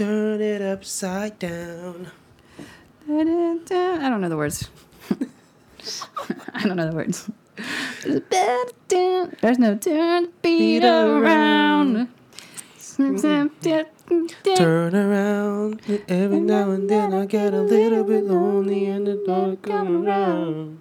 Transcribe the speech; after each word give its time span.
Turn 0.00 0.40
it 0.40 0.62
upside 0.62 1.38
down. 1.38 2.10
I 3.06 3.12
don't 3.12 4.22
know 4.22 4.30
the 4.30 4.36
words. 4.38 4.70
I 6.54 6.62
don't 6.64 6.78
know 6.78 6.88
the 6.88 6.96
words. 6.96 7.28
There's 9.42 9.58
no 9.58 9.76
turn 9.76 10.24
to 10.24 10.32
beat 10.40 10.84
around. 10.84 12.08
Turn 12.96 14.94
around. 14.94 15.82
Every 16.08 16.40
now 16.40 16.70
and 16.70 16.88
then 16.88 17.12
I 17.12 17.26
get 17.26 17.52
a 17.52 17.60
little 17.60 18.04
bit 18.04 18.24
lonely 18.24 18.86
and 18.86 19.06
the 19.06 19.22
dark 19.26 19.60
come 19.60 20.06
around. 20.06 20.80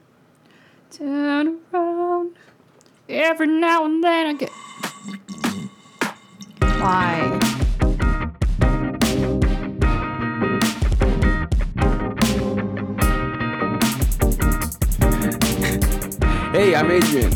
Turn 0.91 1.59
around. 1.73 2.37
Every 3.09 3.47
now 3.47 3.83
and 3.83 4.01
then 4.01 4.27
I 4.27 4.33
get. 4.35 4.51
Why? 6.79 7.65
Hey, 16.59 16.75
I'm 16.75 16.91
Adrian. 16.91 17.31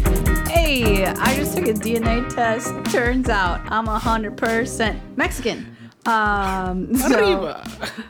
Hey, 0.48 1.06
I 1.06 1.34
just 1.38 1.56
took 1.56 1.66
a 1.66 1.74
DNA 1.74 2.28
test. 2.36 2.74
Turns 2.92 3.30
out 3.30 3.62
I'm 3.72 3.88
a 3.88 3.98
hundred 3.98 4.36
percent 4.36 5.02
Mexican. 5.18 5.78
Um, 6.06 6.94
so, 6.98 7.08
Arriba. 7.08 7.64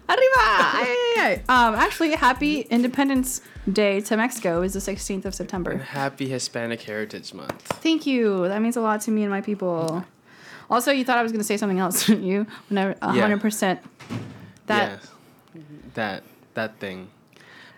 Arriba! 0.09 0.39
Ay, 0.39 0.85
ay, 0.87 1.15
ay. 1.19 1.33
Um, 1.47 1.75
actually, 1.75 2.15
happy 2.15 2.61
Independence 2.61 3.41
Day 3.71 4.01
to 4.01 4.17
Mexico 4.17 4.63
is 4.63 4.73
the 4.73 4.79
16th 4.79 5.25
of 5.25 5.35
September. 5.35 5.77
Happy 5.77 6.27
Hispanic 6.27 6.81
Heritage 6.81 7.31
Month. 7.31 7.61
Thank 7.61 8.07
you. 8.07 8.47
That 8.47 8.63
means 8.63 8.75
a 8.75 8.81
lot 8.81 9.01
to 9.01 9.11
me 9.11 9.21
and 9.21 9.29
my 9.29 9.41
people. 9.41 10.03
Also, 10.67 10.91
you 10.91 11.05
thought 11.05 11.19
I 11.19 11.21
was 11.21 11.31
going 11.31 11.41
to 11.41 11.45
say 11.45 11.57
something 11.57 11.77
else, 11.77 12.07
didn't 12.07 12.23
you? 12.23 12.47
When 12.69 12.79
I, 12.79 12.93
100%. 12.95 13.79
That 14.65 14.99
yeah, 15.53 15.61
that 15.93 16.23
that 16.55 16.79
thing. 16.79 17.09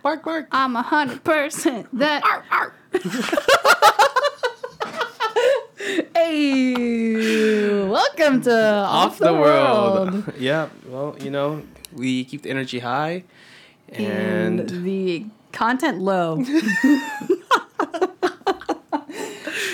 Bark, 0.04 0.24
bark. 0.24 0.48
I'm 0.54 0.78
a 0.78 0.84
100% 0.84 1.88
that. 1.92 2.24
hey, 6.16 7.86
welcome 7.88 8.42
to 8.42 8.52
Off, 8.52 9.20
the, 9.20 9.32
World. 9.32 10.34
yeah. 10.40 10.70
Well, 10.88 11.16
you 11.20 11.30
know, 11.30 11.62
we 11.94 12.26
keep 12.26 12.42
the 12.42 12.50
energy 12.50 12.80
high, 12.80 13.26
And, 13.90 14.60
and, 14.60 14.84
the 14.84 15.28
content 15.52 16.00
low. 16.00 16.38
you 16.40 16.62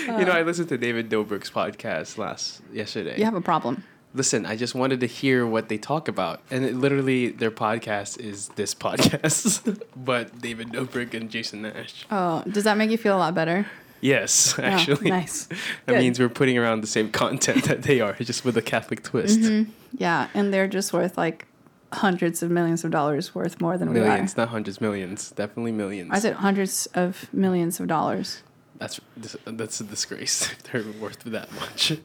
know, 0.06 0.32
I 0.32 0.42
listened 0.42 0.68
to 0.68 0.76
David 0.76 1.08
Dobrik's 1.08 1.50
podcast 1.50 2.18
last 2.18 2.60
yesterday. 2.70 3.16
you 3.16 3.24
have 3.24 3.34
a 3.34 3.40
problem. 3.40 3.82
Listen, 4.14 4.44
I 4.44 4.56
just 4.56 4.74
wanted 4.74 5.00
to 5.00 5.06
hear 5.06 5.46
what 5.46 5.68
they 5.70 5.78
talk 5.78 6.06
about, 6.06 6.40
and 6.50 6.64
it, 6.66 6.74
literally, 6.74 7.28
their 7.30 7.50
podcast 7.50 8.20
is 8.20 8.48
this 8.56 8.74
podcast, 8.74 9.82
but 9.96 10.38
David 10.40 10.68
Dobrik 10.68 11.14
and 11.14 11.30
Jason 11.30 11.62
Nash. 11.62 12.04
Oh, 12.10 12.42
does 12.46 12.64
that 12.64 12.76
make 12.76 12.90
you 12.90 12.98
feel 12.98 13.16
a 13.16 13.18
lot 13.18 13.34
better? 13.34 13.66
Yes, 14.02 14.58
actually. 14.58 15.10
Oh, 15.10 15.14
nice. 15.14 15.48
That 15.86 15.94
Good. 15.94 15.98
means 16.00 16.20
we're 16.20 16.28
putting 16.28 16.58
around 16.58 16.82
the 16.82 16.86
same 16.88 17.10
content 17.10 17.64
that 17.64 17.82
they 17.82 18.00
are, 18.00 18.12
just 18.14 18.44
with 18.44 18.56
a 18.58 18.62
Catholic 18.62 19.02
twist. 19.02 19.40
Mm-hmm. 19.40 19.70
Yeah, 19.96 20.28
and 20.34 20.52
they're 20.52 20.68
just 20.68 20.92
worth 20.92 21.16
like 21.16 21.46
hundreds 21.92 22.42
of 22.42 22.50
millions 22.50 22.84
of 22.84 22.90
dollars 22.90 23.34
worth 23.34 23.60
more 23.60 23.76
than 23.78 23.92
Millions, 23.92 24.36
we 24.36 24.40
not 24.42 24.48
hundreds, 24.50 24.80
millions. 24.80 25.30
Definitely 25.30 25.72
millions. 25.72 26.10
are. 26.10 26.14
I 26.16 26.18
said 26.18 26.34
hundreds 26.34 26.86
of 26.94 27.32
millions 27.32 27.80
of 27.80 27.86
dollars. 27.86 28.42
that's 28.78 29.00
that's 29.46 29.80
a 29.80 29.84
disgrace. 29.84 30.50
if 30.52 30.62
They're 30.64 30.84
worth 31.00 31.20
that 31.24 31.50
much. 31.52 31.98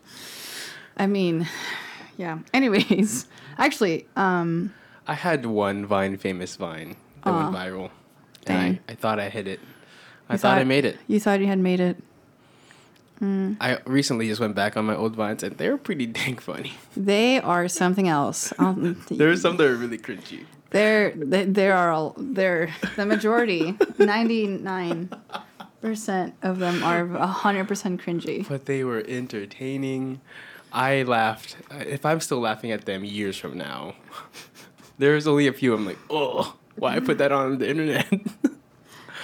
I 0.97 1.05
mean, 1.07 1.47
yeah. 2.17 2.39
Anyways, 2.53 3.27
actually, 3.57 4.05
um, 4.15 4.73
I 5.07 5.13
had 5.13 5.45
one 5.45 5.85
Vine 5.85 6.17
famous 6.17 6.55
Vine 6.55 6.95
that 7.23 7.33
went 7.33 7.55
viral, 7.55 7.91
Dang. 8.45 8.57
and 8.67 8.79
I, 8.89 8.91
I 8.91 8.95
thought 8.95 9.19
I 9.19 9.29
hit 9.29 9.47
it. 9.47 9.59
I 10.29 10.33
You 10.33 10.37
thought, 10.39 10.57
I 10.57 10.63
made 10.65 10.83
it. 10.85 10.97
you 11.07 11.19
thought 11.19 11.39
you 11.39 11.47
had 11.47 11.59
made 11.59 11.79
it. 11.79 11.97
I 13.19 13.79
recently 13.85 14.27
just 14.27 14.39
went 14.39 14.53
back 14.53 14.77
on 14.77 14.85
my 14.85 14.95
old 14.95 15.15
vines, 15.15 15.41
and 15.41 15.57
they 15.57 15.69
were 15.69 15.77
pretty 15.77 16.05
dang 16.19 16.37
funny. 16.37 16.73
They 16.95 17.39
are 17.39 17.67
something 17.67 18.07
else. 18.07 18.53
There 19.09 19.29
were 19.29 19.37
some 19.37 19.57
that 19.57 19.63
were 19.63 19.75
really 19.75 19.97
cringy. 19.97 20.45
There, 20.69 21.11
they, 21.15 21.45
there 21.45 21.75
are 21.75 21.91
all- 21.91 22.13
there. 22.17 22.75
The 22.95 23.05
majority, 23.05 23.75
ninety 23.97 24.45
nine 24.47 25.09
percent 25.81 26.35
of 26.43 26.59
them 26.59 26.83
are 26.83 27.07
hundred 27.25 27.67
percent 27.67 28.01
cringy. 28.01 28.47
but 28.47 28.65
they 28.65 28.83
were 28.83 29.03
entertaining. 29.07 30.21
I 30.71 31.03
laughed. 31.03 31.57
If 31.71 32.05
I'm 32.05 32.19
still 32.19 32.39
laughing 32.39 32.71
at 32.71 32.85
them 32.85 33.03
years 33.03 33.37
from 33.37 33.57
now, 33.57 33.95
there's 34.97 35.27
only 35.27 35.47
a 35.47 35.53
few. 35.53 35.73
I'm 35.73 35.85
like, 35.85 35.97
oh, 36.09 36.55
why 36.75 36.95
I 36.95 36.99
put 36.99 37.17
that 37.19 37.31
on 37.31 37.57
the 37.57 37.69
internet? 37.69 38.07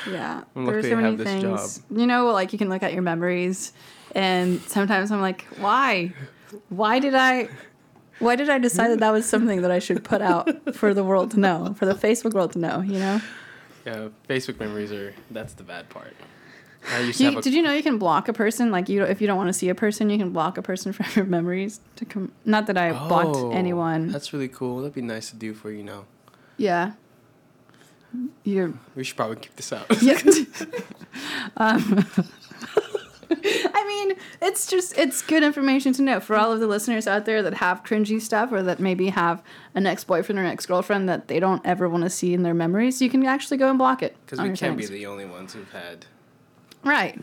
Yeah, 0.05 0.43
I'm 0.53 0.65
there 0.65 0.79
are 0.79 0.83
so 0.83 0.95
many 0.97 1.15
things. 1.15 1.81
You 1.89 2.05
know, 2.05 2.27
like 2.27 2.51
you 2.51 2.59
can 2.59 2.67
look 2.67 2.83
at 2.83 2.91
your 2.91 3.01
memories, 3.01 3.71
and 4.13 4.59
sometimes 4.63 5.11
I'm 5.11 5.21
like, 5.21 5.43
why? 5.59 6.13
Why 6.67 6.99
did 6.99 7.15
I? 7.15 7.47
Why 8.19 8.35
did 8.35 8.49
I 8.49 8.57
decide 8.57 8.89
that 8.89 8.99
that 8.99 9.11
was 9.11 9.25
something 9.25 9.61
that 9.61 9.71
I 9.71 9.79
should 9.79 10.03
put 10.03 10.21
out 10.21 10.75
for 10.75 10.93
the 10.93 11.05
world 11.05 11.31
to 11.31 11.39
know, 11.39 11.73
for 11.79 11.85
the 11.85 11.93
Facebook 11.93 12.33
world 12.33 12.51
to 12.51 12.59
know? 12.59 12.81
You 12.81 12.99
know, 12.99 13.21
yeah, 13.85 14.09
Facebook 14.27 14.59
memories 14.59 14.91
are. 14.91 15.13
That's 15.31 15.53
the 15.53 15.63
bad 15.63 15.89
part. 15.89 16.13
I 16.91 16.99
used 16.99 17.17
to 17.17 17.23
you, 17.23 17.29
have 17.31 17.39
a, 17.39 17.41
did 17.41 17.53
you 17.53 17.61
know 17.61 17.73
you 17.73 17.83
can 17.83 17.97
block 17.97 18.27
a 18.27 18.33
person? 18.33 18.71
Like 18.71 18.89
you, 18.89 19.03
if 19.03 19.21
you 19.21 19.27
don't 19.27 19.37
want 19.37 19.49
to 19.49 19.53
see 19.53 19.69
a 19.69 19.75
person, 19.75 20.09
you 20.09 20.17
can 20.17 20.31
block 20.31 20.57
a 20.57 20.61
person 20.61 20.93
from 20.93 21.05
your 21.15 21.25
memories 21.25 21.79
to 21.97 22.05
come. 22.05 22.31
Not 22.45 22.67
that 22.67 22.77
I 22.77 22.89
Oh, 22.89 23.07
blocked 23.07 23.55
anyone. 23.55 24.09
That's 24.09 24.33
really 24.33 24.47
cool. 24.49 24.77
That'd 24.79 24.93
be 24.93 25.01
nice 25.01 25.29
to 25.29 25.35
do 25.35 25.53
for 25.53 25.71
you 25.71 25.83
now. 25.83 26.05
Yeah. 26.57 26.93
You're 28.43 28.73
We 28.95 29.03
should 29.03 29.17
probably 29.17 29.37
keep 29.37 29.55
this 29.55 29.73
out. 29.73 29.85
Yeah. 30.01 30.19
um, 31.57 32.05
I 33.45 33.85
mean, 33.87 34.17
it's 34.41 34.67
just 34.67 34.97
it's 34.97 35.21
good 35.21 35.43
information 35.43 35.93
to 35.93 36.01
know 36.01 36.19
for 36.19 36.35
all 36.35 36.51
of 36.51 36.59
the 36.59 36.67
listeners 36.67 37.07
out 37.07 37.25
there 37.25 37.41
that 37.41 37.55
have 37.55 37.83
cringy 37.83 38.21
stuff 38.21 38.51
or 38.51 38.61
that 38.63 38.79
maybe 38.79 39.09
have 39.09 39.41
an 39.73 39.87
ex-boyfriend 39.87 40.39
or 40.39 40.45
ex-girlfriend 40.45 41.09
that 41.09 41.27
they 41.27 41.39
don't 41.39 41.65
ever 41.65 41.89
want 41.89 42.03
to 42.03 42.09
see 42.09 42.33
in 42.33 42.43
their 42.43 42.53
memories. 42.53 43.01
You 43.01 43.09
can 43.09 43.25
actually 43.25 43.57
go 43.57 43.69
and 43.69 43.77
block 43.79 44.03
it. 44.03 44.15
Because 44.25 44.39
we 44.39 44.55
can't 44.55 44.77
be 44.77 44.85
the 44.85 45.07
only 45.07 45.25
ones 45.25 45.53
who've 45.53 45.71
had. 45.71 46.05
Right. 46.83 47.19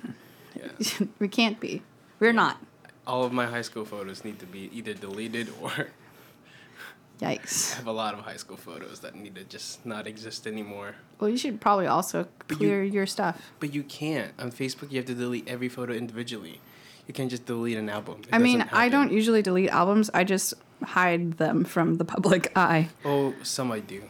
Yeah. 0.55 1.07
we 1.19 1.29
can't 1.29 1.59
be. 1.61 1.83
We're 2.19 2.33
not. 2.33 2.59
All 3.07 3.25
of 3.25 3.33
my 3.33 3.47
high 3.47 3.63
school 3.63 3.85
photos 3.85 4.25
need 4.25 4.39
to 4.41 4.47
be 4.47 4.71
either 4.73 4.95
deleted 4.95 5.49
or 5.61 5.71
I 7.23 7.37
Yikes. 7.37 7.75
have 7.75 7.87
a 7.87 7.93
lot 7.93 8.15
of 8.15 8.21
high 8.21 8.37
school 8.37 8.57
photos 8.57 9.01
that 9.01 9.15
need 9.15 9.35
to 9.35 9.45
just 9.45 9.85
not 9.85 10.07
exist 10.07 10.47
anymore. 10.47 10.95
Well, 11.19 11.29
you 11.29 11.37
should 11.37 11.61
probably 11.61 11.87
also 11.87 12.29
But 12.49 12.53
you- 12.53 12.57
clear 12.57 12.83
your 12.85 13.07
stuff. 13.07 13.53
But 13.61 13.75
you 13.75 13.83
can't. 13.83 14.33
On 14.39 14.51
Facebook, 14.51 14.91
you 14.91 14.97
have 14.99 15.07
to 15.07 15.15
delete 15.15 15.47
every 15.49 15.69
photo 15.69 15.93
individually. 15.93 16.61
You 17.07 17.13
can't 17.15 17.31
just 17.31 17.45
delete 17.45 17.77
an 17.77 17.89
album. 17.89 18.21
It 18.23 18.29
I 18.33 18.39
mean, 18.39 18.63
I 18.73 18.89
don't 18.89 19.13
usually 19.13 19.43
delete 19.43 19.71
albums. 19.71 20.11
I 20.15 20.23
just 20.25 20.55
hide 20.83 21.33
them 21.39 21.65
from 21.65 21.97
the 21.97 22.05
public 22.05 22.53
eye. 22.57 22.89
Oh, 23.05 23.35
some 23.43 23.71
I 23.73 23.81
do. 23.81 24.05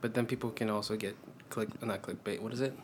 But 0.00 0.14
then 0.14 0.26
people 0.26 0.50
can 0.50 0.68
also 0.68 0.96
get 0.96 1.16
click, 1.50 1.68
not 1.82 2.02
clickbait. 2.02 2.40
What 2.40 2.52
is 2.52 2.60
it? 2.60 2.76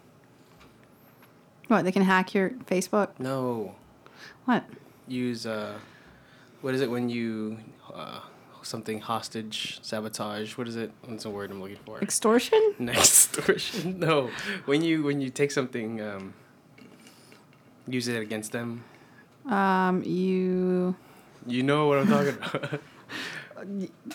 What? 1.68 1.84
They 1.84 1.92
can 1.92 2.02
hack 2.02 2.34
your 2.34 2.50
Facebook? 2.66 3.10
No, 3.18 3.74
What? 4.44 4.64
use 5.08 5.46
uh, 5.46 5.78
what 6.62 6.74
is 6.74 6.80
it 6.80 6.90
when 6.90 7.08
you 7.08 7.58
uh, 7.92 8.20
something 8.62 9.00
hostage 9.00 9.78
sabotage? 9.82 10.56
What 10.56 10.66
is 10.68 10.76
it? 10.76 10.90
What's 11.04 11.24
the 11.24 11.30
word 11.30 11.50
I'm 11.50 11.60
looking 11.60 11.78
for? 11.84 12.00
Extortion? 12.00 12.74
Extortion. 12.80 13.98
No, 14.06 14.30
when 14.66 14.82
you 14.82 15.02
when 15.02 15.20
you 15.20 15.30
take 15.30 15.50
something, 15.50 16.00
um, 16.00 16.34
use 17.88 18.08
it 18.08 18.20
against 18.20 18.52
them. 18.52 18.84
Um, 19.46 20.02
you 20.04 20.94
You 21.46 21.62
know 21.62 21.86
what 21.88 21.98
I'm 21.98 22.08
talking 22.08 22.34
about. 22.42 22.80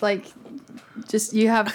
Like 0.02 0.26
just 1.08 1.34
you 1.34 1.50
have 1.50 1.74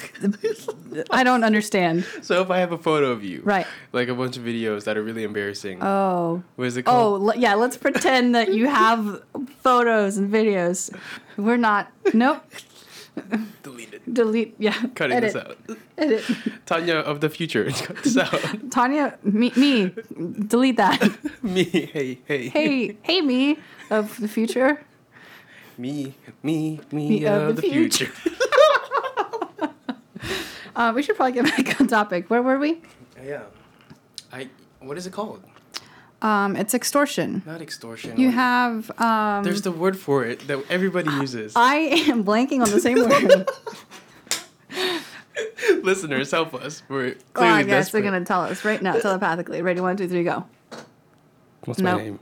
I 1.10 1.24
don't 1.24 1.44
understand. 1.44 2.04
so 2.22 2.40
if 2.42 2.50
I 2.50 2.58
have 2.58 2.72
a 2.72 2.78
photo 2.78 3.10
of 3.10 3.24
you, 3.24 3.42
Right. 3.44 3.66
like 3.92 4.08
a 4.08 4.14
bunch 4.14 4.36
of 4.36 4.42
videos 4.44 4.84
that 4.84 4.96
are 4.96 5.02
really 5.02 5.24
embarrassing, 5.24 5.82
Oh. 5.82 6.42
what 6.56 6.66
is 6.66 6.76
it 6.76 6.84
Oh, 6.86 6.90
called? 6.90 7.22
le- 7.22 7.36
yeah, 7.36 7.54
let's 7.54 7.76
pretend 7.76 8.34
that 8.34 8.52
you 8.54 8.66
have 8.82 9.22
photos 9.62 10.16
and 10.18 10.32
videos. 10.32 10.94
We're 11.36 11.56
not. 11.56 11.90
Nope. 12.12 12.42
Delete 13.62 13.94
it. 13.94 14.12
Delete. 14.12 14.54
Yeah. 14.58 14.74
Cutting 14.96 15.16
edit, 15.16 15.32
this 15.34 15.42
out. 15.42 15.56
Edit. 15.96 16.24
Tanya 16.66 16.94
of 16.96 17.20
the 17.20 17.28
future, 17.30 17.64
cut 17.70 18.02
this 18.02 18.16
out. 18.16 18.70
Tanya, 18.72 19.16
me, 19.22 19.52
me, 19.56 19.94
delete 20.48 20.76
that. 20.78 21.00
me, 21.42 21.62
hey, 21.64 22.18
hey, 22.26 22.48
Hey, 22.48 22.96
hey, 23.02 23.20
me 23.20 23.58
of 23.90 24.18
the 24.20 24.26
future. 24.28 24.80
Me, 25.78 26.14
me, 26.42 26.80
me, 26.92 27.08
Me 27.08 27.26
of, 27.26 27.56
the, 27.56 27.62
future. 27.62 28.10
Uh, 30.76 30.92
we 30.92 31.04
should 31.04 31.14
probably 31.14 31.40
get 31.40 31.44
back 31.66 31.80
on 31.80 31.86
topic. 31.86 32.28
Where 32.28 32.42
were 32.42 32.58
we? 32.58 32.82
yeah, 33.24 33.42
I. 34.32 34.48
What 34.80 34.98
is 34.98 35.06
it 35.06 35.12
called? 35.12 35.40
Um, 36.20 36.56
it's 36.56 36.74
extortion. 36.74 37.42
Not 37.46 37.62
extortion. 37.62 38.18
You 38.18 38.26
What- 38.28 38.34
have 38.34 39.00
um. 39.00 39.44
There's 39.44 39.62
the 39.62 39.70
word 39.70 39.96
for 39.96 40.24
it 40.24 40.48
that 40.48 40.64
everybody 40.68 41.10
uses. 41.10 41.52
I 41.56 41.76
am 42.08 42.24
blanking 42.24 42.60
on 42.60 42.70
the 42.72 42.80
same 42.80 43.08
word. 43.08 43.48
Listeners, 45.84 46.30
help 46.30 46.54
us. 46.54 46.82
We're 46.88 47.14
oh, 47.18 47.22
clearly 47.34 47.54
I 47.58 47.62
guess 47.62 47.84
desperate. 47.86 48.02
they're 48.02 48.10
gonna 48.10 48.24
tell 48.24 48.40
us 48.40 48.64
right 48.64 48.82
now, 48.82 48.98
telepathically. 48.98 49.62
Ready? 49.62 49.80
One, 49.80 49.96
two, 49.96 50.08
three, 50.08 50.24
go. 50.24 50.44
What's 51.66 51.78
Nope. 51.80 51.96
my 51.96 52.02
name? 52.02 52.18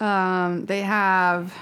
Um, 0.00 0.66
they 0.66 0.82
have 0.82 1.52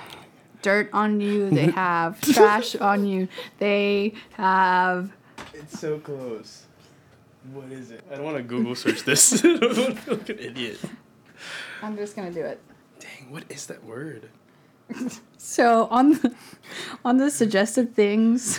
dirt 0.66 0.90
on 0.92 1.20
you. 1.20 1.48
They 1.48 1.66
have 1.84 2.20
trash 2.20 2.74
on 2.74 3.06
you. 3.06 3.28
They 3.58 4.14
have. 4.32 5.12
It's 5.54 5.78
so 5.78 6.00
close. 6.00 6.64
What 7.52 7.70
is 7.70 7.92
it? 7.92 8.02
I 8.10 8.16
don't 8.16 8.24
want 8.24 8.36
to 8.36 8.42
Google 8.42 8.74
search 8.74 9.04
this. 9.04 9.32
I 9.44 9.56
don't 9.56 9.78
want 9.78 9.94
to 9.94 10.02
feel 10.02 10.16
like 10.16 10.28
an 10.28 10.38
idiot. 10.40 10.80
I'm 11.82 11.96
just 11.96 12.16
gonna 12.16 12.32
do 12.32 12.40
it. 12.40 12.60
Dang, 12.98 13.30
what 13.30 13.44
is 13.48 13.66
that 13.66 13.84
word? 13.84 14.28
So 15.38 15.86
on 15.92 16.14
the, 16.14 16.34
on 17.04 17.18
the 17.18 17.30
suggested 17.30 17.94
things, 17.94 18.58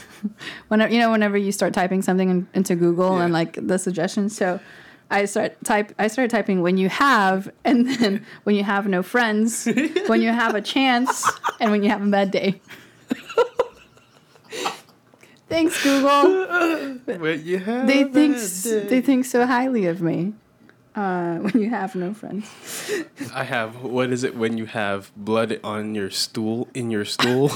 whenever 0.69 0.93
you 0.93 0.99
know 0.99 1.11
whenever 1.11 1.35
you 1.35 1.51
start 1.51 1.73
typing 1.73 2.01
something 2.01 2.29
in, 2.29 2.47
into 2.53 2.75
Google 2.75 3.17
and 3.17 3.33
like 3.33 3.59
the 3.67 3.77
suggestions, 3.77 4.37
so 4.37 4.61
I 5.09 5.25
start 5.25 5.55
type 5.63 5.93
I 5.97 6.07
started 6.07 6.31
typing 6.31 6.61
when 6.61 6.77
you 6.77 6.89
have 6.89 7.49
and 7.63 7.87
then 7.89 8.25
when 8.43 8.55
you 8.55 8.63
have 8.63 8.87
no 8.87 9.01
friends, 9.03 9.65
when 10.07 10.21
you 10.21 10.29
have 10.31 10.53
a 10.55 10.61
chance, 10.61 11.25
and 11.59 11.71
when 11.71 11.83
you 11.83 11.89
have 11.89 12.01
a 12.01 12.07
bad 12.09 12.31
day. 12.31 12.61
Thanks 15.49 15.81
Google. 15.81 16.45
What 17.19 17.39
you 17.43 17.57
have? 17.59 17.87
They 17.87 18.03
think 18.03 18.35
that 18.35 18.43
s- 18.43 18.63
day. 18.63 18.87
they 18.87 19.01
think 19.01 19.25
so 19.25 19.45
highly 19.45 19.85
of 19.87 20.01
me. 20.01 20.33
Uh, 20.95 21.37
when 21.37 21.61
you 21.61 21.69
have 21.69 21.93
no 21.95 22.11
friends. 22.13 22.49
I 23.33 23.43
have. 23.43 23.83
What 23.83 24.11
is 24.11 24.23
it 24.23 24.35
when 24.35 24.57
you 24.57 24.65
have 24.65 25.11
blood 25.15 25.59
on 25.63 25.93
your 25.93 26.09
stool? 26.09 26.67
In 26.73 26.89
your 26.89 27.05
stool, 27.05 27.51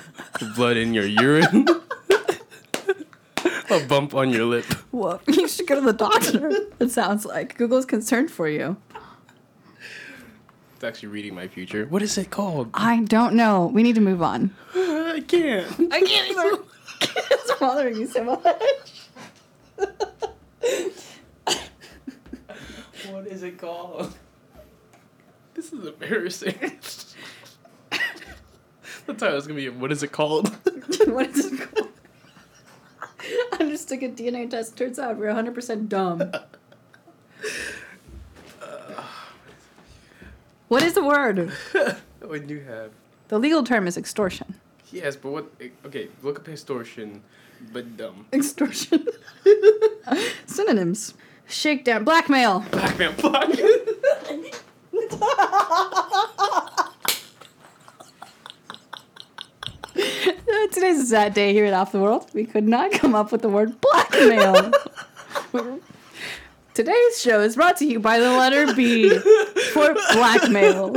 blood 0.56 0.76
in 0.78 0.94
your 0.94 1.04
urine, 1.06 1.66
a 3.70 3.80
bump 3.86 4.14
on 4.14 4.30
your 4.30 4.44
lip. 4.44 4.64
Whoa, 4.90 5.20
you 5.26 5.48
should 5.48 5.66
go 5.66 5.74
to 5.74 5.80
the 5.80 5.92
doctor. 5.92 6.68
It 6.78 6.90
sounds 6.90 7.24
like 7.24 7.56
Google's 7.56 7.86
concerned 7.86 8.30
for 8.30 8.48
you. 8.48 8.76
It's 10.74 10.84
actually 10.84 11.08
reading 11.08 11.34
my 11.34 11.48
future. 11.48 11.86
What 11.86 12.02
is 12.02 12.18
it 12.18 12.30
called? 12.30 12.70
I 12.74 13.00
don't 13.00 13.34
know. 13.34 13.66
We 13.66 13.82
need 13.82 13.94
to 13.94 14.00
move 14.00 14.22
on. 14.22 14.54
I 14.74 15.22
can't. 15.26 15.66
I 15.92 16.00
can't 16.00 16.30
either. 16.30 16.62
it's 17.00 17.52
bothering 17.58 17.96
you 17.96 18.06
so 18.06 18.24
much. 18.24 19.08
What 23.10 23.26
is 23.26 23.42
it 23.42 23.58
called? 23.58 24.14
This 25.54 25.72
is 25.72 25.86
embarrassing. 25.86 26.54
the 29.06 29.14
title 29.14 29.36
is 29.38 29.46
gonna 29.46 29.58
be 29.58 29.68
"What 29.70 29.92
is 29.92 30.02
it 30.02 30.12
called?" 30.12 30.48
what 31.06 31.30
is 31.30 31.52
it 31.52 31.60
called? 31.72 31.88
I 33.52 33.58
just 33.60 33.88
took 33.88 34.02
a 34.02 34.08
DNA 34.08 34.48
test. 34.50 34.76
Turns 34.76 34.98
out 34.98 35.16
we're 35.16 35.32
100% 35.32 35.88
dumb. 35.88 36.22
What 40.68 40.82
is 40.82 40.94
the 40.94 41.04
word? 41.04 41.52
when 42.26 42.48
you 42.48 42.58
have 42.60 42.90
The 43.28 43.38
legal 43.38 43.62
term 43.62 43.86
is 43.86 43.96
extortion. 43.96 44.56
yes, 44.90 45.14
but 45.14 45.30
what? 45.30 45.46
Okay, 45.84 46.08
look 46.24 46.40
up 46.40 46.48
extortion, 46.48 47.22
but 47.72 47.96
dumb. 47.96 48.26
Extortion. 48.32 49.06
Synonyms. 50.46 51.14
Shakedown. 51.46 52.02
Blackmail. 52.02 52.64
Blackmail. 52.72 53.12
Black. 53.12 53.48
Uh, 59.98 60.65
Today's 60.76 61.00
a 61.00 61.06
sad 61.06 61.32
day 61.32 61.54
here 61.54 61.64
at 61.64 61.72
Off 61.72 61.90
the 61.90 61.98
World. 61.98 62.28
We 62.34 62.44
could 62.44 62.68
not 62.68 62.92
come 62.92 63.14
up 63.14 63.32
with 63.32 63.40
the 63.40 63.48
word 63.48 63.80
blackmail. 63.80 64.72
Today's 66.74 67.18
show 67.18 67.40
is 67.40 67.56
brought 67.56 67.78
to 67.78 67.86
you 67.86 67.98
by 67.98 68.18
the 68.18 68.30
letter 68.32 68.74
B 68.74 69.08
for 69.72 69.94
blackmail. 70.12 70.90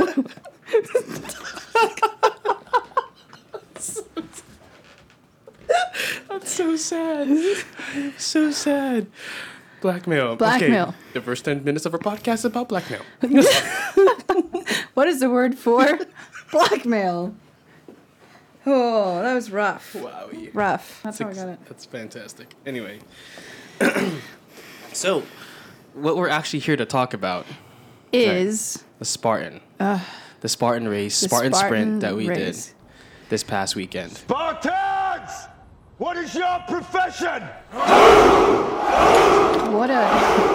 That's 6.28 6.52
so 6.52 6.76
sad. 6.76 7.64
so 8.18 8.50
sad. 8.50 9.06
Blackmail. 9.80 10.36
Blackmail. 10.36 10.88
Okay, 10.88 10.96
the 11.14 11.22
first 11.22 11.46
ten 11.46 11.64
minutes 11.64 11.86
of 11.86 11.94
our 11.94 12.00
podcast 12.00 12.34
is 12.34 12.44
about 12.44 12.68
blackmail. 12.68 13.00
What 14.92 15.08
is 15.08 15.20
the 15.20 15.30
word 15.30 15.56
for 15.56 15.98
blackmail? 16.52 17.34
Oh, 18.66 19.22
that 19.22 19.34
was 19.34 19.50
rough. 19.50 19.92
Wowie. 19.94 20.50
Rough. 20.52 21.00
That's 21.02 21.18
how 21.18 21.28
I 21.28 21.32
got 21.34 21.48
it. 21.48 21.58
That's 21.66 21.84
fantastic. 21.86 22.54
Anyway, 22.66 23.00
so 24.92 25.22
what 25.94 26.16
we're 26.16 26.28
actually 26.28 26.58
here 26.60 26.76
to 26.76 26.84
talk 26.84 27.14
about 27.14 27.46
Is 28.12 28.84
the 28.98 29.04
Spartan, 29.04 29.60
uh, 29.78 30.00
the 30.40 30.48
Spartan 30.48 30.88
race, 30.88 31.20
the 31.20 31.28
Spartan, 31.28 31.54
sprint 31.54 32.00
that 32.00 32.14
we 32.14 32.28
race. 32.28 32.66
did 32.66 32.74
this 33.30 33.42
past 33.42 33.76
weekend. 33.76 34.12
Spartans! 34.12 35.30
What 35.98 36.16
is 36.16 36.34
your 36.34 36.58
profession? 36.68 37.42
What 39.72 39.90
a 39.90 40.08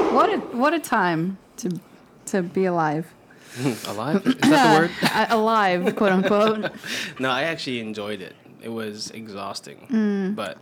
what 0.14 0.30
a 0.30 0.38
what 0.58 0.74
a 0.74 0.80
time 0.80 1.38
to 1.58 1.80
to 2.28 2.42
be 2.44 2.66
alive. 2.66 3.14
Alive? 3.88 4.26
Is 4.26 4.36
that 4.36 4.74
the 4.74 4.80
word? 4.80 4.92
Alive, 5.32 5.96
quote 5.96 6.12
unquote. 6.12 6.72
No, 7.20 7.30
I 7.30 7.44
actually 7.44 7.80
enjoyed 7.80 8.22
it. 8.22 8.36
It 8.62 8.70
was 8.70 9.12
exhausting, 9.12 9.88
Mm. 9.90 10.36
but 10.36 10.58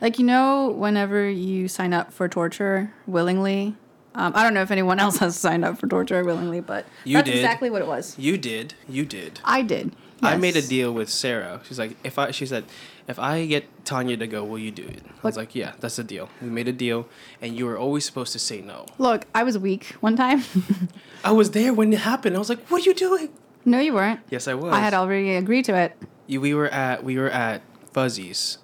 Like 0.00 0.18
you 0.18 0.24
know, 0.24 0.68
whenever 0.70 1.28
you 1.28 1.68
sign 1.68 1.92
up 1.92 2.12
for 2.12 2.28
torture 2.28 2.92
willingly, 3.06 3.74
um, 4.14 4.32
I 4.36 4.42
don't 4.42 4.54
know 4.54 4.62
if 4.62 4.70
anyone 4.70 5.00
else 5.00 5.18
has 5.18 5.36
signed 5.36 5.64
up 5.64 5.78
for 5.78 5.86
torture 5.88 6.22
willingly, 6.24 6.60
but 6.60 6.86
You 7.04 7.16
that's 7.18 7.28
did. 7.30 7.36
exactly 7.36 7.70
what 7.70 7.82
it 7.82 7.88
was. 7.88 8.16
you 8.18 8.38
did. 8.38 8.74
You 8.88 9.04
did. 9.04 9.40
I 9.44 9.62
did. 9.62 9.94
I 10.22 10.36
made 10.36 10.56
a 10.56 10.62
deal 10.62 10.90
with 10.92 11.10
Sarah. 11.10 11.60
She's 11.64 11.78
like, 11.78 11.96
if 12.02 12.18
I, 12.18 12.30
she 12.30 12.46
said, 12.46 12.64
if 13.06 13.18
I 13.18 13.44
get 13.46 13.64
Tanya 13.84 14.16
to 14.16 14.26
go, 14.26 14.44
will 14.44 14.58
you 14.58 14.70
do 14.70 14.82
it? 14.84 15.02
I 15.22 15.26
was 15.26 15.36
like, 15.36 15.54
yeah, 15.54 15.72
that's 15.80 15.96
the 15.96 16.04
deal. 16.04 16.28
We 16.40 16.48
made 16.48 16.68
a 16.68 16.72
deal, 16.72 17.06
and 17.42 17.56
you 17.56 17.66
were 17.66 17.76
always 17.76 18.04
supposed 18.04 18.32
to 18.32 18.38
say 18.38 18.60
no. 18.62 18.86
Look, 18.98 19.26
I 19.34 19.42
was 19.42 19.58
weak 19.58 19.86
one 20.00 20.16
time. 20.16 20.42
I 21.24 21.32
was 21.32 21.50
there 21.50 21.72
when 21.74 21.92
it 21.92 22.00
happened. 22.00 22.36
I 22.36 22.38
was 22.38 22.48
like, 22.48 22.66
what 22.70 22.82
are 22.82 22.84
you 22.84 22.94
doing? 22.94 23.28
no, 23.66 23.78
you 23.80 23.94
weren't. 23.94 24.20
Yes, 24.30 24.46
I 24.48 24.54
was. 24.54 24.72
I 24.74 24.80
had 24.80 24.94
already 24.94 25.34
agreed 25.36 25.64
to 25.66 25.74
it. 25.76 25.96
You, 26.26 26.40
we 26.40 26.54
were 26.54 26.68
at 26.68 27.04
we 27.04 27.18
were 27.18 27.30
at 27.30 27.60
Fuzzy's, 27.92 28.58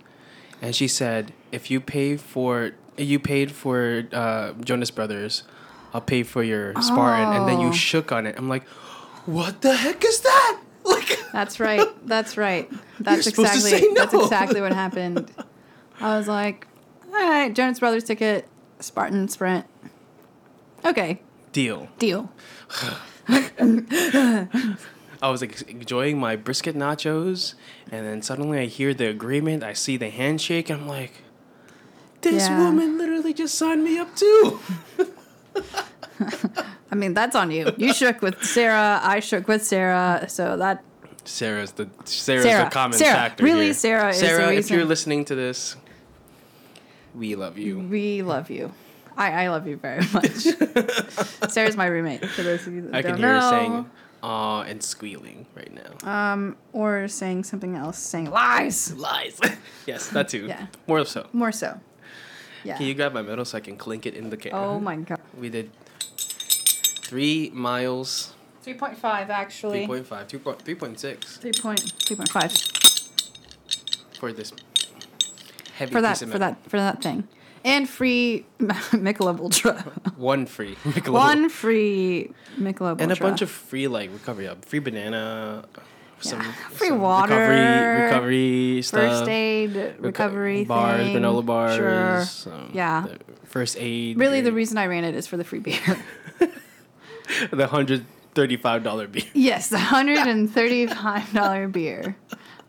and 0.63 0.75
she 0.75 0.89
said, 0.89 1.33
if 1.53 1.71
you 1.71 1.81
pay 1.81 2.17
for 2.17 2.73
you 2.97 3.19
paid 3.19 3.51
for 3.53 4.05
uh, 4.13 4.53
Jonas 4.65 4.91
Brothers, 4.91 5.43
I'll 5.95 6.01
pay 6.01 6.23
for 6.23 6.43
your 6.43 6.73
Spartan, 6.83 7.33
and 7.37 7.49
then 7.49 7.59
Oh. 7.59 7.67
you 7.69 7.73
shook 7.73 8.13
on 8.13 8.27
it. 8.27 8.37
I'm 8.39 8.49
like, 8.49 8.67
what 9.27 9.61
the 9.63 9.75
heck 9.77 10.05
is 10.05 10.21
that? 10.21 10.61
Like, 10.85 11.19
That's 11.33 11.61
right. 11.61 11.87
That's 12.07 12.37
right. 12.37 12.71
That's 13.01 13.25
supposed 13.25 13.53
to 13.53 13.59
exactly 13.59 13.89
say 13.89 13.95
that's 13.95 14.15
exactly 14.15 14.61
what 14.61 14.73
happened. 14.73 15.31
I 16.01 16.17
was 16.19 16.27
like, 16.29 16.67
all 17.07 17.13
right, 17.13 17.55
Jonas 17.55 17.79
Brothers 17.79 18.05
ticket, 18.05 18.47
Spartan 18.81 19.29
Sprint. 19.29 19.65
Okay, 20.85 21.21
deal. 21.53 21.89
deal. 21.99 22.31
I 25.23 25.29
was 25.29 25.41
like 25.43 25.61
enjoying 25.69 26.19
my 26.19 26.35
brisket 26.37 26.75
nachos, 26.75 27.55
and 27.93 28.07
then 28.07 28.23
suddenly 28.23 28.59
I 28.59 28.67
hear 28.67 28.93
the 28.95 29.07
agreement. 29.09 29.63
I 29.63 29.73
see 29.75 29.97
the 29.97 30.09
handshake, 30.11 30.71
and 30.71 30.83
I'm 30.83 30.89
like, 30.89 31.13
this 32.23 32.49
Yeah. 32.49 32.59
woman 32.59 32.97
literally 32.99 33.35
just 33.35 33.55
signed 33.55 33.85
me 33.85 33.99
up 33.99 34.15
too. 34.17 34.61
I 36.91 36.95
mean, 36.97 37.15
that's 37.15 37.37
on 37.37 37.51
you. 37.51 37.73
You 37.77 37.93
shook 37.95 38.21
with 38.23 38.43
Sarah. 38.45 39.01
I 39.03 39.21
shook 39.21 39.47
with 39.49 39.65
Sarah. 39.65 40.27
So 40.29 40.57
that 40.57 40.83
Sarah's 41.25 41.73
the 41.73 41.89
Sarah's 42.05 42.45
Sarah. 42.45 42.65
the 42.65 42.71
common 42.71 42.99
Sarah. 42.99 43.15
factor 43.15 43.45
Really, 43.45 43.67
here. 43.67 43.75
Sarah 43.75 44.09
is 44.11 44.21
the 44.21 44.27
Sarah, 44.27 44.53
if 44.55 44.71
you're 44.71 44.85
listening 44.85 45.25
to 45.27 45.35
this, 45.35 45.77
we 47.15 47.35
love 47.37 47.59
you. 47.59 47.79
we 47.79 48.23
love 48.23 48.51
you. 48.51 48.73
I, 49.17 49.45
I 49.45 49.49
love 49.49 49.67
you 49.67 49.77
very 49.77 50.05
much. 50.13 50.31
Sarah's 51.51 51.77
my 51.77 51.87
roommate. 51.87 52.25
For 52.25 52.43
those 52.43 52.67
of 52.67 52.73
you 52.73 52.83
that 52.83 52.95
I 52.95 53.03
don't 53.03 53.13
can 53.13 53.19
hear 53.21 53.35
know. 53.35 53.41
her 53.41 53.51
saying 53.51 53.91
"aw" 54.23 54.63
and 54.63 54.83
squealing 54.83 55.47
right 55.55 55.71
now. 55.73 56.33
um, 56.33 56.57
or 56.73 57.07
saying 57.09 57.45
something 57.45 57.77
else, 57.77 57.99
saying 57.99 58.31
lies. 58.31 58.95
Lies. 58.97 59.39
yes, 59.87 60.09
that 60.09 60.29
too. 60.29 60.47
Yeah. 60.47 60.67
More 60.87 61.05
so. 61.05 61.29
More 61.33 61.53
so. 61.53 61.79
Yeah. 62.65 62.77
Can 62.77 62.87
you 62.87 62.95
grab 62.95 63.13
my 63.13 63.23
medal 63.23 63.45
so 63.45 63.59
I 63.59 63.61
can 63.61 63.77
clink 63.77 64.07
it 64.07 64.15
in 64.15 64.31
the 64.31 64.37
camera? 64.37 64.61
oh 64.61 64.81
my 64.81 64.97
god. 64.97 65.21
We 65.39 65.49
did 65.51 65.71
three 67.15 67.51
miles, 67.53 68.33
Three 68.63 68.75
point 68.75 68.97
five 68.97 69.31
actually. 69.31 69.85
3.5, 69.87 70.29
2 70.29 70.39
point- 70.39 70.65
3.6 70.65 71.39
Three 71.41 71.51
point 71.53 71.81
three 72.07 72.15
point 72.17 72.29
five 72.31 72.53
for 74.21 74.33
this 74.33 74.53
heavy 75.75 75.91
for 75.91 76.01
that 76.03 76.11
piece 76.13 76.23
of 76.23 76.31
for 76.31 76.39
that 76.39 76.57
for 76.71 76.77
that 76.77 77.03
thing. 77.03 77.27
and 77.65 77.89
free 77.89 78.45
Michelob 78.61 79.41
Ultra. 79.41 79.83
One 80.17 80.47
free 80.47 80.77
Michelob. 80.85 81.13
One 81.13 81.49
free 81.49 82.31
Michelob 82.59 83.01
and 83.01 83.11
a 83.11 83.17
bunch 83.17 83.43
of 83.43 83.51
free 83.51 83.89
like 83.89 84.13
recovery, 84.13 84.47
uh, 84.47 84.55
free 84.61 84.79
banana, 84.79 85.65
some 86.21 86.41
Free 86.71 86.89
some 86.91 87.01
water. 87.01 87.35
recovery, 87.35 88.05
recovery 88.05 88.83
stuff, 88.83 89.01
first 89.01 89.29
aid 89.31 89.71
reco- 89.73 90.03
recovery 90.05 90.65
bars, 90.65 91.01
thing. 91.01 91.17
granola 91.17 91.45
bars, 91.45 91.77
Sure. 91.77 92.25
some- 92.25 92.71
Yeah. 92.75 93.07
first 93.47 93.77
aid. 93.81 94.17
Really, 94.19 94.43
the 94.43 94.53
reason 94.53 94.77
I 94.79 94.87
ran 94.87 95.03
it 95.05 95.15
is 95.17 95.27
for 95.27 95.37
the 95.39 95.45
free 95.45 95.59
beer. 95.61 95.81
the 97.51 97.67
hundred 97.67 98.05
thirty-five 98.35 98.83
dollar 98.83 99.07
beer. 99.09 99.25
yes, 99.35 99.69
the 99.69 99.79
hundred 99.79 100.19
and 100.19 100.51
thirty-five 100.53 101.33
dollar 101.33 101.69
beer. 101.69 102.17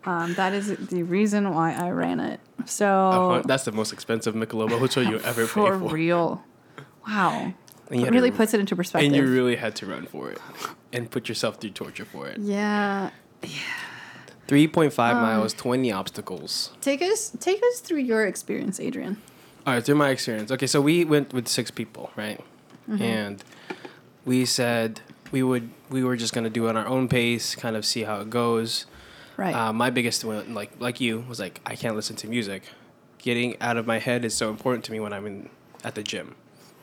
Um, 0.06 0.34
that 0.34 0.54
is 0.54 0.76
the 0.88 1.04
reason 1.04 1.54
why 1.54 1.74
I 1.74 1.92
ran 1.92 2.20
it. 2.20 2.40
So 2.66 2.86
hun- 3.34 3.44
That's 3.46 3.66
the 3.66 3.72
most 3.72 3.94
expensive 3.94 4.34
Michelob 4.34 4.72
Ultra 4.72 5.04
you 5.04 5.20
ever 5.24 5.46
for 5.46 5.72
paid 5.72 5.80
for. 5.80 5.94
real, 5.94 6.44
wow, 7.08 7.54
it 7.92 8.10
really 8.12 8.32
to- 8.32 8.38
puts 8.38 8.54
it 8.54 8.60
into 8.60 8.76
perspective. 8.76 9.08
And 9.08 9.16
you 9.16 9.32
really 9.32 9.56
had 9.58 9.76
to 9.78 9.86
run 9.86 10.06
for 10.08 10.32
it, 10.32 10.40
and 10.92 11.10
put 11.12 11.30
yourself 11.30 11.58
through 11.58 11.72
torture 11.72 12.06
for 12.06 12.28
it. 12.28 12.38
yeah, 12.40 13.12
Three 14.48 14.68
point 14.68 14.92
five 14.94 15.16
Um, 15.16 15.22
miles, 15.22 15.54
twenty 15.54 15.92
obstacles. 15.92 16.72
take 16.82 17.02
us 17.02 17.32
take 17.40 17.62
us 17.64 17.80
through 17.80 18.00
your 18.00 18.26
experience, 18.26 18.80
Adrian. 18.80 19.18
All 19.66 19.74
right, 19.76 19.84
through 19.86 19.96
my 19.96 20.10
experience. 20.10 20.52
Okay, 20.52 20.68
so 20.68 20.82
we 20.82 21.06
went 21.06 21.34
with 21.34 21.48
six 21.48 21.70
people, 21.72 22.10
right? 22.16 22.40
Mm-hmm. 22.90 23.02
And 23.04 23.44
we 24.26 24.46
said 24.46 25.02
we 25.32 25.44
would 25.44 25.70
we 25.90 26.04
were 26.04 26.16
just 26.16 26.34
gonna 26.34 26.50
do 26.50 26.68
it 26.68 26.70
on 26.70 26.78
our 26.78 26.88
own 26.88 27.08
pace, 27.08 27.56
kind 27.56 27.76
of 27.76 27.86
see 27.86 28.04
how 28.04 28.22
it 28.22 28.30
goes. 28.30 28.86
Right. 29.38 29.56
Uh, 29.56 29.74
my 29.74 29.90
biggest 29.90 30.24
one, 30.24 30.54
like 30.54 30.72
like 30.80 31.00
you, 31.02 31.26
was 31.28 31.40
like 31.40 31.62
I 31.66 31.76
can't 31.76 31.96
listen 31.96 32.16
to 32.18 32.28
music. 32.28 32.64
Getting 33.18 33.60
out 33.62 33.78
of 33.78 33.86
my 33.86 34.00
head 34.00 34.26
is 34.26 34.34
so 34.36 34.50
important 34.50 34.84
to 34.86 34.92
me 34.92 35.00
when 35.00 35.14
I'm 35.14 35.26
in 35.26 35.50
at 35.84 35.96
the 35.96 36.04
gym. 36.04 36.36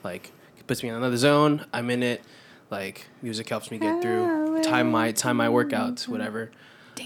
Like 0.03 0.33
it 0.59 0.67
puts 0.67 0.83
me 0.83 0.89
in 0.89 0.95
another 0.95 1.17
zone. 1.17 1.67
I'm 1.73 1.91
in 1.91 2.03
it. 2.03 2.23
Like 2.71 3.07
music 3.23 3.49
helps 3.49 3.71
me 3.71 3.79
get 3.79 4.03
through 4.03 4.63
time 4.63 4.91
my 4.91 5.13
time 5.13 5.37
my 5.37 5.49
workouts, 5.49 6.09
whatever. 6.09 6.51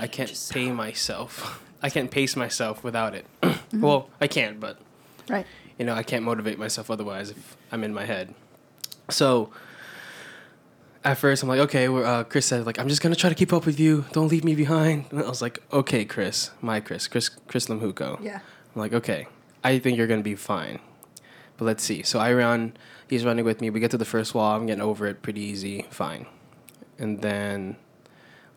I 0.00 0.06
can't 0.06 0.48
pay 0.50 0.72
myself. 0.72 1.62
I 1.82 1.90
can't 1.90 2.10
pace 2.10 2.36
myself 2.36 2.84
without 2.84 3.14
it. 3.14 3.26
Mm-hmm. 3.42 3.80
well, 3.82 4.08
I 4.20 4.28
can't. 4.28 4.60
but 4.60 4.78
right. 5.28 5.46
you 5.78 5.84
know, 5.84 5.94
I 5.94 6.02
can't 6.02 6.24
motivate 6.24 6.58
myself 6.58 6.90
otherwise 6.90 7.30
if 7.30 7.56
I'm 7.72 7.82
in 7.84 7.92
my 7.92 8.04
head. 8.04 8.34
So 9.10 9.50
at 11.04 11.18
first, 11.18 11.42
I'm 11.42 11.48
like, 11.48 11.60
okay. 11.60 11.86
Uh, 11.88 12.24
Chris 12.24 12.46
said, 12.46 12.64
like, 12.66 12.78
I'm 12.78 12.88
just 12.88 13.02
gonna 13.02 13.16
try 13.16 13.28
to 13.28 13.34
keep 13.34 13.52
up 13.52 13.66
with 13.66 13.80
you. 13.80 14.04
Don't 14.12 14.28
leave 14.28 14.44
me 14.44 14.54
behind. 14.54 15.06
And 15.10 15.20
I 15.20 15.28
was 15.28 15.42
like, 15.42 15.60
okay, 15.72 16.04
Chris, 16.04 16.50
my 16.60 16.80
Chris, 16.80 17.08
Chris, 17.08 17.28
Chris 17.28 17.66
Lamhuko. 17.66 18.22
Yeah. 18.22 18.40
I'm 18.74 18.80
like, 18.80 18.92
okay, 18.92 19.26
I 19.64 19.78
think 19.78 19.98
you're 19.98 20.06
gonna 20.06 20.22
be 20.22 20.34
fine. 20.34 20.78
But 21.56 21.64
let's 21.64 21.82
see. 21.82 22.02
So 22.02 22.18
I 22.18 22.32
run. 22.32 22.76
He's 23.08 23.24
running 23.24 23.44
with 23.44 23.60
me. 23.60 23.70
We 23.70 23.80
get 23.80 23.90
to 23.90 23.98
the 23.98 24.04
first 24.04 24.34
wall. 24.34 24.56
I'm 24.56 24.66
getting 24.66 24.82
over 24.82 25.06
it 25.06 25.22
pretty 25.22 25.42
easy. 25.42 25.86
Fine. 25.90 26.26
And 26.98 27.20
then 27.20 27.76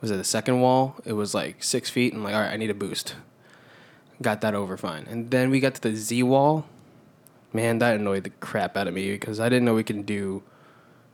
was 0.01 0.11
it 0.11 0.17
the 0.17 0.23
second 0.23 0.61
wall? 0.61 0.95
It 1.03 1.13
was 1.13 1.33
like 1.33 1.63
six 1.63 1.89
feet. 1.89 2.13
I'm 2.13 2.23
like, 2.23 2.35
all 2.35 2.41
right, 2.41 2.53
I 2.53 2.57
need 2.57 2.69
a 2.69 2.75
boost. 2.75 3.15
Got 4.21 4.41
that 4.41 4.55
over 4.55 4.77
fine. 4.77 5.07
And 5.09 5.31
then 5.31 5.49
we 5.49 5.59
got 5.59 5.75
to 5.75 5.81
the 5.81 5.95
Z 5.95 6.23
wall. 6.23 6.65
Man, 7.51 7.79
that 7.79 7.95
annoyed 7.95 8.23
the 8.23 8.29
crap 8.29 8.77
out 8.77 8.87
of 8.87 8.93
me 8.93 9.11
because 9.11 9.39
I 9.39 9.49
didn't 9.49 9.65
know 9.65 9.73
we 9.73 9.83
can 9.83 10.03
do 10.03 10.43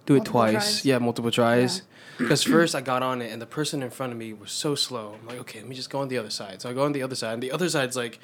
do 0.06 0.14
it 0.16 0.18
Multiple 0.20 0.32
twice. 0.42 0.52
tries. 0.54 0.86
Yeah, 0.86 0.98
multiple 1.00 1.32
tries. 1.32 1.82
Because 2.18 2.44
first 2.44 2.76
I 2.76 2.82
got 2.82 3.02
on 3.02 3.22
it 3.22 3.32
and 3.32 3.42
the 3.42 3.46
person 3.48 3.82
in 3.82 3.90
front 3.90 4.12
of 4.12 4.18
me 4.20 4.32
was 4.34 4.52
so 4.52 4.76
slow. 4.76 5.16
I'm 5.20 5.28
like, 5.28 5.40
okay, 5.40 5.60
let 5.60 5.68
me 5.68 5.76
just 5.76 5.90
go 5.90 6.00
on 6.00 6.08
the 6.08 6.18
other 6.18 6.30
side. 6.30 6.62
So 6.62 6.70
I 6.70 6.74
go 6.74 6.84
on 6.84 6.92
the 6.92 7.02
other 7.04 7.16
side, 7.16 7.34
and 7.34 7.42
the 7.44 7.52
other 7.52 7.68
side's 7.70 7.96
like 7.96 8.20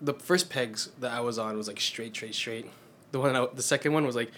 the 0.00 0.14
first 0.14 0.50
pegs 0.50 0.90
that 1.00 1.10
I 1.12 1.20
was 1.20 1.38
on 1.38 1.56
was 1.56 1.68
like 1.68 1.80
straight, 1.80 2.14
straight, 2.14 2.34
straight. 2.34 2.66
The 3.12 3.18
one, 3.20 3.34
I, 3.34 3.46
the 3.54 3.62
second 3.62 3.92
one 3.94 4.04
was 4.06 4.14
like, 4.14 4.30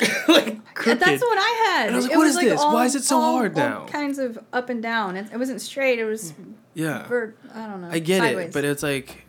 like 0.28 0.74
crooked. 0.74 0.98
that's 1.00 1.22
what 1.22 1.38
I 1.38 1.66
had. 1.76 1.86
And 1.88 1.94
I 1.94 1.96
was 1.96 2.06
like, 2.06 2.14
It 2.14 2.18
what 2.18 2.26
is 2.26 2.36
this? 2.36 2.60
Why 2.60 2.84
is 2.86 2.94
it 2.96 3.04
so 3.04 3.16
all- 3.18 3.32
hard 3.38 3.52
all 3.58 3.68
now? 3.68 3.86
kinds 3.86 4.18
of 4.18 4.38
up 4.52 4.68
and 4.70 4.82
down. 4.82 5.16
It, 5.16 5.30
it 5.32 5.36
wasn't 5.36 5.60
straight. 5.60 5.98
It 5.98 6.04
was 6.06 6.32
yeah. 6.74 7.06
vert. 7.06 7.38
I 7.54 7.66
don't 7.66 7.82
know. 7.82 7.90
I 7.90 7.98
get 8.00 8.20
sideways. 8.20 8.46
it, 8.48 8.52
but 8.52 8.64
it's 8.64 8.82
like 8.82 9.24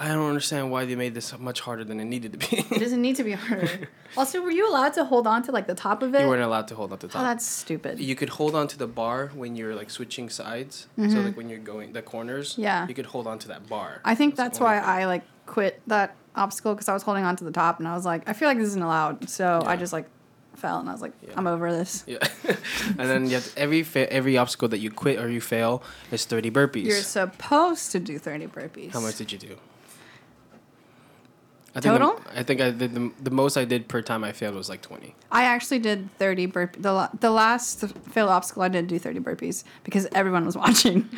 I 0.00 0.08
don't 0.08 0.28
understand 0.28 0.70
why 0.70 0.84
they 0.84 0.94
made 0.94 1.12
this 1.14 1.36
much 1.38 1.60
harder 1.60 1.82
than 1.82 1.98
it 1.98 2.04
needed 2.04 2.32
to 2.32 2.38
be. 2.38 2.58
It 2.58 2.78
doesn't 2.78 3.02
need 3.02 3.16
to 3.16 3.24
be 3.24 3.32
harder. 3.32 3.88
also, 4.16 4.40
were 4.40 4.50
you 4.50 4.68
allowed 4.70 4.92
to 4.94 5.04
hold 5.04 5.26
on 5.26 5.42
to 5.42 5.52
like 5.52 5.66
the 5.66 5.74
top 5.74 6.02
of 6.02 6.14
it? 6.14 6.20
you 6.22 6.28
weren't 6.28 6.42
allowed 6.42 6.68
to 6.68 6.74
hold 6.76 6.92
on 6.92 6.98
to 6.98 7.06
the 7.08 7.12
top. 7.12 7.20
oh, 7.22 7.24
top. 7.24 7.32
that's 7.34 7.44
stupid. 7.46 7.98
you 7.98 8.14
could 8.14 8.28
hold 8.28 8.54
on 8.54 8.68
to 8.68 8.78
the 8.78 8.86
bar 8.86 9.32
when 9.34 9.56
you're 9.56 9.74
like 9.74 9.90
switching 9.90 10.28
sides. 10.30 10.86
So 10.96 11.02
like 11.20 11.36
when 11.36 11.48
you're 11.48 11.58
going 11.58 11.92
the 11.92 12.02
corners, 12.02 12.52
Mm-hmm. 12.52 12.62
Yeah. 12.62 12.86
you 12.88 12.94
could 12.94 13.06
hold 13.06 13.26
on 13.26 13.38
to 13.40 13.48
that 13.48 13.68
bar. 13.68 14.00
I 14.04 14.14
think 14.14 14.36
the 14.36 14.42
that's 14.44 14.60
why 14.60 14.78
thing. 14.78 14.88
I 14.88 15.06
like 15.06 15.22
quit 15.46 15.80
that 15.88 16.14
obstacle 16.36 16.74
because 16.74 16.88
I 16.88 16.94
was 16.94 17.02
holding 17.02 17.24
on 17.24 17.34
to 17.36 17.44
the 17.44 17.50
top 17.50 17.78
and 17.80 17.88
I 17.88 17.94
was 17.94 18.06
like, 18.06 18.28
I 18.28 18.32
feel 18.34 18.48
like 18.48 18.58
this 18.58 18.68
isn't 18.68 18.82
allowed. 18.82 19.28
So 19.28 19.62
I 19.66 19.74
just 19.76 19.92
like 19.92 20.06
fell 20.54 20.78
and 20.80 20.88
I 20.88 20.92
was 20.92 21.02
like, 21.02 21.12
Yeah. 21.26 21.34
I'm 21.36 21.46
over 21.46 21.70
this. 21.72 22.04
Yeah, 22.06 22.18
and 22.98 23.08
then 23.10 23.26
yet 23.26 23.52
every 23.56 23.82
fa- 23.82 24.12
every 24.12 24.36
obstacle 24.38 24.68
that 24.68 24.78
you 24.78 24.90
quit 24.90 25.18
or 25.20 25.28
you 25.28 25.40
fail 25.40 25.82
is 26.12 26.24
thirty 26.24 26.50
burpees. 26.50 26.84
You're 26.86 26.96
supposed 27.02 27.90
to 27.92 27.98
do 28.00 28.18
30 28.18 28.46
burpees. 28.48 28.92
How 28.92 29.00
much 29.00 29.16
did 29.16 29.32
you 29.32 29.38
do? 29.38 29.56
I 31.78 31.80
think 31.80 31.92
Total? 31.98 32.16
the- 32.16 32.38
I 32.40 32.42
think 32.42 32.60
I 32.60 32.70
did 32.72 32.92
the, 32.94 33.12
the 33.22 33.30
most 33.30 33.56
I 33.56 33.64
did 33.64 33.86
per 33.86 34.02
time 34.02 34.24
I 34.24 34.32
failed 34.32 34.56
was 34.56 34.68
like 34.68 34.82
twenty. 34.82 35.14
I 35.30 35.44
actually 35.44 35.78
did 35.78 36.08
30 36.18 36.48
burpees. 36.48 36.82
The, 36.82 37.10
the 37.20 37.30
last 37.30 37.86
failed 38.10 38.30
obstacle, 38.30 38.62
I 38.62 38.68
didn't 38.68 38.88
do 38.88 38.98
30 38.98 39.20
burpees 39.20 39.62
because 39.84 40.08
everyone 40.12 40.44
was 40.44 40.56
watching. 40.64 41.08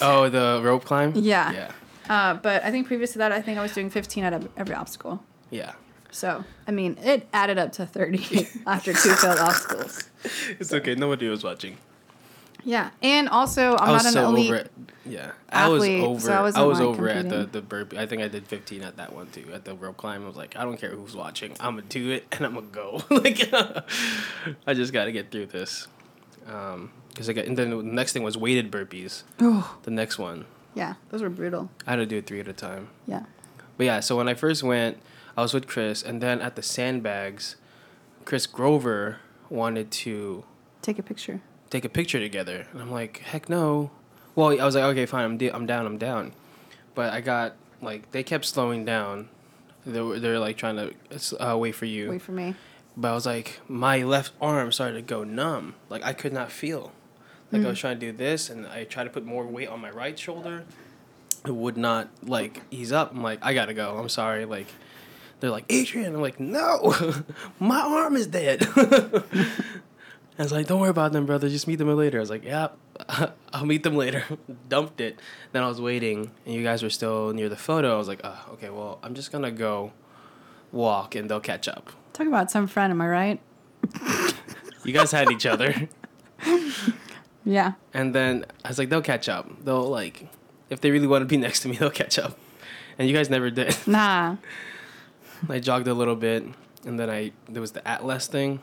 Oh, 0.00 0.28
the 0.28 0.60
rope 0.62 0.84
climb. 0.84 1.12
Yeah. 1.16 1.50
Yeah. 1.52 1.72
Uh, 2.08 2.34
but 2.34 2.62
I 2.62 2.70
think 2.70 2.86
previous 2.86 3.12
to 3.12 3.18
that, 3.18 3.32
I 3.32 3.40
think 3.42 3.58
I 3.58 3.62
was 3.62 3.72
doing 3.72 3.90
15 3.90 4.24
out 4.24 4.32
of 4.32 4.48
every 4.56 4.74
obstacle. 4.74 5.24
Yeah. 5.50 5.72
So, 6.12 6.44
I 6.68 6.70
mean, 6.70 6.98
it 7.02 7.26
added 7.32 7.56
up 7.58 7.72
to 7.72 7.86
30 7.86 8.46
after 8.66 8.92
two 8.92 9.12
failed 9.14 9.38
obstacles. 9.38 10.08
It's 10.60 10.72
okay. 10.72 10.94
Nobody 10.94 11.28
was 11.28 11.42
watching. 11.42 11.78
Yeah. 12.64 12.90
And 13.02 13.28
also, 13.28 13.76
I'm 13.76 13.92
was 13.92 14.04
not 14.04 14.06
an 14.06 14.12
so 14.12 14.28
elite. 14.28 14.50
over 14.50 14.56
it. 14.56 14.72
Yeah, 15.06 15.32
I 15.48 15.68
was 15.68 15.82
athlete, 15.82 16.04
over. 16.04 16.20
so 16.20 16.32
I 16.32 16.36
I, 16.36 16.62
was 16.62 16.80
over 16.80 17.08
at 17.08 17.24
the 17.24 17.30
competing. 17.30 17.52
the 17.52 17.62
burpee. 17.62 17.98
I 17.98 18.06
think 18.06 18.22
I 18.22 18.28
did 18.28 18.46
fifteen 18.46 18.82
at 18.82 18.98
that 18.98 19.12
one 19.14 19.28
too. 19.28 19.46
At 19.52 19.64
the 19.64 19.74
rope 19.74 19.96
climb, 19.96 20.22
I 20.22 20.26
was 20.26 20.36
like, 20.36 20.56
I 20.56 20.62
don't 20.64 20.78
care 20.78 20.90
who's 20.90 21.16
watching. 21.16 21.56
I'm 21.58 21.76
gonna 21.76 21.86
do 21.88 22.10
it 22.10 22.26
and 22.32 22.44
I'm 22.44 22.54
gonna 22.54 22.66
go. 22.66 23.02
like, 23.10 23.48
I 24.66 24.74
just 24.74 24.92
got 24.92 25.06
to 25.06 25.12
get 25.12 25.30
through 25.30 25.46
this. 25.46 25.88
Um, 26.46 26.92
because 27.08 27.28
I 27.28 27.32
got, 27.32 27.46
and 27.46 27.56
then 27.56 27.70
the 27.70 27.82
next 27.82 28.12
thing 28.12 28.22
was 28.22 28.36
weighted 28.38 28.70
burpees. 28.70 29.24
Oh, 29.40 29.78
The 29.82 29.90
next 29.90 30.18
one, 30.18 30.44
yeah. 30.74 30.94
Those 31.10 31.22
were 31.22 31.30
brutal. 31.30 31.70
I 31.86 31.90
had 31.92 31.96
to 31.96 32.06
do 32.06 32.18
it 32.18 32.26
three 32.26 32.38
at 32.40 32.46
a 32.46 32.52
time. 32.52 32.88
Yeah. 33.06 33.24
But 33.76 33.84
yeah, 33.86 34.00
so 34.00 34.16
when 34.16 34.28
I 34.28 34.34
first 34.34 34.62
went, 34.62 34.98
I 35.36 35.42
was 35.42 35.52
with 35.52 35.66
Chris, 35.66 36.02
and 36.02 36.20
then 36.22 36.40
at 36.40 36.54
the 36.56 36.62
sandbags, 36.62 37.56
Chris 38.24 38.46
Grover 38.46 39.18
wanted 39.48 39.90
to 39.90 40.44
Take 40.82 40.98
a 40.98 41.02
picture. 41.02 41.40
Take 41.70 41.84
a 41.84 41.88
picture 41.88 42.18
together. 42.18 42.66
And 42.72 42.80
I'm 42.82 42.90
like, 42.90 43.18
heck 43.18 43.48
no. 43.48 43.90
Well, 44.34 44.60
I 44.60 44.64
was 44.64 44.74
like, 44.74 44.84
okay, 44.84 45.06
fine, 45.06 45.24
I'm, 45.24 45.38
de- 45.38 45.50
I'm 45.50 45.66
down, 45.66 45.86
I'm 45.86 45.98
down. 45.98 46.32
But 46.94 47.12
I 47.12 47.20
got, 47.20 47.54
like, 47.80 48.10
they 48.12 48.22
kept 48.22 48.44
slowing 48.44 48.84
down. 48.84 49.28
They 49.86 50.00
were, 50.00 50.18
they're 50.18 50.38
like 50.38 50.56
trying 50.56 50.76
to 50.76 50.92
uh, 51.52 51.56
wait 51.56 51.72
for 51.74 51.86
you. 51.86 52.10
Wait 52.10 52.22
for 52.22 52.32
me. 52.32 52.54
But 52.96 53.12
I 53.12 53.14
was 53.14 53.26
like, 53.26 53.60
my 53.68 54.02
left 54.02 54.32
arm 54.40 54.72
started 54.72 54.94
to 54.94 55.02
go 55.02 55.24
numb. 55.24 55.74
Like, 55.88 56.04
I 56.04 56.12
could 56.12 56.32
not 56.32 56.52
feel. 56.52 56.92
Like, 57.52 57.64
I 57.64 57.68
was 57.68 57.80
trying 57.80 57.98
to 57.98 58.06
do 58.12 58.16
this, 58.16 58.48
and 58.48 58.64
I 58.66 58.84
tried 58.84 59.04
to 59.04 59.10
put 59.10 59.24
more 59.24 59.44
weight 59.44 59.68
on 59.68 59.80
my 59.80 59.90
right 59.90 60.16
shoulder. 60.16 60.64
It 61.44 61.54
would 61.54 61.76
not, 61.76 62.08
like, 62.22 62.62
ease 62.70 62.92
up. 62.92 63.10
I'm 63.12 63.22
like, 63.22 63.40
I 63.42 63.54
gotta 63.54 63.74
go. 63.74 63.96
I'm 63.96 64.08
sorry. 64.08 64.44
Like, 64.44 64.68
they're 65.40 65.50
like, 65.50 65.64
Adrian. 65.68 66.14
I'm 66.14 66.20
like, 66.20 66.38
no, 66.38 66.94
my 67.58 67.80
arm 67.80 68.14
is 68.14 68.28
dead. 68.28 68.68
I 70.40 70.42
was 70.42 70.52
like, 70.52 70.68
don't 70.68 70.80
worry 70.80 70.88
about 70.88 71.12
them, 71.12 71.26
brother. 71.26 71.50
Just 71.50 71.68
meet 71.68 71.76
them 71.76 71.94
later. 71.94 72.16
I 72.16 72.20
was 72.20 72.30
like, 72.30 72.44
yeah, 72.44 72.68
I'll 73.52 73.66
meet 73.66 73.82
them 73.82 73.94
later. 73.94 74.24
Dumped 74.70 74.98
it. 75.02 75.18
Then 75.52 75.62
I 75.62 75.68
was 75.68 75.82
waiting, 75.82 76.30
and 76.46 76.54
you 76.54 76.62
guys 76.62 76.82
were 76.82 76.88
still 76.88 77.34
near 77.34 77.50
the 77.50 77.58
photo. 77.58 77.92
I 77.94 77.98
was 77.98 78.08
like, 78.08 78.22
oh, 78.24 78.46
okay, 78.54 78.70
well, 78.70 78.98
I'm 79.02 79.12
just 79.12 79.32
gonna 79.32 79.50
go 79.50 79.92
walk, 80.72 81.14
and 81.14 81.28
they'll 81.28 81.40
catch 81.40 81.68
up. 81.68 81.92
Talk 82.14 82.26
about 82.26 82.50
some 82.50 82.66
friend, 82.66 82.90
am 82.90 83.02
I 83.02 83.08
right? 83.08 83.40
You 84.82 84.94
guys 84.94 85.12
had 85.12 85.30
each 85.30 85.44
other. 85.44 85.90
Yeah. 87.44 87.72
And 87.92 88.14
then 88.14 88.46
I 88.64 88.68
was 88.68 88.78
like, 88.78 88.88
they'll 88.88 89.02
catch 89.02 89.28
up. 89.28 89.62
They'll, 89.62 89.86
like, 89.86 90.26
if 90.70 90.80
they 90.80 90.90
really 90.90 91.06
want 91.06 91.20
to 91.20 91.26
be 91.26 91.36
next 91.36 91.60
to 91.60 91.68
me, 91.68 91.76
they'll 91.76 91.90
catch 91.90 92.18
up. 92.18 92.38
And 92.98 93.06
you 93.06 93.14
guys 93.14 93.28
never 93.28 93.50
did. 93.50 93.76
Nah. 93.86 94.36
I 95.50 95.58
jogged 95.58 95.86
a 95.86 95.92
little 95.92 96.16
bit, 96.16 96.44
and 96.86 96.98
then 96.98 97.10
I, 97.10 97.32
there 97.46 97.60
was 97.60 97.72
the 97.72 97.86
Atlas 97.86 98.26
thing, 98.26 98.60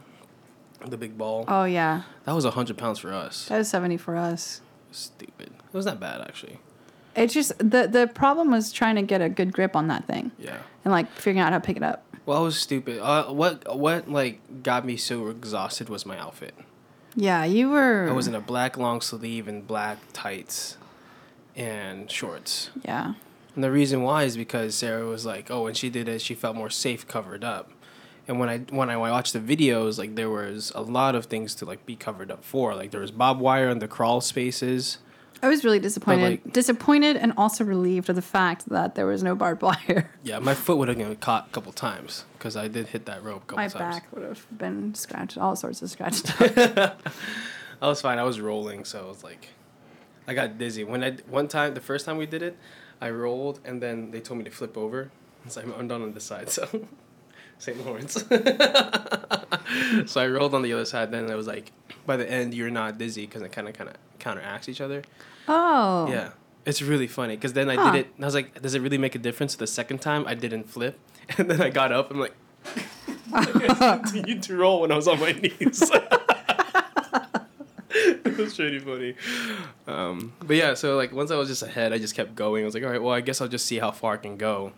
the 0.86 0.98
big 0.98 1.18
ball. 1.18 1.46
Oh, 1.48 1.64
yeah. 1.66 2.04
That 2.26 2.34
was 2.36 2.46
100 2.46 2.78
pounds 2.78 3.00
for 3.00 3.14
us. 3.14 3.48
That 3.48 3.58
was 3.58 3.70
70 3.70 3.98
for 3.98 4.16
us. 4.16 4.62
Stupid. 4.92 5.48
It 5.50 5.74
was 5.74 5.86
not 5.86 6.00
bad, 6.00 6.22
actually. 6.22 6.60
It's 7.16 7.34
just 7.34 7.58
the 7.58 7.88
the 7.88 8.08
problem 8.14 8.52
was 8.52 8.72
trying 8.72 8.96
to 8.96 9.02
get 9.02 9.22
a 9.22 9.30
good 9.30 9.52
grip 9.52 9.76
on 9.76 9.88
that 9.88 10.06
thing 10.06 10.32
Yeah. 10.38 10.58
and 10.86 10.92
like 10.92 11.12
figuring 11.14 11.40
out 11.40 11.52
how 11.52 11.58
to 11.58 11.66
pick 11.66 11.76
it 11.78 11.82
up. 11.84 12.04
Well, 12.28 12.38
I 12.38 12.42
was 12.42 12.60
stupid. 12.60 13.00
Uh, 13.00 13.26
what, 13.34 13.76
what, 13.76 14.08
like, 14.10 14.62
got 14.62 14.86
me 14.86 14.98
so 14.98 15.28
exhausted 15.30 15.90
was 15.90 16.06
my 16.06 16.18
outfit. 16.20 16.54
Yeah, 17.16 17.44
you 17.46 17.70
were. 17.70 18.08
I 18.10 18.12
was 18.14 18.28
in 18.28 18.36
a 18.36 18.42
black 18.42 18.78
long 18.78 19.02
sleeve 19.02 19.48
and 19.48 19.66
black 19.66 19.98
tights 20.14 20.78
and 21.56 22.12
shorts. 22.12 22.70
Yeah. 22.86 23.14
And 23.56 23.64
the 23.64 23.72
reason 23.72 24.04
why 24.04 24.24
is 24.24 24.38
because 24.38 24.76
Sarah 24.76 25.06
was 25.06 25.26
like, 25.26 25.50
oh, 25.50 25.64
when 25.64 25.74
she 25.74 25.90
did 25.90 26.08
it, 26.08 26.22
she 26.22 26.36
felt 26.36 26.56
more 26.56 26.70
safe 26.70 27.08
covered 27.08 27.44
up. 27.44 27.72
And 28.28 28.40
when 28.40 28.50
I 28.50 28.58
when 28.70 28.90
I 28.90 28.98
watched 28.98 29.34
the 29.34 29.40
videos, 29.40 29.98
like 29.98 30.16
there 30.16 30.30
was 30.30 30.72
a 30.76 30.82
lot 30.82 31.16
of 31.16 31.26
things 31.28 31.56
to 31.56 31.66
like 31.66 31.86
be 31.86 31.96
covered 31.96 32.30
up 32.32 32.44
for. 32.44 32.76
Like 32.76 32.92
there 32.92 33.02
was 33.02 33.12
barbed 33.12 33.40
wire 33.42 33.70
in 33.70 33.80
the 33.80 33.88
crawl 33.88 34.20
spaces. 34.22 34.98
I 35.42 35.48
was 35.48 35.64
really 35.64 35.78
disappointed. 35.80 36.24
like- 36.24 36.52
disappointed 36.52 37.16
and 37.16 37.32
also 37.38 37.64
relieved 37.64 38.10
of 38.10 38.16
the 38.16 38.24
fact 38.24 38.68
that 38.70 38.96
there 38.96 39.06
was 39.06 39.22
no 39.22 39.36
barbed 39.36 39.62
wire. 39.70 40.10
Yeah, 40.24 40.40
my 40.40 40.56
foot 40.56 40.78
would 40.78 40.88
have 40.88 40.98
been 40.98 41.16
caught 41.18 41.48
a 41.48 41.52
couple 41.52 41.72
times 41.74 42.26
because 42.38 42.58
I 42.58 42.68
did 42.68 42.88
hit 42.88 43.06
that 43.06 43.24
rope 43.24 43.44
a 43.44 43.46
couple 43.46 43.58
My 43.58 43.68
times. 43.68 43.96
back 44.00 44.08
would 44.14 44.24
have 44.24 44.46
been 44.58 44.96
scratched, 44.96 45.38
all 45.38 45.56
sorts 45.56 45.82
of 45.84 45.90
scratched. 45.92 46.34
I 46.42 46.94
was 47.82 48.02
fine. 48.02 48.18
I 48.18 48.24
was 48.24 48.42
rolling, 48.42 48.84
so 48.84 49.06
it 49.06 49.08
was 49.08 49.24
like, 49.24 49.50
I 50.28 50.34
got 50.34 50.58
dizzy. 50.58 50.84
When 50.84 51.04
I 51.04 51.12
one 51.30 51.48
time, 51.48 51.76
the 51.76 51.82
first 51.82 52.06
time 52.06 52.18
we 52.18 52.26
did 52.26 52.42
it, 52.42 52.58
I 53.00 53.12
rolled, 53.12 53.60
and 53.64 53.80
then 53.82 54.10
they 54.12 54.20
told 54.20 54.40
me 54.40 54.44
to 54.46 54.52
flip 54.52 54.76
over. 54.76 55.12
So 55.48 55.62
I'm, 55.62 55.72
I'm 55.74 55.88
done 55.88 56.02
on 56.02 56.14
this 56.14 56.24
side, 56.24 56.50
so 56.50 56.68
St. 57.60 57.86
Lawrence. 57.86 58.14
so 60.06 60.22
I 60.22 60.28
rolled 60.28 60.54
on 60.54 60.62
the 60.62 60.74
other 60.74 60.86
side. 60.86 61.12
Then 61.12 61.30
it 61.30 61.36
was 61.36 61.48
like, 61.48 61.72
by 62.06 62.18
the 62.18 62.30
end, 62.30 62.54
you're 62.54 62.70
not 62.70 62.98
dizzy 62.98 63.26
because 63.26 63.42
it 63.42 63.52
kind 63.52 63.68
of 63.68 63.74
kind 63.74 63.90
of 63.90 63.96
counteracts 64.20 64.70
each 64.70 64.82
other. 64.82 65.02
oh. 65.48 66.08
Yeah, 66.10 66.30
it's 66.66 66.82
really 66.82 67.08
funny 67.08 67.36
because 67.36 67.54
then 67.54 67.70
I 67.70 67.76
Huh. 67.76 67.92
did 67.92 68.00
it. 68.06 68.14
And 68.16 68.24
I 68.26 68.28
was 68.28 68.36
like, 68.36 68.62
does 68.62 68.76
it 68.76 68.82
really 68.82 68.98
make 68.98 69.16
a 69.16 69.20
difference? 69.20 69.56
The 69.56 69.68
second 69.68 70.00
time 70.02 70.26
I 70.28 70.34
didn't 70.36 70.66
flip, 70.70 71.00
and 71.38 71.50
then 71.50 71.62
I 71.62 71.70
got 71.70 71.92
up. 71.92 72.12
I'm 72.12 72.20
like. 72.20 72.34
I 73.34 74.00
continued 74.04 74.42
to 74.44 74.56
roll 74.56 74.82
when 74.82 74.92
I 74.92 74.96
was 74.96 75.08
on 75.08 75.20
my 75.20 75.32
knees. 75.34 75.92
it 77.92 78.38
was 78.38 78.56
pretty 78.56 78.80
funny. 78.80 79.16
Um, 79.88 80.34
but 80.40 80.56
yeah, 80.56 80.74
so 80.76 80.96
like 80.96 81.12
once 81.12 81.32
I 81.32 81.36
was 81.36 81.48
just 81.50 81.62
ahead, 81.64 81.92
I 81.94 81.98
just 81.98 82.16
kept 82.16 82.36
going. 82.36 82.64
I 82.64 82.66
was 82.66 82.74
like, 82.74 82.84
all 82.84 82.90
right, 82.90 83.02
well, 83.02 83.14
I 83.14 83.22
guess 83.22 83.42
I'll 83.42 83.48
just 83.48 83.66
see 83.66 83.80
how 83.80 83.92
far 83.92 84.14
I 84.14 84.18
can 84.18 84.38
go. 84.38 84.72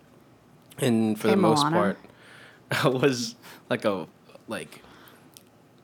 And 0.78 1.18
for 1.18 1.28
Hey, 1.28 1.34
the 1.34 1.40
most 1.40 1.62
Moana. 1.62 1.76
part, 1.76 1.98
I 2.02 2.06
was 2.84 3.34
like 3.68 3.84
a 3.84 4.06
like 4.48 4.82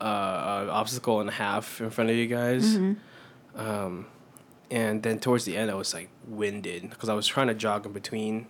uh, 0.00 0.04
a 0.04 0.70
obstacle 0.70 1.20
and 1.20 1.28
a 1.28 1.32
half 1.32 1.80
in 1.80 1.90
front 1.90 2.10
of 2.10 2.16
you 2.16 2.26
guys. 2.26 2.76
Um, 3.56 4.06
and 4.70 5.02
then 5.02 5.18
towards 5.18 5.44
the 5.44 5.56
end, 5.56 5.70
I 5.70 5.74
was 5.74 5.94
like 5.94 6.08
winded 6.26 6.90
because 6.90 7.08
I 7.08 7.14
was 7.14 7.26
trying 7.26 7.46
to 7.48 7.54
jog 7.54 7.86
in 7.86 7.92
between 7.92 8.46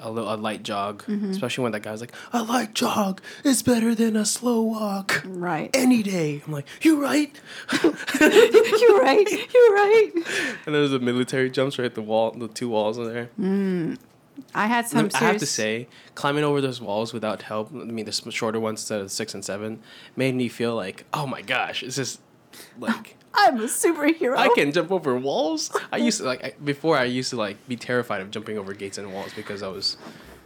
a, 0.00 0.10
little, 0.10 0.32
a 0.32 0.36
light 0.36 0.62
jog, 0.62 1.04
especially 1.30 1.62
when 1.64 1.72
that 1.72 1.82
guy 1.82 1.92
was 1.92 2.00
like, 2.00 2.14
"A 2.32 2.42
light 2.42 2.72
jog 2.74 3.20
is 3.44 3.62
better 3.62 3.94
than 3.94 4.16
a 4.16 4.24
slow 4.24 4.62
walk 4.62 5.22
Right. 5.26 5.68
any 5.74 6.02
day." 6.02 6.40
I'm 6.46 6.52
like, 6.52 6.66
"You 6.80 7.02
right?" 7.02 7.38
you're 7.82 9.00
right. 9.00 9.28
You're 9.54 9.74
right. 9.74 10.10
And 10.64 10.74
then 10.74 10.80
there's 10.82 10.92
a 10.92 10.98
military 11.00 11.50
jumps 11.50 11.78
right 11.78 11.84
at 11.86 11.94
the 11.94 12.02
wall, 12.02 12.30
the 12.30 12.48
two 12.48 12.68
walls 12.70 12.96
in 12.98 13.04
there. 13.12 13.28
I 14.54 14.66
had 14.66 14.86
some 14.86 15.10
I 15.14 15.18
have 15.18 15.38
to 15.38 15.46
say, 15.46 15.88
climbing 16.14 16.44
over 16.44 16.60
those 16.60 16.80
walls 16.80 17.12
without 17.12 17.42
help, 17.42 17.70
I 17.72 17.84
mean, 17.84 18.04
the 18.04 18.12
shorter 18.12 18.60
ones 18.60 18.80
instead 18.80 19.00
of 19.00 19.10
six 19.10 19.34
and 19.34 19.44
seven, 19.44 19.80
made 20.16 20.34
me 20.34 20.48
feel 20.48 20.74
like, 20.74 21.04
oh 21.12 21.26
my 21.26 21.42
gosh, 21.42 21.82
it's 21.82 21.96
just 21.96 22.20
like 22.78 23.16
I'm 23.34 23.58
a 23.60 23.64
superhero. 23.64 24.36
I 24.36 24.48
can 24.54 24.72
jump 24.72 24.92
over 24.92 25.16
walls. 25.16 25.74
I 25.90 25.96
used 25.96 26.18
to 26.18 26.24
like 26.24 26.44
I, 26.44 26.52
before. 26.62 26.98
I 26.98 27.04
used 27.04 27.30
to 27.30 27.36
like 27.36 27.56
be 27.66 27.76
terrified 27.76 28.20
of 28.20 28.30
jumping 28.30 28.58
over 28.58 28.74
gates 28.74 28.98
and 28.98 29.12
walls 29.12 29.32
because 29.34 29.62
I 29.62 29.68
was 29.68 29.96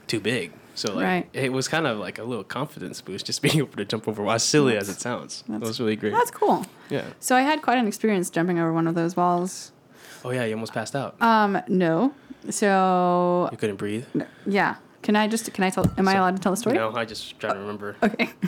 too 0.07 0.21
big. 0.21 0.53
So 0.77 0.95
like 0.95 1.05
Right. 1.05 1.29
it 1.33 1.53
was 1.53 1.69
kind 1.69 1.87
of 1.87 1.99
like 1.99 2.19
a 2.19 2.23
little 2.23 2.45
confidence 2.45 3.01
boost 3.01 3.27
just 3.27 3.43
being 3.43 3.59
able 3.59 3.77
to 3.77 3.85
jump 3.85 4.07
over. 4.07 4.27
As 4.29 4.45
silly 4.45 4.77
as 4.77 4.89
it 4.89 5.01
sounds, 5.01 5.43
it 5.51 5.61
was 5.61 5.81
really 5.81 5.97
great. 5.97 6.13
That's 6.13 6.31
cool. 6.31 6.65
Yeah. 6.91 7.07
So 7.19 7.35
I 7.35 7.41
had 7.41 7.63
quite 7.63 7.79
an 7.79 7.89
experience 7.89 8.31
jumping 8.31 8.59
over 8.59 8.73
one 8.73 8.87
of 8.87 8.95
those 8.95 9.17
walls. 9.17 9.73
Oh 10.25 10.31
yeah, 10.31 10.45
you 10.45 10.55
almost 10.55 10.73
passed 10.73 10.95
out. 10.95 11.21
Um, 11.21 11.59
no. 11.69 12.15
So 12.51 13.49
you 13.53 13.59
couldn't 13.59 13.77
breathe. 13.77 14.07
yeah. 14.47 14.77
Can 15.03 15.15
I 15.17 15.29
just 15.29 15.53
can 15.53 15.65
I 15.65 15.71
tell 15.71 15.91
am 15.99 16.09
I 16.09 16.13
So- 16.13 16.19
allowed 16.19 16.37
to 16.37 16.43
tell 16.43 16.53
the 16.53 16.57
story? 16.57 16.77
No, 16.77 16.95
I 16.95 17.05
just 17.05 17.39
try 17.39 17.53
to 17.53 17.59
remember. 17.59 17.97
Okay. 18.03 18.31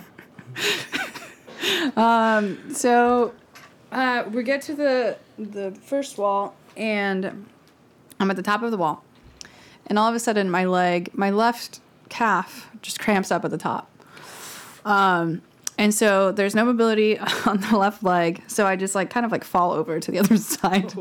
um, 1.96 2.72
so 2.74 3.32
uh, 3.92 4.24
we 4.32 4.42
get 4.42 4.62
to 4.62 4.74
the 4.74 5.16
the 5.38 5.72
first 5.84 6.18
wall, 6.18 6.54
and 6.76 7.46
I'm 8.20 8.30
at 8.30 8.36
the 8.36 8.42
top 8.42 8.62
of 8.62 8.70
the 8.70 8.76
wall, 8.76 9.04
and 9.86 9.98
all 9.98 10.08
of 10.08 10.14
a 10.14 10.18
sudden 10.20 10.50
my 10.50 10.64
leg, 10.64 11.10
my 11.14 11.30
left 11.30 11.80
calf, 12.08 12.68
just 12.82 12.98
cramps 12.98 13.30
up 13.30 13.44
at 13.44 13.50
the 13.50 13.58
top. 13.58 13.90
Um, 14.84 15.42
and 15.78 15.94
so 15.94 16.32
there's 16.32 16.54
no 16.54 16.64
mobility 16.64 17.18
on 17.46 17.60
the 17.60 17.76
left 17.78 18.02
leg, 18.02 18.42
so 18.48 18.66
I 18.66 18.76
just 18.76 18.94
like 18.94 19.08
kind 19.10 19.24
of 19.24 19.32
like 19.32 19.44
fall 19.44 19.72
over 19.72 19.98
to 20.00 20.10
the 20.10 20.18
other 20.18 20.36
side. 20.36 20.92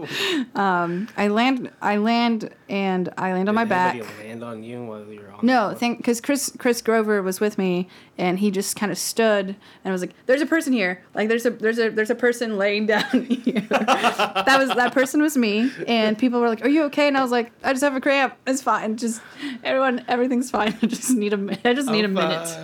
Um, 0.56 1.10
I 1.18 1.28
land, 1.28 1.72
I 1.82 1.98
land, 1.98 2.50
and 2.70 3.10
I 3.18 3.34
land 3.34 3.50
on 3.50 3.56
my 3.56 3.66
back. 3.66 4.00
land 4.20 4.44
on 4.44 4.64
you 4.64 4.84
while 4.86 5.04
you 5.06 5.22
were 5.22 5.32
on. 5.32 5.40
No, 5.46 5.74
think 5.74 5.98
because 5.98 6.22
Chris 6.22 6.52
Chris 6.58 6.82
Grover 6.82 7.22
was 7.22 7.40
with 7.40 7.58
me, 7.58 7.90
and 8.18 8.40
he 8.40 8.52
just 8.52 8.76
kind 8.76 8.92
of 8.92 8.98
stood 8.98 9.56
and 9.84 9.92
was 9.92 10.02
like, 10.02 10.14
"There's 10.26 10.42
a 10.42 10.46
person 10.46 10.74
here. 10.74 11.04
Like 11.14 11.28
there's 11.30 11.46
a 11.46 11.52
there's 11.52 11.80
a 11.80 11.90
there's 11.90 12.10
a 12.10 12.16
person 12.16 12.58
laying 12.58 12.86
down 12.94 13.26
here." 13.26 13.62
that 13.70 14.56
was 14.58 14.70
that 14.70 14.94
person 14.94 15.22
was 15.22 15.38
me, 15.38 15.72
and 15.88 16.18
people 16.18 16.40
were 16.40 16.50
like, 16.50 16.64
"Are 16.64 16.70
you 16.70 16.84
okay?" 16.86 17.08
And 17.08 17.18
I 17.18 17.22
was 17.22 17.32
like, 17.32 17.52
"I 17.64 17.72
just 17.74 17.84
have 17.84 17.96
a 17.96 18.02
cramp. 18.02 18.36
It's 18.46 18.62
fine. 18.62 18.98
Just 18.98 19.22
everyone, 19.64 20.04
everything's 20.08 20.50
fine. 20.50 20.78
I 20.82 20.86
just 20.88 21.12
need 21.12 21.34
a 21.34 21.38
mi- 21.38 21.58
I 21.64 21.74
just 21.74 21.90
need 21.90 22.06
a 22.06 22.08
I'm 22.08 22.14
minute." 22.14 22.58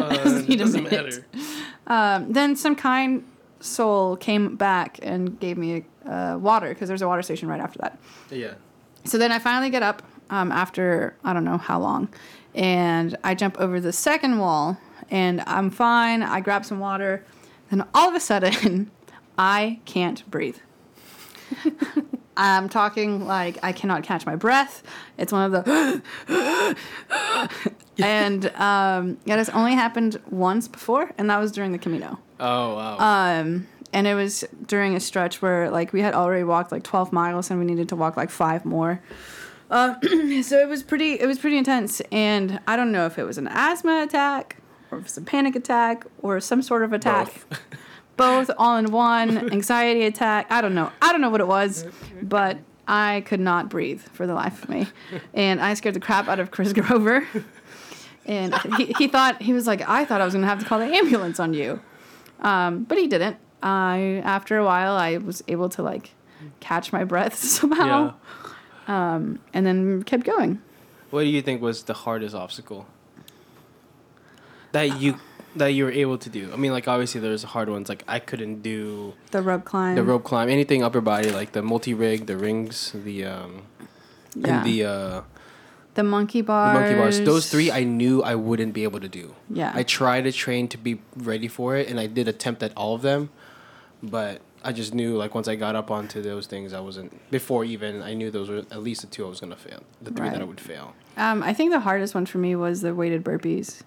I'm 0.00 0.10
just 0.24 0.48
need 0.48 0.60
a 0.60 0.66
minute. 0.66 1.24
Um, 1.86 2.32
then 2.32 2.56
some 2.56 2.74
kind 2.74 3.24
soul 3.60 4.16
came 4.16 4.56
back 4.56 4.98
and 5.02 5.38
gave 5.40 5.56
me 5.56 5.84
uh, 6.04 6.36
water 6.40 6.68
because 6.68 6.88
there's 6.88 7.02
a 7.02 7.08
water 7.08 7.22
station 7.22 7.48
right 7.48 7.60
after 7.60 7.78
that. 7.78 7.98
Yeah. 8.30 8.54
So 9.04 9.18
then 9.18 9.32
I 9.32 9.38
finally 9.38 9.70
get 9.70 9.82
up 9.82 10.02
um, 10.30 10.50
after 10.50 11.16
I 11.24 11.32
don't 11.32 11.44
know 11.44 11.58
how 11.58 11.78
long, 11.78 12.08
and 12.54 13.16
I 13.22 13.34
jump 13.34 13.60
over 13.60 13.80
the 13.80 13.92
second 13.92 14.38
wall, 14.38 14.78
and 15.10 15.42
I'm 15.46 15.70
fine. 15.70 16.22
I 16.22 16.40
grab 16.40 16.64
some 16.64 16.78
water, 16.78 17.24
then 17.70 17.86
all 17.94 18.08
of 18.08 18.14
a 18.14 18.20
sudden, 18.20 18.90
I 19.38 19.80
can't 19.84 20.28
breathe. 20.30 20.58
I'm 22.36 22.68
talking 22.68 23.26
like 23.26 23.58
I 23.62 23.72
cannot 23.72 24.02
catch 24.02 24.26
my 24.26 24.36
breath. 24.36 24.82
It's 25.16 25.32
one 25.32 25.54
of 25.54 25.64
the, 25.64 26.02
and 27.98 28.46
um, 28.56 29.18
it 29.24 29.36
has 29.36 29.48
only 29.50 29.74
happened 29.74 30.20
once 30.30 30.68
before, 30.68 31.12
and 31.16 31.30
that 31.30 31.38
was 31.38 31.52
during 31.52 31.72
the 31.72 31.78
Camino. 31.78 32.18
Oh 32.38 32.74
wow. 32.76 32.98
Um, 32.98 33.66
and 33.92 34.06
it 34.06 34.14
was 34.14 34.44
during 34.66 34.94
a 34.94 35.00
stretch 35.00 35.40
where 35.40 35.70
like 35.70 35.92
we 35.92 36.02
had 36.02 36.14
already 36.14 36.44
walked 36.44 36.72
like 36.72 36.82
12 36.82 37.12
miles 37.12 37.50
and 37.50 37.58
we 37.58 37.64
needed 37.64 37.88
to 37.88 37.96
walk 37.96 38.16
like 38.16 38.30
five 38.30 38.64
more. 38.64 39.00
Uh, 39.70 39.94
so 40.42 40.58
it 40.58 40.68
was 40.68 40.82
pretty 40.82 41.14
it 41.14 41.26
was 41.26 41.38
pretty 41.38 41.56
intense 41.56 42.00
and 42.12 42.60
I 42.66 42.76
don't 42.76 42.92
know 42.92 43.06
if 43.06 43.18
it 43.18 43.24
was 43.24 43.38
an 43.38 43.48
asthma 43.48 44.02
attack 44.02 44.56
or 44.90 44.98
if 44.98 45.02
it 45.02 45.04
was 45.04 45.16
a 45.18 45.22
panic 45.22 45.56
attack 45.56 46.06
or 46.18 46.40
some 46.40 46.62
sort 46.62 46.82
of 46.82 46.92
attack. 46.92 47.26
Both. 47.48 47.60
Both 48.16 48.50
all 48.56 48.78
in 48.78 48.92
one, 48.92 49.52
anxiety 49.52 50.06
attack. 50.06 50.46
I 50.50 50.62
don't 50.62 50.74
know. 50.74 50.90
I 51.02 51.12
don't 51.12 51.20
know 51.20 51.28
what 51.28 51.42
it 51.42 51.48
was, 51.48 51.84
but 52.22 52.56
I 52.88 53.22
could 53.26 53.40
not 53.40 53.68
breathe 53.68 54.00
for 54.00 54.26
the 54.26 54.32
life 54.32 54.62
of 54.62 54.70
me. 54.70 54.86
And 55.34 55.60
I 55.60 55.74
scared 55.74 55.94
the 55.94 56.00
crap 56.00 56.26
out 56.26 56.40
of 56.40 56.50
Chris 56.50 56.72
Grover. 56.74 57.28
And 58.24 58.54
he, 58.78 58.94
he 58.96 59.08
thought, 59.08 59.42
he 59.42 59.52
was 59.52 59.66
like, 59.66 59.86
I 59.86 60.06
thought 60.06 60.22
I 60.22 60.24
was 60.24 60.32
going 60.32 60.42
to 60.44 60.48
have 60.48 60.60
to 60.60 60.64
call 60.64 60.78
the 60.78 60.86
ambulance 60.86 61.38
on 61.38 61.52
you. 61.52 61.80
Um, 62.40 62.84
but 62.84 62.96
he 62.96 63.06
didn't. 63.06 63.36
I 63.62 64.22
after 64.24 64.56
a 64.56 64.64
while 64.64 64.94
I 64.94 65.16
was 65.16 65.42
able 65.48 65.68
to 65.70 65.82
like 65.82 66.10
catch 66.60 66.92
my 66.92 67.04
breath 67.04 67.34
somehow, 67.42 68.14
yeah. 68.86 69.20
and 69.52 69.66
then 69.66 70.02
kept 70.02 70.24
going. 70.24 70.60
What 71.10 71.22
do 71.22 71.28
you 71.28 71.42
think 71.42 71.62
was 71.62 71.84
the 71.84 71.94
hardest 71.94 72.34
obstacle 72.34 72.86
that 74.76 75.00
you 75.00 75.18
that 75.56 75.68
you 75.68 75.84
were 75.84 75.90
able 75.90 76.18
to 76.18 76.28
do? 76.28 76.50
I 76.52 76.56
mean, 76.56 76.72
like 76.72 76.86
obviously 76.86 77.20
there's 77.20 77.42
hard 77.42 77.68
ones. 77.68 77.88
Like 77.88 78.04
I 78.06 78.18
couldn't 78.18 78.62
do 78.62 79.14
The 79.30 79.42
rope 79.42 79.64
climb. 79.64 79.94
the 79.96 80.02
rope 80.02 80.24
climb, 80.24 80.48
anything 80.48 80.82
upper 80.82 81.00
body, 81.00 81.30
like 81.30 81.52
the 81.52 81.62
multi 81.62 81.94
rig, 81.94 82.26
the 82.26 82.36
rings, 82.36 82.92
the 82.94 83.24
um, 83.24 83.62
yeah. 84.34 84.58
and 84.58 84.66
the 84.66 84.84
uh, 84.84 85.20
the 85.94 86.02
monkey 86.02 86.40
the 86.42 86.46
bars. 86.46 86.74
monkey 86.78 86.94
bars. 86.94 87.20
Those 87.20 87.50
three 87.50 87.70
I 87.72 87.84
knew 87.84 88.22
I 88.22 88.34
wouldn't 88.34 88.74
be 88.74 88.84
able 88.84 89.00
to 89.00 89.08
do. 89.08 89.34
Yeah. 89.48 89.72
I 89.74 89.82
tried 89.82 90.22
to 90.22 90.32
train 90.32 90.68
to 90.68 90.78
be 90.78 91.00
ready 91.16 91.48
for 91.48 91.76
it, 91.76 91.88
and 91.88 91.98
I 91.98 92.06
did 92.06 92.28
attempt 92.28 92.62
at 92.62 92.72
all 92.76 92.94
of 92.94 93.02
them, 93.02 93.30
but 94.02 94.42
I 94.62 94.72
just 94.72 94.94
knew 94.94 95.16
like 95.16 95.34
once 95.34 95.48
I 95.48 95.54
got 95.56 95.74
up 95.74 95.90
onto 95.90 96.20
those 96.20 96.46
things, 96.46 96.72
I 96.74 96.80
wasn't. 96.80 97.10
Before 97.30 97.64
even 97.64 98.02
I 98.02 98.12
knew 98.12 98.30
those 98.30 98.50
were 98.50 98.58
at 98.58 98.82
least 98.82 99.00
the 99.00 99.06
two 99.06 99.24
I 99.24 99.28
was 99.28 99.40
gonna 99.40 99.56
fail. 99.56 99.82
The 100.02 100.10
three 100.10 100.28
that 100.28 100.40
I 100.40 100.44
would 100.44 100.60
fail. 100.60 100.94
Um, 101.16 101.42
I 101.42 101.54
think 101.54 101.70
the 101.72 101.80
hardest 101.80 102.14
one 102.14 102.26
for 102.26 102.36
me 102.38 102.54
was 102.54 102.82
the 102.82 102.94
weighted 102.94 103.24
burpees. 103.24 103.80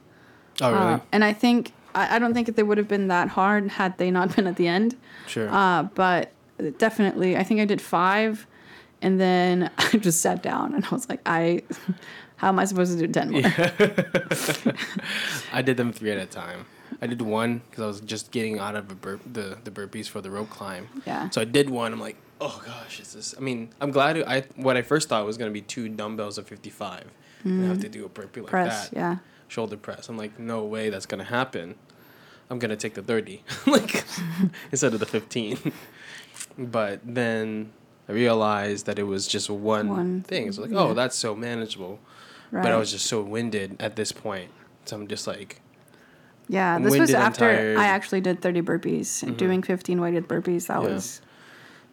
Oh 0.62 0.72
really? 0.72 0.94
Uh, 0.94 1.00
and 1.12 1.24
I 1.24 1.34
think 1.34 1.72
I, 1.96 2.16
I 2.16 2.20
don't 2.20 2.34
think 2.34 2.46
that 2.48 2.56
they 2.56 2.64
would 2.64 2.78
have 2.78 2.88
been 2.88 3.08
that 3.08 3.30
hard 3.30 3.70
had 3.72 3.98
they 3.98 4.12
not 4.12 4.36
been 4.36 4.48
at 4.48 4.56
the 4.56 4.68
end. 4.68 4.96
sure. 5.28 5.50
Uh, 5.50 5.84
but 5.84 6.32
definitely, 6.78 7.38
I 7.38 7.44
think 7.44 7.60
I 7.62 7.66
did 7.66 7.82
five, 7.82 8.46
and 9.02 9.20
then 9.20 9.72
I 9.78 9.98
just 9.98 10.22
sat 10.22 10.44
down 10.44 10.76
and 10.76 10.86
I 10.86 10.90
was 10.90 11.08
like, 11.10 11.22
I, 11.26 11.64
how 12.38 12.50
am 12.50 12.60
I 12.60 12.66
supposed 12.66 12.98
to 12.98 13.08
do 13.08 13.12
ten 13.12 13.32
more? 13.32 13.42
I 15.54 15.62
did 15.62 15.78
them 15.78 15.92
three 15.94 16.12
at 16.12 16.18
a 16.18 16.26
time. 16.26 16.66
I 17.02 17.08
did 17.08 17.22
one 17.22 17.62
because 17.70 17.84
I 17.84 17.88
was 17.88 18.02
just 18.02 18.32
getting 18.32 18.60
out 18.60 18.76
of 18.76 18.92
a 18.92 18.96
burp, 18.96 19.22
the 19.32 19.58
the 19.64 19.72
burpees 19.72 20.08
for 20.10 20.22
the 20.22 20.30
rope 20.30 20.50
climb. 20.50 20.88
Yeah. 21.06 21.30
So 21.30 21.42
I 21.42 21.46
did 21.46 21.70
one. 21.70 21.94
I'm 21.94 22.00
like, 22.00 22.18
oh 22.42 22.62
gosh, 22.66 23.00
is 23.00 23.14
this? 23.14 23.34
I 23.38 23.42
mean, 23.42 23.70
I'm 23.80 23.92
glad 23.92 24.22
I 24.24 24.42
what 24.56 24.76
I 24.76 24.82
first 24.82 25.08
thought 25.10 25.26
was 25.26 25.38
gonna 25.38 25.52
be 25.52 25.62
two 25.62 25.88
dumbbells 25.90 26.38
of 26.38 26.48
55 26.48 27.06
and 27.46 27.66
have 27.68 27.80
to 27.82 27.90
do 27.90 28.04
a 28.06 28.10
burpee 28.10 28.42
like 28.42 28.48
Mm. 28.48 28.52
Press, 28.52 28.90
that, 28.90 28.98
yeah. 28.98 29.18
Shoulder 29.50 29.76
press. 29.76 30.08
I'm 30.08 30.18
like, 30.18 30.40
no 30.40 30.64
way, 30.64 30.90
that's 30.90 31.06
gonna 31.06 31.26
happen. 31.26 31.76
I'm 32.50 32.58
gonna 32.60 32.78
take 32.78 32.94
the 32.94 33.02
30, 33.04 33.44
like 33.68 34.06
instead 34.72 34.94
of 34.94 35.00
the 35.02 35.06
15. 35.06 35.74
but 36.58 37.02
then 37.04 37.72
I 38.08 38.14
realized 38.14 38.86
that 38.86 38.98
it 38.98 39.04
was 39.04 39.28
just 39.28 39.50
one, 39.50 39.90
One, 39.90 40.22
thing. 40.22 40.52
So 40.54 40.62
like, 40.62 40.72
yeah. 40.72 40.80
oh, 40.80 40.94
that's 40.94 41.16
so 41.18 41.36
manageable. 41.36 42.00
Right. 42.52 42.64
But 42.64 42.72
I 42.72 42.78
was 42.78 42.92
just 42.92 43.06
so 43.06 43.22
winded 43.22 43.76
at 43.80 43.96
this 43.96 44.12
point, 44.12 44.50
so 44.86 44.96
I'm 44.96 45.08
just 45.08 45.28
like, 45.28 45.62
yeah, 46.48 46.80
this 46.80 46.98
was 46.98 47.14
after. 47.14 47.46
Mm-hmm. 47.46 47.80
I 47.80 47.86
actually 47.86 48.22
did 48.22 48.42
30 48.42 48.64
burpees. 48.64 49.38
Doing 49.38 49.62
15 49.62 50.02
weighted 50.02 50.28
burpees, 50.28 50.66
that 50.66 50.82
Yeah. 50.82 50.90
was 50.90 51.22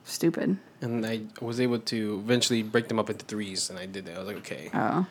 stupid. 0.05 0.57
and 0.81 1.05
I 1.05 1.23
was 1.42 1.61
able 1.61 1.79
to 1.81 2.21
eventually 2.25 2.62
break 2.62 2.88
them 2.88 2.99
up 2.99 3.11
into 3.11 3.25
threes, 3.27 3.69
and 3.69 3.79
I 3.79 3.85
did 3.85 4.07
that. 4.07 4.16
I 4.16 4.19
was 4.19 4.29
like, 4.29 4.38
okay. 4.38 4.71
Oh. 4.73 5.07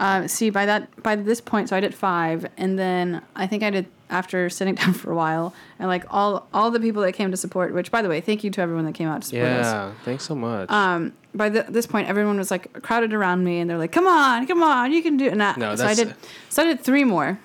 Uh, 0.00 0.26
see, 0.26 0.50
by 0.50 0.66
that 0.66 1.02
by 1.02 1.14
this 1.16 1.40
point, 1.40 1.68
so 1.68 1.76
I 1.76 1.80
did 1.80 1.94
five, 1.94 2.46
and 2.56 2.78
then 2.78 3.22
I 3.36 3.46
think 3.46 3.62
I 3.62 3.70
did 3.70 3.86
after 4.10 4.50
sitting 4.50 4.74
down 4.80 4.92
for 4.94 5.12
a 5.12 5.14
while, 5.14 5.54
and 5.78 5.88
like 5.88 6.04
all 6.10 6.48
all 6.52 6.70
the 6.70 6.80
people 6.80 7.02
that 7.02 7.12
came 7.12 7.30
to 7.30 7.36
support. 7.36 7.72
Which, 7.72 7.90
by 7.90 8.02
the 8.02 8.08
way, 8.08 8.20
thank 8.20 8.42
you 8.42 8.50
to 8.50 8.60
everyone 8.60 8.84
that 8.86 8.94
came 8.94 9.08
out 9.08 9.22
to 9.22 9.28
support 9.28 9.46
us. 9.46 9.66
Yeah, 9.66 9.92
thanks 10.04 10.24
so 10.24 10.34
much. 10.34 10.70
Um, 10.70 11.12
by 11.34 11.48
the, 11.48 11.62
this 11.68 11.86
point, 11.86 12.08
everyone 12.08 12.36
was 12.36 12.50
like 12.50 12.82
crowded 12.82 13.14
around 13.14 13.44
me, 13.44 13.60
and 13.60 13.70
they're 13.70 13.78
like, 13.78 13.92
"Come 13.92 14.06
on, 14.08 14.46
come 14.48 14.62
on, 14.62 14.92
you 14.92 15.02
can 15.02 15.16
do 15.16 15.26
it." 15.26 15.32
And 15.32 15.42
I, 15.42 15.54
No, 15.56 15.76
so 15.76 15.84
I 15.84 15.94
that's- 15.94 15.98
did, 15.98 16.14
so 16.48 16.62
I 16.62 16.66
did 16.66 16.80
three 16.80 17.04
more, 17.04 17.38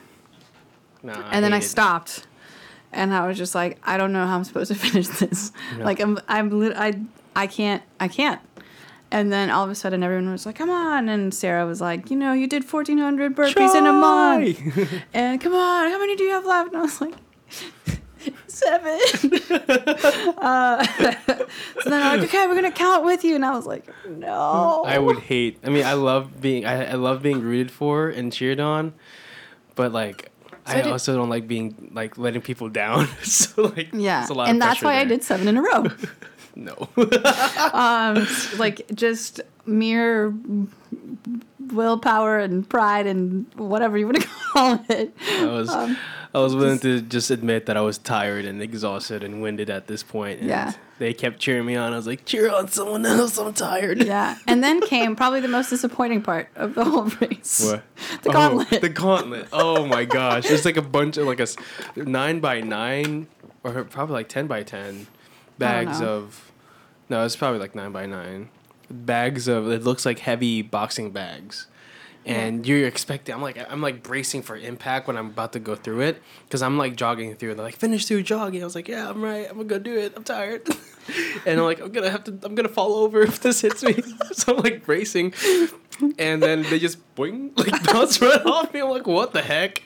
Nah, 1.04 1.14
and 1.32 1.46
then 1.46 1.54
I 1.54 1.60
stopped, 1.60 2.26
and 2.92 3.14
I 3.14 3.28
was 3.28 3.38
just 3.38 3.54
like, 3.54 3.78
"I 3.84 3.98
don't 3.98 4.12
know 4.14 4.26
how 4.26 4.36
I'm 4.36 4.44
supposed 4.44 4.72
to 4.72 4.76
finish 4.90 5.08
this. 5.10 5.52
No. 5.78 5.86
Like, 5.86 6.00
I'm, 6.00 6.18
I'm, 6.28 6.74
I, 6.76 7.00
I 7.36 7.46
can't, 7.48 7.84
I 8.00 8.08
can't." 8.08 8.42
And 9.10 9.32
then 9.32 9.50
all 9.50 9.64
of 9.64 9.70
a 9.70 9.76
sudden, 9.76 10.04
everyone 10.04 10.30
was 10.32 10.46
like, 10.46 10.56
"Come 10.56 10.70
on!" 10.70 11.08
And 11.08 11.34
Sarah 11.34 11.66
was 11.66 11.80
like, 11.80 12.10
"You 12.10 12.18
know, 12.18 12.34
you 12.34 12.46
did 12.48 12.64
1,400 12.70 13.36
burpees 13.36 13.74
in 13.76 13.88
a 13.88 13.94
month, 13.94 14.60
and 15.14 15.40
come 15.40 15.54
on, 15.54 15.90
how 15.92 15.98
many 16.00 16.16
do 16.18 16.24
you 16.24 16.32
have 16.32 16.46
left?" 16.46 16.70
And 16.74 16.78
I 16.78 16.82
was 16.82 17.02
like. 17.02 17.14
Seven. 18.48 19.00
uh, 20.38 20.84
so 20.86 21.90
then 21.90 22.02
I'm 22.04 22.20
like, 22.20 22.28
okay, 22.28 22.48
we're 22.48 22.56
gonna 22.56 22.72
count 22.72 23.06
with 23.06 23.24
you, 23.24 23.36
and 23.36 23.46
I 23.46 23.52
was 23.52 23.66
like, 23.66 23.86
no. 24.08 24.84
I 24.86 24.98
would 24.98 25.20
hate. 25.20 25.60
I 25.64 25.70
mean, 25.70 25.86
I 25.86 25.94
love 25.94 26.42
being. 26.42 26.66
I, 26.66 26.92
I 26.92 26.94
love 26.96 27.22
being 27.22 27.40
rooted 27.42 27.72
for 27.72 28.10
and 28.10 28.34
cheered 28.34 28.60
on, 28.60 28.94
but 29.76 29.94
like, 29.94 30.32
So 30.50 30.58
I 30.66 30.82
did- 30.82 30.92
also 30.92 31.16
don't 31.16 31.30
like 31.30 31.48
being 31.48 31.92
like 31.94 32.18
letting 32.18 32.42
people 32.42 32.68
down. 32.68 33.08
so 33.24 33.68
like, 33.76 33.90
Yeah, 33.94 34.22
it's 34.22 34.30
a 34.32 34.34
lot 34.34 34.50
and 34.50 34.62
that's 34.62 34.82
why 34.82 34.98
I 35.00 35.06
did 35.06 35.24
seven 35.24 35.48
in 35.48 35.56
a 35.56 35.62
row. 35.62 35.86
No. 36.58 36.90
um, 37.74 38.28
like 38.58 38.82
just 38.94 39.42
mere 39.66 40.34
willpower 41.60 42.40
and 42.40 42.68
pride 42.68 43.06
and 43.08 43.46
whatever 43.56 43.98
you 43.98 44.06
want 44.08 44.22
to 44.22 44.28
call 44.54 44.80
it. 44.90 45.14
I 45.32 45.46
was. 45.46 45.70
Um, 45.70 45.98
I 46.36 46.40
was 46.40 46.56
willing 46.56 46.78
to 46.80 47.02
just 47.02 47.32
admit 47.32 47.66
that 47.68 47.78
I 47.78 47.82
was 47.82 47.98
tired 47.98 48.46
and 48.46 48.62
exhausted 48.62 49.24
and 49.24 49.42
winded 49.42 49.70
at 49.70 49.88
this 49.88 50.04
point. 50.04 50.42
And 50.42 50.50
Yeah. 50.50 50.74
They 51.00 51.14
kept 51.14 51.40
cheering 51.40 51.66
me 51.66 51.76
on. 51.76 51.94
I 51.94 51.96
was 51.96 52.06
like, 52.08 52.26
cheer 52.26 52.52
on 52.54 52.68
someone 52.68 53.06
else. 53.06 53.38
I'm 53.38 53.54
tired. 53.54 54.04
Yeah, 54.04 54.36
and 54.48 54.64
then 54.64 54.82
came 54.82 55.16
probably 55.16 55.40
the 55.42 55.48
most 55.48 55.70
disappointing 55.70 56.24
part 56.24 56.50
of 56.56 56.74
the 56.74 56.84
whole 56.84 57.06
race. 57.22 57.64
What? 57.72 57.84
The 58.24 58.30
Oh, 58.30 58.34
gauntlet. 58.34 58.82
the 58.82 58.90
gauntlet. 58.90 59.48
Oh 59.54 59.86
my 59.86 60.06
gosh. 60.06 60.50
It's 60.50 60.66
like 60.66 60.78
a 60.78 60.82
bunch 60.82 61.18
of 61.18 61.28
like 61.28 61.40
a 61.40 61.48
nine 61.96 62.40
by 62.40 62.62
nine 62.62 63.28
or 63.64 63.84
probably 63.86 64.14
like 64.14 64.28
ten 64.30 64.48
by 64.48 64.64
ten 64.64 65.06
bags 65.60 66.02
of 66.02 66.47
no, 67.10 67.26
it's 67.26 67.36
probably 67.36 67.60
like 67.60 67.76
nine 67.76 67.92
by 67.92 68.06
nine. 68.06 68.50
Bags 68.90 69.48
of 69.48 69.70
it 69.70 69.84
looks 69.84 70.06
like 70.06 70.20
heavy 70.20 70.62
boxing 70.62 71.12
bags. 71.12 71.68
And 72.26 72.68
you're 72.68 72.86
expecting 72.86 73.34
I'm 73.34 73.42
like 73.42 73.58
I'm 73.72 73.82
like 73.82 74.04
bracing 74.04 74.42
for 74.42 74.58
impact 74.58 75.08
when 75.08 75.16
I'm 75.16 75.28
about 75.28 75.54
to 75.54 75.60
go 75.60 75.76
through 75.76 76.02
it 76.02 76.22
because 76.44 76.62
I'm 76.62 76.78
like 76.78 76.98
jogging 76.98 77.34
through 77.36 77.52
and 77.52 77.60
they're 77.60 77.66
like 77.66 77.78
finish 77.78 78.06
through 78.06 78.24
jogging. 78.24 78.62
I 78.62 78.66
was 78.66 78.76
like, 78.76 78.90
Yeah, 78.90 79.10
I'm 79.10 79.22
right, 79.22 79.48
I'm 79.50 79.56
gonna 79.56 79.70
go 79.70 79.80
do 79.80 79.98
it. 79.98 80.14
I'm 80.16 80.26
tired. 80.26 80.68
and 81.46 81.60
I'm 81.60 81.66
like, 81.66 81.80
I'm 81.80 81.92
gonna 81.92 82.10
have 82.10 82.24
to 82.26 82.38
I'm 82.44 82.56
gonna 82.56 82.70
fall 82.70 82.96
over 82.96 83.22
if 83.22 83.42
this 83.42 83.62
hits 83.62 83.84
me. 83.84 83.96
so 84.34 84.56
I'm 84.56 84.64
like 84.64 84.86
bracing 84.86 85.34
and 86.18 86.42
then 86.42 86.64
they 86.64 86.80
just 86.80 87.00
boing, 87.16 87.58
like 87.58 87.84
bounce 87.86 88.22
right 88.22 88.46
off 88.46 88.74
me. 88.74 88.82
I'm 88.82 88.90
like, 88.90 89.08
what 89.08 89.34
the 89.34 89.42
heck? 89.42 89.84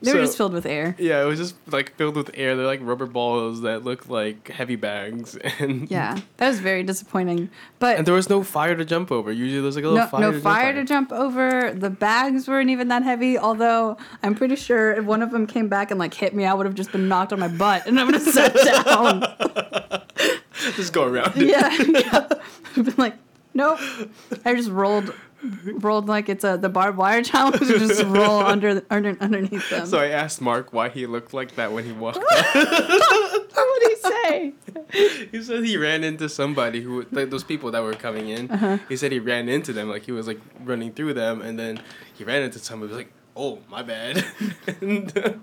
They 0.00 0.12
were 0.12 0.20
just 0.20 0.36
filled 0.36 0.52
with 0.52 0.66
air. 0.66 0.96
Yeah, 0.98 1.22
it 1.22 1.26
was 1.26 1.38
just 1.38 1.54
like 1.66 1.94
filled 1.96 2.16
with 2.16 2.30
air. 2.34 2.56
They're 2.56 2.66
like 2.66 2.80
rubber 2.82 3.06
balls 3.06 3.62
that 3.62 3.84
look 3.84 4.08
like 4.08 4.48
heavy 4.48 4.76
bags, 4.76 5.36
and 5.58 5.90
Yeah, 5.90 6.18
that 6.38 6.48
was 6.48 6.60
very 6.60 6.82
disappointing. 6.82 7.50
But 7.78 7.98
and 7.98 8.06
there 8.06 8.14
was 8.14 8.28
no 8.28 8.42
fire 8.42 8.74
to 8.74 8.84
jump 8.84 9.12
over. 9.12 9.32
Usually 9.32 9.60
there's 9.60 9.76
like 9.76 9.84
a 9.84 9.88
little 9.88 10.04
no, 10.04 10.10
fire. 10.10 10.20
no 10.20 10.30
to 10.30 10.36
jump 10.36 10.44
fire 10.44 10.70
over. 10.70 10.80
to 10.80 10.84
jump 10.84 11.12
over. 11.12 11.72
The 11.72 11.90
bags 11.90 12.48
weren't 12.48 12.70
even 12.70 12.88
that 12.88 13.02
heavy. 13.02 13.38
Although 13.38 13.96
I'm 14.22 14.34
pretty 14.34 14.56
sure 14.56 14.92
if 14.92 15.04
one 15.04 15.22
of 15.22 15.30
them 15.30 15.46
came 15.46 15.68
back 15.68 15.90
and 15.90 16.00
like 16.00 16.14
hit 16.14 16.34
me, 16.34 16.44
I 16.44 16.54
would 16.54 16.66
have 16.66 16.74
just 16.74 16.92
been 16.92 17.08
knocked 17.08 17.32
on 17.32 17.40
my 17.40 17.48
butt 17.48 17.86
and 17.86 17.98
I 17.98 18.04
would 18.04 18.14
have 18.14 18.22
sat 18.22 18.54
down. 18.54 19.71
Just 20.76 20.92
go 20.92 21.04
around. 21.04 21.32
it. 21.36 21.48
yeah, 21.48 21.70
yeah. 21.88 22.28
I've 22.76 22.84
been 22.84 22.94
like, 22.96 23.14
nope. 23.54 23.78
I 24.44 24.54
just 24.54 24.70
rolled, 24.70 25.14
rolled 25.64 26.06
like 26.08 26.28
it's 26.28 26.44
a 26.44 26.56
the 26.56 26.68
barbed 26.68 26.96
wire 26.96 27.22
challenge. 27.22 27.60
just 27.60 28.02
roll 28.04 28.40
under, 28.52 28.82
under 28.90 29.16
underneath 29.20 29.68
them. 29.70 29.86
So 29.86 29.98
I 29.98 30.08
asked 30.08 30.40
Mark 30.40 30.72
why 30.72 30.88
he 30.88 31.06
looked 31.06 31.34
like 31.34 31.54
that 31.56 31.72
when 31.72 31.84
he 31.84 31.92
walked. 31.92 32.18
out. 32.18 32.54
what 32.54 33.80
did 33.80 33.90
he 33.90 33.96
say? 33.96 34.52
he 35.30 35.42
said 35.42 35.64
he 35.64 35.76
ran 35.76 36.04
into 36.04 36.28
somebody 36.28 36.80
who 36.80 37.06
like 37.12 37.30
those 37.30 37.44
people 37.44 37.70
that 37.72 37.82
were 37.82 37.94
coming 37.94 38.28
in. 38.28 38.50
Uh-huh. 38.50 38.78
He 38.88 38.96
said 38.96 39.12
he 39.12 39.18
ran 39.18 39.48
into 39.48 39.72
them 39.72 39.88
like 39.90 40.02
he 40.04 40.12
was 40.12 40.26
like 40.26 40.40
running 40.64 40.92
through 40.92 41.14
them, 41.14 41.40
and 41.42 41.58
then 41.58 41.80
he 42.14 42.24
ran 42.24 42.42
into 42.42 42.58
somebody. 42.58 42.90
He 42.90 42.96
was 42.96 43.04
like, 43.06 43.12
"Oh, 43.36 43.58
my 43.68 43.82
bad," 43.82 44.24
and, 44.80 45.40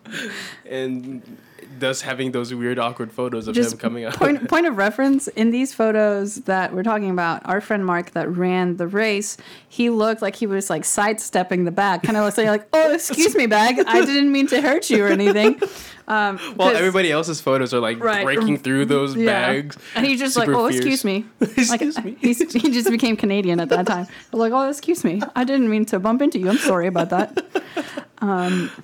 and 0.65 1.38
thus 1.78 2.02
having 2.02 2.32
those 2.32 2.54
weird 2.54 2.80
awkward 2.80 3.12
photos 3.12 3.47
of 3.47 3.56
him 3.56 3.63
Just 3.63 3.80
coming 3.80 4.06
up 4.06 4.15
point 4.15 4.49
point 4.49 4.65
of 4.65 4.78
reference 4.78 5.28
in 5.30 5.52
these 5.52 5.73
photos 5.73 6.36
that 6.41 6.73
we're 6.73 6.84
talking 6.84 7.10
about. 7.10 7.41
Our 7.45 7.62
friend 7.62 7.86
Mark 7.86 8.12
that 8.12 8.30
ran 8.30 8.78
the 8.78 8.88
race, 8.88 9.38
he 9.67 9.89
looked 9.89 10.21
like 10.21 10.36
he 10.36 10.47
was 10.47 10.69
like 10.69 10.86
sidestepping 10.86 11.65
the 11.65 11.71
bag, 11.71 12.04
kind 12.04 12.17
of 12.17 12.38
like 12.38 12.47
like, 12.47 12.67
oh, 12.73 12.93
excuse 12.93 13.36
me, 13.36 13.45
bag. 13.45 13.80
I 13.86 14.06
didn't 14.06 14.32
mean 14.32 14.47
to 14.47 14.62
hurt 14.62 14.89
you 14.89 15.06
or 15.06 15.10
anything. 15.10 15.62
Um, 16.10 16.39
Well, 16.58 16.69
'cause- 16.69 16.78
everybody 16.78 17.12
else's 17.12 17.39
photos 17.39 17.74
are 17.74 17.80
like 17.80 18.04
Right. 18.04 18.24
breaking 18.26 18.58
through 18.58 18.86
those 18.95 19.15
Yeah. 19.15 19.26
bags. 19.28 19.78
And 19.95 20.06
he's 20.08 20.19
just 20.19 20.36
like, 20.36 20.50
oh, 20.50 20.63
fierce. 20.67 20.78
excuse 20.78 21.06
me. 21.06 21.26
Excuse 21.39 21.69
like, 21.69 22.04
me. 22.06 22.17
He's, 22.22 22.39
he 22.52 22.72
just 22.72 22.89
became 22.89 23.15
Canadian 23.15 23.60
at 23.60 23.69
that 23.69 23.86
time. 23.86 24.08
like, 24.34 24.52
oh, 24.52 24.67
excuse 24.67 25.04
me. 25.04 25.22
I 25.36 25.43
didn't 25.43 25.69
mean 25.69 25.86
to 25.86 26.00
bump 26.00 26.22
into 26.24 26.39
you. 26.39 26.50
I'm 26.50 26.58
sorry 26.58 26.88
about 26.88 27.10
that. 27.12 27.45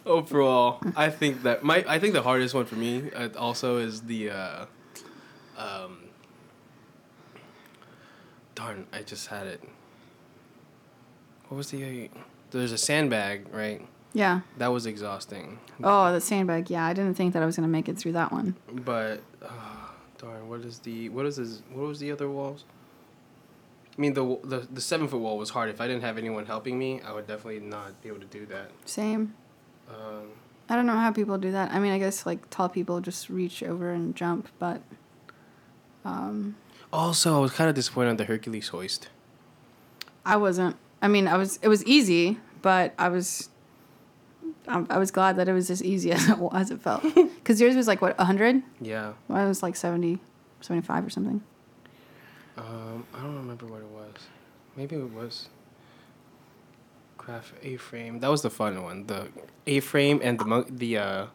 Overall, 0.06 0.80
I 0.96 1.10
think 1.10 1.44
that 1.44 1.64
my 1.64 1.84
I 1.88 2.00
think 2.00 2.14
the 2.14 2.22
hardest 2.22 2.54
one 2.54 2.66
for 2.66 2.76
me 2.76 3.10
uh, 3.16 3.30
also 3.38 3.78
is 3.78 4.02
the. 4.04 4.30
Uh, 4.30 4.66
um, 5.58 5.98
darn, 8.54 8.86
I 8.94 9.02
just 9.02 9.28
had 9.28 9.48
it. 9.48 9.62
What 11.50 11.58
was 11.58 11.70
the? 11.72 12.10
There's 12.52 12.72
a 12.72 12.78
sandbag, 12.78 13.48
right? 13.54 13.86
Yeah. 14.16 14.42
That 14.58 14.70
was 14.70 14.86
exhausting. 14.86 15.60
Oh, 15.84 16.12
the 16.12 16.22
sandbag. 16.22 16.70
Yeah, 16.70 16.86
I 16.86 16.94
didn't 16.94 17.16
think 17.16 17.34
that 17.34 17.44
I 17.44 17.46
was 17.46 17.56
gonna 17.56 17.68
make 17.68 17.88
it 17.88 17.98
through 17.98 18.14
that 18.14 18.32
one. 18.32 18.56
But 18.72 19.22
uh, 19.42 19.50
darn, 20.18 20.50
what 20.50 20.62
is 20.62 20.80
the 20.80 21.10
what 21.10 21.26
is 21.26 21.36
this? 21.36 21.62
What 21.72 21.88
was 21.88 22.00
the 22.00 22.12
other 22.12 22.30
walls? 22.30 22.64
I 23.98 24.02
mean, 24.02 24.14
the 24.14 24.40
the 24.44 24.68
the 24.72 24.82
seven 24.82 25.08
foot 25.08 25.20
wall 25.20 25.38
was 25.38 25.52
hard. 25.52 25.70
If 25.70 25.80
I 25.80 25.88
didn't 25.88 26.04
have 26.04 26.18
anyone 26.18 26.46
helping 26.46 26.80
me, 26.80 27.02
I 27.02 27.12
would 27.14 27.28
definitely 27.28 27.60
not 27.60 28.02
be 28.02 28.10
able 28.10 28.22
to 28.22 28.26
do 28.26 28.46
that. 28.48 28.72
Same. 28.86 29.36
Um, 29.90 30.30
I 30.70 30.76
don't 30.76 30.88
know 30.88 30.98
how 30.98 31.12
people 31.12 31.38
do 31.38 31.52
that. 31.52 31.72
I 31.72 31.80
mean, 31.80 31.92
I 31.92 32.00
guess 32.00 32.26
like 32.26 32.50
tall 32.50 32.70
people 32.70 33.02
just 33.02 33.30
reach 33.30 33.62
over 33.62 33.92
and 33.92 34.16
jump, 34.16 34.48
but 34.58 34.82
um, 36.06 36.56
also, 36.94 37.36
I 37.36 37.40
was 37.40 37.52
kind 37.52 37.70
of 37.70 37.76
disappointed 37.76 38.12
on 38.12 38.18
the 38.18 38.26
Hercules 38.26 38.70
hoist. 38.70 39.10
I 40.26 40.38
wasn't. 40.38 40.78
I 41.02 41.10
mean, 41.10 41.28
I 41.28 41.36
was. 41.36 41.60
It 41.62 41.68
was 41.68 41.84
easy, 41.84 42.40
but 42.62 42.94
I 42.98 43.10
was. 43.10 43.50
I, 44.68 44.86
I 44.90 44.98
was 44.98 45.12
glad 45.12 45.36
that 45.38 45.48
it 45.48 45.54
was 45.54 45.70
as 45.70 45.84
easy 45.84 46.12
as 46.12 46.28
it, 46.30 46.38
as 46.54 46.72
it 46.72 46.82
felt. 46.82 47.04
Because 47.46 47.62
yours 47.62 47.76
was 47.76 47.88
like 47.88 48.02
what 48.02 48.20
hundred. 48.20 48.64
Yeah. 48.82 49.14
Mine 49.28 49.48
was 49.48 49.62
like 49.62 49.76
70, 49.76 50.18
75 50.62 51.06
or 51.06 51.10
something. 51.12 51.44
Um, 52.58 53.06
I 53.14 53.20
don't 53.22 53.36
remember 53.36 53.68
what 53.68 53.82
it 53.82 53.88
was. 53.88 54.14
Maybe 54.76 54.96
it 54.96 55.14
was 55.14 55.50
craft 57.18 57.54
A 57.64 57.78
frame. 57.78 58.20
That 58.20 58.30
was 58.30 58.42
the 58.42 58.50
fun 58.50 58.82
one. 58.84 59.06
The 59.06 59.28
A 59.68 59.80
frame 59.80 60.20
and 60.24 60.40
the 60.40 60.46
mon- 60.46 60.66
the 60.70 60.98
uh, 60.98 61.26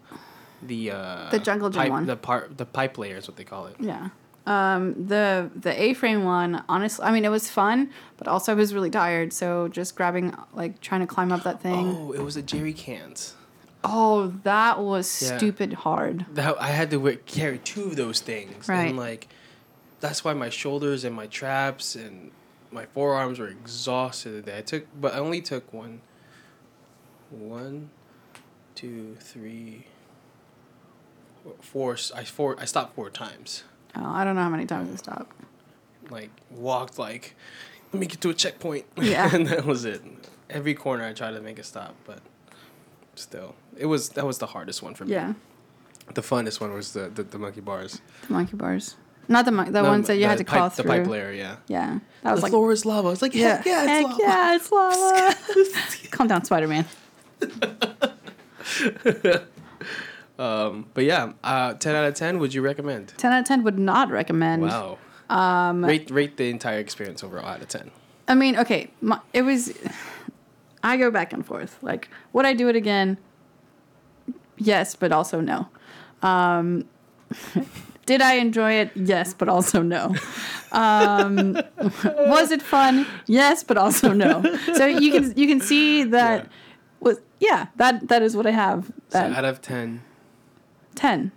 the 0.62 0.90
uh, 0.90 1.31
The 1.31 1.38
jungle 1.38 1.71
gym 1.71 1.83
pipe, 1.83 1.90
one. 1.90 2.07
The 2.07 2.16
part 2.16 2.57
the 2.59 2.66
pipe 2.66 2.99
layer 2.99 3.16
is 3.19 3.29
what 3.29 3.37
they 3.37 3.45
call 3.45 3.66
it. 3.66 3.77
Yeah. 3.79 4.09
Um, 4.46 5.07
the 5.07 5.50
the 5.55 5.81
A 5.81 5.94
frame 5.94 6.24
one, 6.24 6.64
honestly, 6.68 7.05
I 7.05 7.12
mean, 7.12 7.24
it 7.24 7.31
was 7.31 7.48
fun, 7.50 7.90
but 8.16 8.26
also 8.26 8.53
I 8.53 8.55
was 8.55 8.72
really 8.74 8.90
tired. 8.90 9.33
So 9.33 9.68
just 9.68 9.94
grabbing, 9.94 10.35
like, 10.55 10.81
trying 10.81 11.03
to 11.03 11.07
climb 11.07 11.31
up 11.31 11.42
that 11.44 11.61
thing. 11.61 11.94
Oh, 11.96 12.12
it 12.12 12.20
was 12.22 12.35
the 12.35 12.42
jerry 12.42 12.72
cans. 12.72 13.35
Oh, 13.85 14.29
that 14.42 14.81
was 14.81 15.22
Yeah. 15.22 15.37
stupid 15.37 15.72
hard. 15.72 16.26
That 16.35 16.61
I 16.61 16.68
had 16.68 16.90
to 16.90 17.16
carry 17.26 17.59
two 17.59 17.85
of 17.85 17.96
those 17.96 18.20
things. 18.20 18.68
Right. 18.68 18.88
And 18.88 18.96
like, 18.96 19.29
that's 20.00 20.24
why 20.24 20.33
my 20.35 20.48
shoulders 20.48 21.05
and 21.05 21.14
my 21.14 21.26
traps 21.26 21.94
and 21.94 22.31
my 22.72 22.87
forearms 22.87 23.38
were 23.38 23.48
exhausted 23.48 24.44
today. 24.44 24.59
I 24.59 24.62
took, 24.62 24.87
but 24.98 25.14
I 25.14 25.18
only 25.18 25.40
took 25.40 25.72
one, 25.72 26.00
one, 27.31 27.90
two, 28.74 29.16
three, 29.20 29.87
four. 31.61 31.96
I 32.14 32.24
four. 32.24 32.57
I 32.59 32.64
stopped 32.64 32.94
four 32.94 33.11
times. 33.11 33.64
Oh, 33.96 34.05
I 34.05 34.24
don't 34.24 34.37
know 34.37 34.42
how 34.42 34.48
many 34.48 34.66
times 34.66 34.92
I 34.92 34.96
stopped. 34.96 35.33
Like 36.11 36.31
walked 36.50 36.98
like, 36.98 37.35
let 37.92 38.00
me 38.00 38.07
get 38.07 38.20
to 38.22 38.31
a 38.31 38.35
checkpoint. 38.35 38.85
Yeah. 38.96 39.31
and 39.35 39.46
that 39.48 39.64
was 39.64 39.85
it. 39.85 40.03
Every 40.48 40.74
corner 40.74 41.05
I 41.05 41.12
tried 41.12 41.33
to 41.33 41.40
make 41.40 41.59
a 41.59 41.62
stop, 41.64 41.94
but 42.05 42.20
still, 43.14 43.55
it 43.76 43.87
was 43.87 44.11
that 44.11 44.26
was 44.26 44.38
the 44.38 44.46
hardest 44.46 44.83
one 44.83 44.94
for 44.94 45.05
me. 45.05 45.12
Yeah, 45.12 45.35
The 46.14 46.22
funnest 46.22 46.61
one 46.61 46.72
was 46.72 46.92
the 46.92 47.09
the, 47.09 47.22
the 47.22 47.38
monkey 47.38 47.61
bars. 47.61 48.00
the 48.26 48.33
monkey 48.33 48.57
bars. 48.57 48.96
Not 49.29 49.44
the 49.44 49.53
mon- 49.53 49.70
the 49.72 49.83
No, 49.83 49.88
ones 49.88 50.09
that 50.09 50.16
you 50.16 50.26
had 50.26 50.38
to 50.38 50.44
pipe, 50.44 50.57
crawl 50.59 50.68
through. 50.70 50.83
The 50.90 50.98
pipe 51.03 51.07
layer, 51.07 51.31
yeah. 51.31 51.57
Yeah, 51.68 52.00
that 52.24 52.33
was 52.33 52.40
the 52.40 52.46
like 52.46 52.50
floor 52.50 52.72
is 52.72 52.85
lava. 52.85 53.11
It's 53.11 53.22
like 53.22 53.33
yeah, 53.35 53.62
yeah, 53.64 54.00
it's 54.00 54.09
lava. 54.09 54.16
yeah, 54.20 54.57
it's 54.57 54.72
lava. 54.72 56.09
Calm 56.11 56.26
down, 56.26 56.44
Spider 56.44 56.66
Man. 56.66 56.85
Um, 60.40 60.87
but 60.94 61.05
yeah, 61.05 61.33
uh, 61.44 61.74
ten 61.74 61.94
out 61.94 62.05
of 62.05 62.14
ten. 62.14 62.38
Would 62.38 62.55
you 62.55 62.62
recommend? 62.62 63.12
Ten 63.18 63.33
out 63.33 63.40
of 63.40 63.46
ten 63.46 63.62
would 63.62 63.79
not 63.79 64.11
recommend. 64.11 64.62
Wow. 64.62 64.98
Um, 65.29 65.85
rate 65.85 66.11
rate 66.11 66.37
the 66.38 66.48
entire 66.50 66.79
experience 66.79 67.22
overall 67.22 67.46
out 67.46 67.61
of 67.61 67.68
ten. 67.68 67.90
I 68.26 68.35
mean, 68.35 68.57
okay, 68.59 68.90
my, 69.00 69.20
it 69.35 69.42
was. 69.42 69.72
I 70.83 70.96
go 70.96 71.11
back 71.11 71.33
and 71.35 71.44
forth. 71.44 71.76
Like, 71.83 72.09
would 72.33 72.46
I 72.46 72.55
do 72.55 72.68
it 72.68 72.74
again? 72.76 73.18
Yes, 74.57 74.96
but 74.96 75.12
also 75.12 75.40
no. 75.40 75.68
Um, 76.22 76.87
did 78.07 78.22
I 78.22 78.35
enjoy 78.35 78.72
it? 78.72 78.90
Yes, 78.94 79.35
but 79.35 79.48
also 79.48 79.83
no. 79.83 80.14
Um, 80.72 81.53
was 82.05 82.50
it 82.50 82.62
fun? 82.62 83.07
Yes, 83.26 83.62
but 83.62 83.76
also 83.76 84.12
no. 84.14 84.42
So 84.74 84.87
you 84.87 85.12
can 85.12 85.37
you 85.37 85.46
can 85.46 85.61
see 85.61 86.05
that 86.05 86.44
Yeah. 86.44 86.48
was 87.00 87.20
yeah 87.40 87.66
that 87.76 88.09
that 88.09 88.22
is 88.22 88.35
what 88.37 88.46
I 88.46 88.53
have. 88.53 88.90
So 89.11 89.18
out 89.18 89.44
of 89.44 89.61
ten, 89.61 90.03
ten 90.94 91.33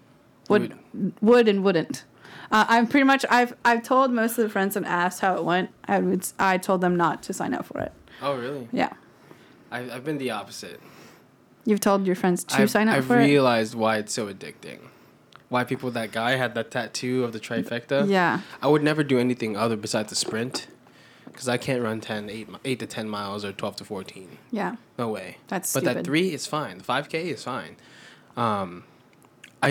would 0.50 0.74
would 1.22 1.48
and 1.48 1.64
wouldn't. 1.64 2.04
Uh, 2.52 2.66
I'm 2.68 2.88
pretty 2.88 3.06
much 3.06 3.26
I've 3.30 3.56
I've 3.66 3.84
told 3.84 4.12
most 4.12 4.32
of 4.38 4.44
the 4.44 4.50
friends 4.50 4.76
and 4.76 4.86
asked 4.86 5.22
how 5.22 5.36
it 5.36 5.44
went. 5.44 5.70
I 5.86 6.00
would 6.00 6.28
I 6.38 6.58
told 6.58 6.82
them 6.82 6.96
not 6.96 7.24
to 7.24 7.34
sign 7.34 7.54
up 7.54 7.66
for 7.66 7.80
it. 7.80 7.92
oh 8.22 8.36
really? 8.36 8.68
Yeah. 8.72 8.94
I, 9.72 9.80
I've 9.92 10.04
been 10.06 10.20
the 10.20 10.30
opposite. 10.32 10.80
You've 11.66 11.80
told 11.80 12.06
your 12.06 12.16
friends 12.16 12.44
to 12.46 12.62
I've, 12.62 12.70
sign 12.70 12.90
up 12.90 12.98
I've 12.98 13.06
for 13.06 13.18
it. 13.18 13.24
I've 13.24 13.30
realized 13.30 13.74
why 13.74 13.98
it's 13.98 14.14
so 14.14 14.32
addicting. 14.32 14.80
Why 15.50 15.64
people 15.64 15.90
that 15.92 16.12
guy 16.12 16.32
had 16.32 16.56
that 16.56 16.72
tattoo 16.72 17.24
of 17.24 17.32
the 17.32 17.40
trifecta. 17.40 18.08
Yeah. 18.10 18.42
I 18.62 18.68
would 18.68 18.84
never 18.84 19.04
do 19.04 19.18
anything 19.20 19.56
other 19.56 19.76
besides 19.78 20.10
the 20.10 20.16
sprint, 20.16 20.68
because 21.26 21.48
I 21.48 21.58
can't 21.58 21.82
run 21.82 22.02
10, 22.02 22.30
8, 22.30 22.48
8 22.66 22.80
to 22.80 22.86
ten 22.88 23.10
miles 23.10 23.46
or 23.46 23.52
twelve 23.52 23.76
to 23.78 23.86
fourteen. 23.86 24.38
Yeah. 24.52 24.76
No 24.98 25.10
way. 25.10 25.38
That's 25.48 25.74
But 25.74 25.86
that 25.86 26.04
three 26.04 26.34
is 26.34 26.46
fine. 26.46 26.80
The 26.80 26.84
five 26.84 27.08
k 27.10 27.30
is 27.30 27.44
fine. 27.44 27.78
Um, 28.36 28.84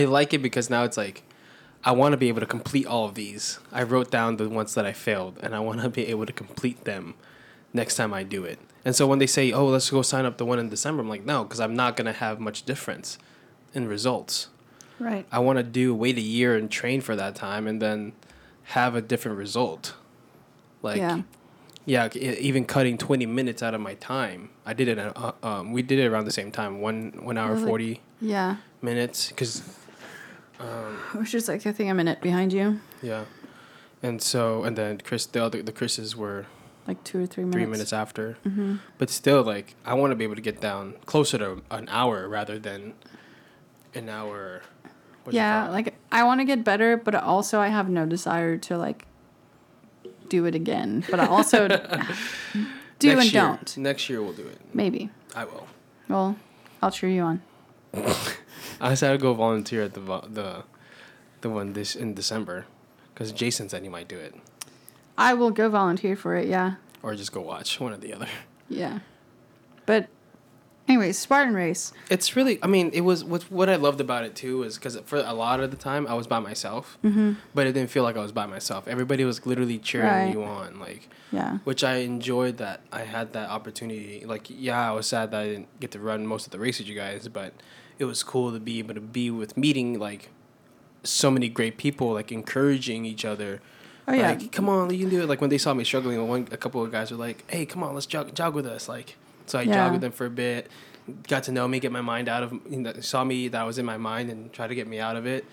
I 0.00 0.04
like 0.04 0.32
it 0.34 0.38
because 0.42 0.70
now 0.70 0.84
it's 0.84 0.96
like 0.96 1.22
I 1.84 1.92
want 1.92 2.12
to 2.12 2.16
be 2.16 2.28
able 2.28 2.40
to 2.40 2.46
complete 2.46 2.86
all 2.86 3.04
of 3.04 3.14
these. 3.14 3.58
I 3.72 3.82
wrote 3.82 4.10
down 4.10 4.36
the 4.36 4.48
ones 4.48 4.74
that 4.74 4.86
I 4.86 4.92
failed, 4.92 5.38
and 5.42 5.54
I 5.54 5.60
want 5.60 5.80
to 5.82 5.88
be 5.88 6.06
able 6.06 6.26
to 6.26 6.32
complete 6.32 6.84
them 6.84 7.14
next 7.72 7.96
time 7.96 8.12
I 8.14 8.22
do 8.22 8.44
it. 8.44 8.58
And 8.84 8.94
so 8.96 9.06
when 9.06 9.18
they 9.18 9.26
say, 9.26 9.52
"Oh, 9.52 9.66
let's 9.66 9.90
go 9.90 10.02
sign 10.02 10.24
up 10.24 10.36
the 10.38 10.44
one 10.46 10.58
in 10.58 10.68
December," 10.68 11.02
I'm 11.02 11.08
like, 11.08 11.24
"No," 11.24 11.44
because 11.44 11.60
I'm 11.60 11.74
not 11.74 11.96
gonna 11.96 12.12
have 12.12 12.40
much 12.40 12.64
difference 12.64 13.18
in 13.74 13.86
results. 13.88 14.48
Right. 14.98 15.26
I 15.32 15.38
want 15.40 15.58
to 15.58 15.62
do 15.64 15.94
wait 15.94 16.16
a 16.18 16.20
year 16.20 16.56
and 16.56 16.70
train 16.70 17.00
for 17.00 17.16
that 17.16 17.34
time, 17.34 17.66
and 17.66 17.80
then 17.82 18.12
have 18.76 18.94
a 18.94 19.02
different 19.02 19.36
result. 19.38 19.94
Like, 20.82 20.98
yeah. 20.98 21.22
yeah, 21.84 22.08
even 22.14 22.64
cutting 22.64 22.96
twenty 22.98 23.26
minutes 23.26 23.62
out 23.62 23.74
of 23.74 23.80
my 23.80 23.94
time. 23.94 24.50
I 24.64 24.72
did 24.74 24.86
it. 24.88 24.98
Uh, 24.98 25.32
um, 25.42 25.72
we 25.72 25.82
did 25.82 25.98
it 25.98 26.06
around 26.06 26.24
the 26.26 26.32
same 26.32 26.50
time. 26.52 26.80
One 26.80 27.12
one 27.22 27.36
hour 27.38 27.54
Really? 27.54 27.66
forty 27.66 28.00
Yeah. 28.20 28.56
minutes. 28.80 29.28
Because 29.28 29.62
It 30.60 31.18
was 31.18 31.30
just 31.30 31.48
like 31.48 31.66
I 31.66 31.72
think 31.72 31.90
a 31.90 31.94
minute 31.94 32.20
behind 32.20 32.52
you, 32.52 32.80
yeah, 33.02 33.24
and 34.02 34.22
so 34.22 34.62
and 34.64 34.76
then 34.76 34.98
Chris 35.04 35.26
the 35.26 35.42
other 35.44 35.62
the 35.62 35.72
Chris's 35.72 36.14
were 36.16 36.46
like 36.86 37.02
two 37.04 37.22
or 37.22 37.26
three 37.26 37.44
minutes. 37.44 37.56
three 37.56 37.66
minutes 37.66 37.92
after. 37.92 38.36
Mm-hmm. 38.46 38.76
But 38.98 39.10
still, 39.10 39.42
like 39.42 39.74
I 39.84 39.94
want 39.94 40.12
to 40.12 40.16
be 40.16 40.24
able 40.24 40.36
to 40.36 40.40
get 40.40 40.60
down 40.60 40.94
closer 41.06 41.38
to 41.38 41.62
an 41.70 41.88
hour 41.88 42.28
rather 42.28 42.58
than 42.58 42.94
an 43.94 44.08
hour. 44.08 44.62
Yeah, 45.30 45.68
like 45.68 45.94
I 46.10 46.24
want 46.24 46.40
to 46.40 46.44
get 46.44 46.64
better, 46.64 46.96
but 46.96 47.14
also 47.14 47.58
I 47.60 47.68
have 47.68 47.88
no 47.88 48.06
desire 48.06 48.56
to 48.58 48.78
like 48.78 49.06
do 50.28 50.44
it 50.46 50.54
again. 50.54 51.04
But 51.10 51.20
I 51.20 51.26
also 51.26 51.68
do 51.68 51.74
Next 51.76 53.04
and 53.04 53.32
year- 53.32 53.42
don't. 53.42 53.76
Next 53.78 54.08
year 54.08 54.22
we'll 54.22 54.32
do 54.32 54.46
it. 54.46 54.58
Maybe. 54.74 55.10
I 55.34 55.44
will. 55.44 55.66
Well, 56.08 56.36
I'll 56.80 56.90
cheer 56.90 57.10
you 57.10 57.22
on. 57.22 57.42
I 58.80 58.90
decided 58.90 59.18
to 59.18 59.22
go 59.22 59.34
volunteer 59.34 59.82
at 59.84 59.94
the 59.94 60.00
vo- 60.00 60.26
the 60.28 60.64
the 61.40 61.50
one 61.50 61.72
this 61.72 61.94
in 61.96 62.14
December 62.14 62.66
because 63.14 63.32
Jason 63.32 63.68
said 63.68 63.82
he 63.82 63.88
might 63.88 64.08
do 64.08 64.16
it 64.18 64.34
I 65.18 65.34
will 65.34 65.50
go 65.50 65.68
volunteer 65.68 66.16
for 66.16 66.34
it. 66.36 66.48
Yeah. 66.48 66.74
or 67.02 67.14
just 67.14 67.32
go 67.32 67.40
watch 67.42 67.78
one 67.78 67.92
or 67.92 67.98
the 67.98 68.14
other. 68.14 68.28
Yeah. 68.68 69.00
But, 69.84 70.08
anyways, 70.88 71.18
Spartan 71.18 71.52
race. 71.54 71.92
It's 72.08 72.34
really, 72.34 72.58
I 72.62 72.66
mean, 72.66 72.90
it 72.94 73.02
was 73.02 73.22
what 73.22 73.42
what 73.50 73.68
I 73.68 73.76
loved 73.76 74.00
about 74.00 74.24
it 74.24 74.34
too 74.34 74.62
is 74.62 74.76
because 74.76 74.96
for 75.04 75.18
a 75.18 75.34
lot 75.34 75.60
of 75.60 75.70
the 75.70 75.76
time 75.76 76.06
I 76.06 76.14
was 76.14 76.26
by 76.26 76.38
myself, 76.38 76.96
mm-hmm. 77.04 77.34
but 77.54 77.66
it 77.66 77.72
didn't 77.72 77.90
feel 77.90 78.02
like 78.04 78.16
I 78.16 78.20
was 78.20 78.32
by 78.32 78.46
myself. 78.46 78.88
Everybody 78.88 79.24
was 79.24 79.44
literally 79.44 79.78
cheering 79.78 80.08
Right. 80.08 80.32
you 80.32 80.42
on, 80.44 80.80
like, 80.80 81.08
Yeah. 81.30 81.58
which 81.64 81.84
I 81.84 81.96
enjoyed 81.96 82.56
that 82.56 82.80
I 82.90 83.00
had 83.02 83.34
that 83.34 83.50
opportunity. 83.50 84.24
Like, 84.26 84.46
yeah, 84.48 84.88
I 84.90 84.92
was 84.92 85.06
sad 85.06 85.30
that 85.32 85.40
I 85.42 85.46
didn't 85.48 85.80
get 85.80 85.90
to 85.90 85.98
run 86.00 86.26
most 86.26 86.46
of 86.46 86.52
the 86.52 86.58
race 86.58 86.78
with 86.78 86.88
you 86.88 86.94
guys, 86.94 87.28
but 87.28 87.52
it 88.02 88.06
was 88.06 88.22
cool 88.22 88.52
to 88.52 88.60
be 88.60 88.78
able 88.80 88.94
to 88.94 89.00
be 89.00 89.30
with 89.30 89.56
meeting 89.56 89.98
like 89.98 90.28
so 91.04 91.30
many 91.30 91.48
great 91.48 91.78
people, 91.78 92.12
like 92.12 92.30
encouraging 92.30 93.04
each 93.06 93.24
other. 93.24 93.60
Oh, 94.06 94.12
yeah. 94.12 94.30
Like, 94.30 94.52
come 94.52 94.68
on, 94.68 94.92
you 94.92 94.98
can 94.98 95.08
do 95.08 95.22
it. 95.22 95.28
Like 95.28 95.40
when 95.40 95.50
they 95.50 95.58
saw 95.58 95.72
me 95.72 95.84
struggling, 95.84 96.26
one 96.28 96.48
a 96.50 96.56
couple 96.56 96.82
of 96.84 96.90
guys 96.90 97.10
were 97.10 97.16
like, 97.16 97.48
"Hey, 97.50 97.64
come 97.64 97.82
on, 97.84 97.94
let's 97.94 98.06
jog, 98.06 98.34
jog 98.34 98.54
with 98.54 98.66
us." 98.66 98.88
Like, 98.88 99.16
so 99.46 99.58
I 99.58 99.62
Yeah. 99.62 99.74
jogged 99.74 99.92
with 99.92 100.00
them 100.02 100.12
for 100.12 100.26
a 100.26 100.30
bit, 100.30 100.68
got 101.28 101.44
to 101.44 101.52
know 101.52 101.66
me, 101.68 101.78
get 101.80 101.92
my 101.92 102.00
mind 102.00 102.28
out 102.28 102.42
of. 102.42 102.52
You 102.68 102.78
know, 102.78 102.92
saw 103.00 103.22
me 103.24 103.48
that 103.48 103.60
I 103.60 103.64
was 103.64 103.78
in 103.78 103.86
my 103.86 103.96
mind 103.96 104.28
and 104.30 104.52
tried 104.52 104.68
to 104.68 104.74
get 104.74 104.86
me 104.88 104.98
out 104.98 105.16
of 105.16 105.24
it. 105.26 105.44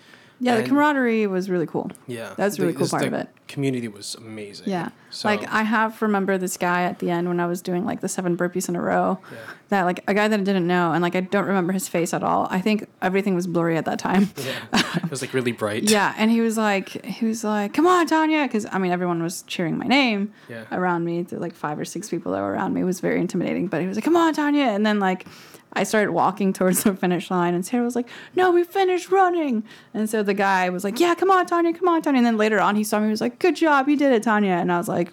Yeah, 0.42 0.56
the 0.60 0.66
camaraderie 0.66 1.26
was 1.26 1.50
really 1.50 1.66
cool. 1.66 1.90
Yeah, 2.06 2.32
That's 2.36 2.58
a 2.58 2.62
really 2.62 2.72
cool 2.72 2.80
just 2.80 2.92
part 2.92 3.02
the 3.02 3.08
of 3.08 3.14
it. 3.14 3.28
Community 3.46 3.88
was 3.88 4.14
amazing. 4.14 4.68
Yeah. 4.68 4.90
So, 5.10 5.28
Like 5.28 5.46
I 5.52 5.62
have 5.62 6.00
remember 6.00 6.38
this 6.38 6.56
guy 6.56 6.84
at 6.84 6.98
the 7.00 7.10
end 7.10 7.28
when 7.28 7.40
I 7.40 7.46
was 7.46 7.60
doing 7.60 7.84
like 7.84 8.00
the 8.00 8.08
seven 8.08 8.36
burpees 8.36 8.68
in 8.68 8.76
a 8.76 8.80
row. 8.80 9.18
Yeah. 9.30 9.38
That 9.68 9.82
like 9.82 10.02
a 10.08 10.14
guy 10.14 10.28
that 10.28 10.40
I 10.40 10.42
didn't 10.42 10.66
know 10.66 10.92
and 10.92 11.02
like 11.02 11.14
I 11.14 11.20
don't 11.20 11.46
remember 11.46 11.72
his 11.72 11.88
face 11.88 12.14
at 12.14 12.22
all. 12.22 12.46
I 12.50 12.60
think 12.60 12.88
everything 13.02 13.34
was 13.34 13.46
blurry 13.46 13.76
at 13.76 13.84
that 13.84 13.98
time. 13.98 14.30
yeah, 14.36 14.96
it 14.96 15.10
was 15.10 15.20
like 15.20 15.34
really 15.34 15.52
bright. 15.52 15.84
Yeah, 15.90 16.14
and 16.16 16.30
he 16.30 16.40
was 16.40 16.56
like, 16.56 17.04
he 17.04 17.26
was 17.26 17.44
like, 17.44 17.74
"Come 17.74 17.86
on, 17.86 18.06
Tanya," 18.06 18.44
because 18.44 18.66
I 18.72 18.78
mean, 18.78 18.92
everyone 18.92 19.22
was 19.22 19.42
cheering 19.42 19.76
my 19.78 19.86
name 19.86 20.32
Yeah. 20.48 20.64
around 20.72 21.04
me. 21.04 21.22
There 21.22 21.38
like 21.38 21.54
five 21.54 21.78
or 21.78 21.84
six 21.84 22.08
people 22.08 22.32
that 22.32 22.40
were 22.40 22.52
around 22.52 22.72
me. 22.74 22.80
It 22.80 22.84
was 22.84 23.00
very 23.00 23.20
intimidating. 23.20 23.66
But 23.68 23.80
he 23.82 23.86
was 23.86 23.96
like, 23.96 24.04
"Come 24.04 24.16
on, 24.16 24.32
Tanya," 24.34 24.64
and 24.64 24.84
then 24.86 24.98
like, 25.00 25.26
I 25.72 25.84
started 25.84 26.10
walking 26.12 26.52
towards 26.52 26.82
the 26.82 26.94
finish 26.94 27.30
line, 27.30 27.54
and 27.54 27.64
Sarah 27.64 27.84
was 27.84 27.94
like, 27.94 28.08
"No, 28.34 28.50
we 28.50 28.64
finished 28.64 29.10
running." 29.10 29.62
And 29.94 30.10
so 30.10 30.22
the 30.22 30.34
guy 30.34 30.68
was 30.68 30.82
like, 30.84 30.98
"Yeah, 30.98 31.14
come 31.14 31.30
on, 31.30 31.46
Tanya, 31.46 31.72
come 31.72 31.88
on, 31.88 32.02
Tanya." 32.02 32.18
And 32.18 32.26
then 32.26 32.36
later 32.36 32.60
on, 32.60 32.74
he 32.76 32.82
saw 32.84 32.98
me. 32.98 33.06
He 33.06 33.10
was 33.10 33.20
like, 33.20 33.38
"Good 33.38 33.56
job, 33.56 33.88
you 33.88 33.96
did 33.96 34.12
it, 34.12 34.22
Tanya." 34.22 34.52
And 34.54 34.72
I 34.72 34.78
was 34.78 34.88
like, 34.88 35.12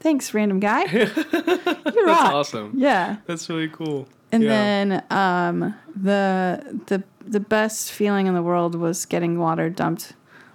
"Thanks, 0.00 0.34
random 0.34 0.58
guy. 0.60 0.84
You're 0.92 1.06
That's 1.06 1.96
rock." 2.04 2.32
awesome. 2.34 2.72
Yeah. 2.76 3.16
That's 3.26 3.48
really 3.48 3.68
cool. 3.68 4.08
And 4.32 4.42
Yeah. 4.42 4.48
then 4.48 5.04
um, 5.10 5.74
the 5.94 6.80
the 6.86 7.02
the 7.24 7.40
best 7.40 7.92
feeling 7.92 8.26
in 8.26 8.34
the 8.34 8.42
world 8.42 8.74
was 8.74 9.06
getting 9.06 9.38
water 9.38 9.70
dumped 9.70 10.14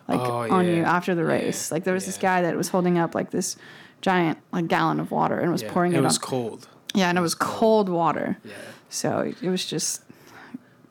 like 0.10 0.20
Oh, 0.20 0.50
on 0.52 0.66
you 0.68 0.84
after 0.84 1.16
the 1.16 1.22
Yeah. 1.22 1.28
race. 1.28 1.72
Like 1.72 1.84
there 1.86 1.94
was 1.94 2.06
this 2.06 2.18
guy 2.18 2.42
that 2.42 2.56
was 2.58 2.70
holding 2.70 2.98
up 2.98 3.16
like 3.16 3.32
this 3.32 3.56
giant 4.02 4.38
like 4.52 4.68
gallon 4.68 5.00
of 5.00 5.12
water 5.12 5.40
and 5.40 5.52
was 5.52 5.62
Yeah. 5.62 5.72
pouring 5.72 5.94
it, 5.94 6.00
it 6.00 6.02
was 6.02 6.18
on. 6.18 6.24
cold. 6.24 6.68
Yeah, 6.94 7.10
and 7.10 7.18
it 7.18 7.22
was 7.22 7.36
cold 7.36 7.88
water. 7.90 8.38
Yeah. 8.44 8.52
So 8.90 9.34
it 9.42 9.50
was 9.50 9.66
just 9.66 10.04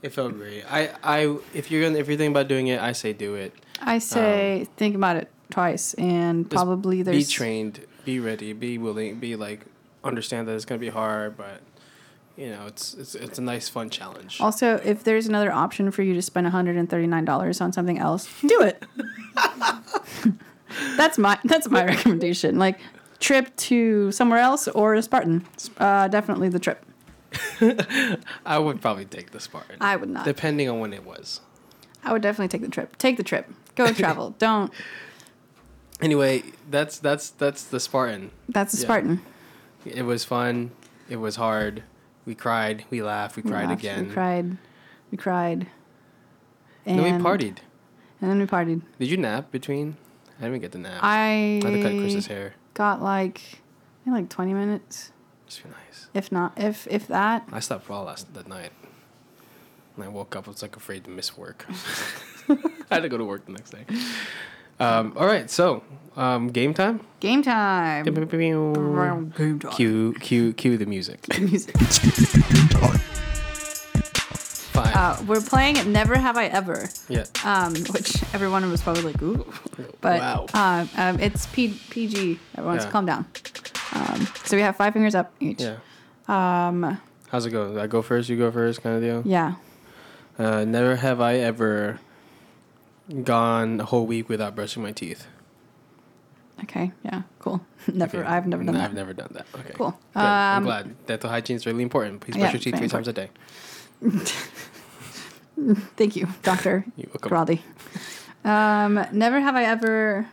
It 0.03 0.11
felt 0.11 0.35
great. 0.35 0.65
I, 0.71 0.91
I, 1.03 1.37
if 1.55 1.71
you're 1.71 1.83
gonna, 1.83 1.99
if 1.99 2.07
you're 2.09 2.17
thinking 2.17 2.33
about 2.33 2.49
doing 2.49 2.69
it, 2.69 2.81
I 2.81 2.93
say 2.93 3.13
do 3.13 3.35
it. 3.35 3.55
I 3.81 3.99
say 3.99 4.67
think 4.77 4.95
about 4.95 5.17
it 5.17 5.31
twice 5.51 5.95
and 5.95 6.51
probably 6.51 7.03
there's. 7.03 7.27
Be 7.29 7.33
trained, 7.33 7.87
be 8.05 8.21
ready, 8.21 8.53
be 8.53 8.79
willing, 8.79 9.17
be 9.19 9.37
like, 9.37 9.67
understand 10.05 10.49
that 10.49 10.55
it's 10.55 10.65
gonna 10.65 10.79
be 10.79 10.89
hard, 10.89 11.37
but 11.37 11.61
you 12.37 12.51
know, 12.51 12.67
it's 12.67 12.95
it's 12.95 13.15
it's 13.15 13.39
a 13.39 13.43
nice 13.43 13.69
fun 13.69 13.89
challenge. 13.91 14.41
also 14.41 14.77
if 14.85 15.03
there's 15.05 15.27
another 15.27 15.51
option 15.51 15.91
for 15.91 16.03
you 16.03 16.15
to 16.15 16.23
spend 16.23 16.47
$139 16.47 17.61
on 17.61 17.73
something 17.73 17.99
else, 17.99 18.29
do 18.47 18.61
it. 18.61 18.85
that's 20.97 21.19
my 21.19 21.39
that's 21.45 21.69
my 21.69 21.85
recommendation. 21.85 22.59
Like 22.59 22.79
trip 23.19 23.55
to 23.57 24.13
somewhere 24.13 24.39
else 24.39 24.69
or 24.69 24.95
a 24.95 25.03
Spartan. 25.03 25.45
Uh, 25.79 26.09
definitely 26.09 26.49
the 26.49 26.59
trip. 26.59 26.85
I 28.47 28.59
would 28.59 28.81
probably 28.81 29.05
take 29.05 29.31
the 29.33 29.41
Spartan, 29.41 29.77
I 29.81 29.97
would 29.97 30.09
not. 30.11 30.25
depending 30.25 30.69
on 30.69 30.81
when 30.81 30.93
it 30.93 31.05
was. 31.05 31.41
I 32.05 32.13
would 32.13 32.23
definitely 32.23 32.49
take 32.49 32.63
the 32.63 32.69
trip. 32.73 32.97
Take 32.99 33.17
the 33.17 33.23
trip. 33.25 33.51
Go 33.75 33.93
travel. 33.93 34.35
Don't 34.39 34.73
Anyway, 36.01 36.43
that's 36.71 36.99
that's 36.99 37.31
that's 37.31 37.65
the 37.65 37.81
Spartan. 37.81 38.31
That's 38.49 38.73
the 38.73 38.79
Yeah. 38.79 38.85
Spartan. 38.85 39.23
It 39.85 40.03
was 40.03 40.25
fun. 40.25 40.73
It 41.09 41.17
was 41.17 41.37
hard. 41.37 41.83
We 42.27 42.35
cried. 42.35 42.85
We 42.91 43.03
laughed. 43.03 43.37
We 43.37 43.43
We 43.43 43.51
cried 43.51 43.69
laughed, 43.69 43.81
again. 43.81 44.09
We 44.09 44.13
cried. 44.13 44.57
We 45.11 45.19
cried. 45.19 45.69
And 46.85 46.99
then 46.99 47.05
we 47.19 47.25
partied. 47.25 47.59
And 48.21 48.31
then 48.31 48.39
we 48.39 48.47
partied. 48.47 48.83
Did 48.99 49.09
you 49.11 49.17
nap 49.17 49.51
between? 49.51 49.97
I 50.39 50.45
didn't 50.45 50.61
get 50.61 50.73
the 50.73 50.79
nap. 50.79 51.01
I 51.03 51.61
I 51.65 51.69
had 51.71 51.75
to 51.75 51.83
cut 51.83 51.93
Chris's 51.93 52.27
hair. 52.27 52.55
got 52.75 53.01
like, 53.03 53.39
I 53.41 54.05
think 54.05 54.15
like 54.17 54.29
twenty 54.29 54.53
minutes, 54.55 55.13
Just 55.47 55.63
be 55.63 55.71
nice. 55.71 56.09
if 56.15 56.31
not, 56.33 56.53
if 56.57 56.87
if 56.91 57.07
that. 57.09 57.47
I 57.53 57.61
slept 57.61 57.89
well 57.89 58.05
last 58.05 58.33
that 58.35 58.49
night. 58.49 58.73
And 59.97 60.05
I 60.05 60.09
woke 60.09 60.37
up. 60.37 60.47
I 60.47 60.51
was 60.51 60.61
like 60.63 60.77
afraid 60.77 61.05
to 61.05 61.11
miss 61.11 61.37
work. 61.39 61.65
I 62.49 62.95
had 62.97 63.01
to 63.03 63.09
go 63.09 63.17
to 63.17 63.25
work 63.25 63.47
the 63.47 63.53
next 63.53 63.71
day. 63.71 63.85
Um, 64.79 65.15
all 65.17 65.27
right, 65.27 65.49
so 65.51 65.83
um, 66.17 66.49
game 66.49 66.75
time. 66.75 67.01
Game 67.21 67.43
time. 67.43 68.05
Cue, 68.05 68.13
Game 68.13 69.59
time. 69.59 69.71
cue, 70.21 70.53
cue 70.53 70.77
the 70.77 70.85
music. 70.87 71.27
Music. 71.41 71.75
Five. 74.77 74.95
Uh, 74.95 75.17
we're 75.27 75.41
playing 75.41 75.91
Never 75.91 76.17
Have 76.19 76.37
I 76.37 76.47
Ever, 76.49 76.91
yeah. 77.09 77.25
um, 77.45 77.75
which 77.93 78.23
everyone 78.35 78.71
was 78.71 78.83
probably 78.83 79.03
like, 79.05 79.23
ooh. 79.23 79.47
But 80.03 80.21
wow. 80.21 80.47
uh, 80.53 80.87
um, 80.99 81.19
it's 81.21 81.47
P- 81.47 81.81
PG. 81.89 82.39
Everyone's 82.59 82.85
Yeah. 82.85 82.91
calm 82.91 83.07
down. 83.07 83.25
Um, 83.93 84.27
so 84.45 84.57
we 84.57 84.63
have 84.63 84.77
five 84.77 84.93
fingers 84.93 85.15
up 85.15 85.33
each. 85.41 85.61
yeah. 85.63 85.77
Um, 86.29 87.01
How's 87.29 87.47
it 87.47 87.51
go? 87.51 87.81
I 87.81 87.87
go 87.87 88.03
first. 88.03 88.29
You 88.29 88.37
go 88.37 88.51
first, 88.51 88.83
kind 88.83 88.97
of 88.97 89.03
deal. 89.03 89.23
yeah. 89.31 89.55
Uh, 90.39 90.65
never 90.65 90.97
have 90.97 91.21
I 91.21 91.37
ever 91.37 91.99
gone 93.25 93.81
a 93.81 93.85
whole 93.85 94.07
week 94.07 94.29
without 94.29 94.55
brushing 94.55 94.83
my 94.83 94.93
teeth. 94.93 95.27
Okay. 96.65 96.93
Yeah. 97.05 97.23
Cool. 97.39 97.65
never. 97.93 98.19
Okay. 98.19 98.27
I've 98.29 98.47
never 98.47 98.63
done 98.65 98.75
No, 98.75 98.81
that. 98.81 98.91
I've 98.91 98.95
never 98.95 99.13
done 99.13 99.31
that. 99.33 99.47
Okay. 99.55 99.73
Cool. 99.75 99.91
Good. 100.15 100.21
I'm 100.21 100.59
Um, 100.59 100.65
glad. 100.65 101.07
Dental 101.07 101.31
hygiene 101.31 101.57
is 101.57 101.65
really 101.67 101.83
important. 101.83 102.21
Please 102.21 102.37
yeah, 102.37 102.43
brush 102.51 102.53
your 102.55 102.61
teeth 102.61 102.77
three 102.79 102.89
times 102.89 103.09
a 103.09 103.13
day. 103.13 103.31
Thank 105.97 106.17
you, 106.17 106.29
Doctor 106.43 106.85
You're 106.97 107.09
welcome. 107.09 107.29
Grady. 107.31 107.63
Um, 108.45 109.07
never 109.13 109.41
have 109.41 109.57
I 109.57 109.65
ever 109.65 110.29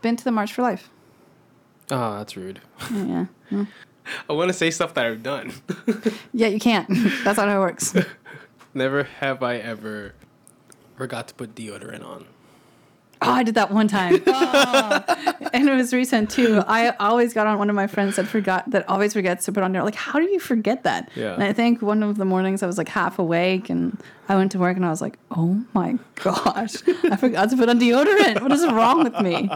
been 0.00 0.14
to 0.16 0.22
the 0.24 0.30
March 0.30 0.52
for 0.52 0.62
Life. 0.62 0.88
Oh, 1.90 2.16
that's 2.18 2.36
rude. 2.36 2.60
Yeah. 2.92 3.26
Yeah. 3.50 3.64
I 4.28 4.32
want 4.32 4.48
to 4.48 4.52
say 4.54 4.70
stuff 4.70 4.94
that 4.94 5.06
I've 5.06 5.22
done. 5.22 5.52
Yeah, 6.32 6.48
you 6.48 6.58
can't. 6.58 6.88
That's 7.22 7.38
not 7.38 7.48
how 7.48 7.58
it 7.58 7.60
works. 7.60 7.94
Never 8.74 9.04
have 9.04 9.42
I 9.42 9.56
ever 9.56 10.14
forgot 10.96 11.28
to 11.28 11.34
put 11.34 11.54
deodorant 11.54 12.04
on. 12.04 12.26
Oh, 13.22 13.30
I 13.30 13.44
did 13.44 13.54
that 13.54 13.70
one 13.70 13.86
time. 13.86 14.20
Oh. 14.26 15.04
and 15.52 15.68
it 15.68 15.72
was 15.74 15.92
recent 15.94 16.30
too. 16.30 16.60
I 16.66 16.90
always 16.98 17.32
got 17.32 17.46
on 17.46 17.58
one 17.58 17.70
of 17.70 17.76
my 17.76 17.86
friends 17.86 18.16
that 18.16 18.26
forgot 18.26 18.68
that 18.70 18.86
always 18.88 19.12
forgets 19.12 19.44
to 19.46 19.52
put 19.52 19.62
on 19.62 19.70
there. 19.72 19.84
Like, 19.84 19.94
how 19.94 20.18
do 20.18 20.24
you 20.28 20.40
forget 20.40 20.82
that? 20.82 21.08
Yeah. 21.14 21.34
And 21.34 21.44
I 21.44 21.52
think 21.52 21.80
one 21.80 22.02
of 22.02 22.16
the 22.16 22.24
mornings 22.24 22.62
I 22.64 22.66
was 22.66 22.76
like 22.76 22.88
half 22.88 23.18
awake 23.20 23.70
and 23.70 23.96
I 24.28 24.34
went 24.34 24.50
to 24.52 24.58
work 24.58 24.76
and 24.76 24.84
I 24.84 24.90
was 24.90 25.00
like, 25.00 25.18
oh 25.30 25.64
my 25.72 25.98
gosh, 26.16 26.74
I 27.04 27.16
forgot 27.16 27.50
to 27.50 27.56
put 27.56 27.68
on 27.68 27.78
deodorant. 27.78 28.42
What 28.42 28.50
is 28.50 28.66
wrong 28.66 29.04
with 29.04 29.20
me? 29.20 29.48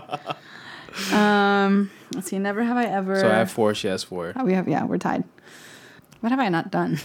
Um, 1.13 1.91
let's 2.15 2.29
see. 2.29 2.39
Never 2.39 2.63
have 2.63 2.77
I 2.77 2.85
ever. 2.85 3.21
So 3.21 3.29
I 3.29 3.35
have 3.35 3.51
four. 3.51 3.75
She 3.75 3.89
has 3.89 4.03
four. 4.05 4.33
Oh, 4.37 4.45
we 4.45 4.55
have 4.55 4.69
yeah, 4.69 4.85
we're 4.85 4.99
tied. 4.99 5.25
What 6.21 6.31
have 6.31 6.41
I 6.41 6.49
not 6.49 6.71
done? 6.71 6.99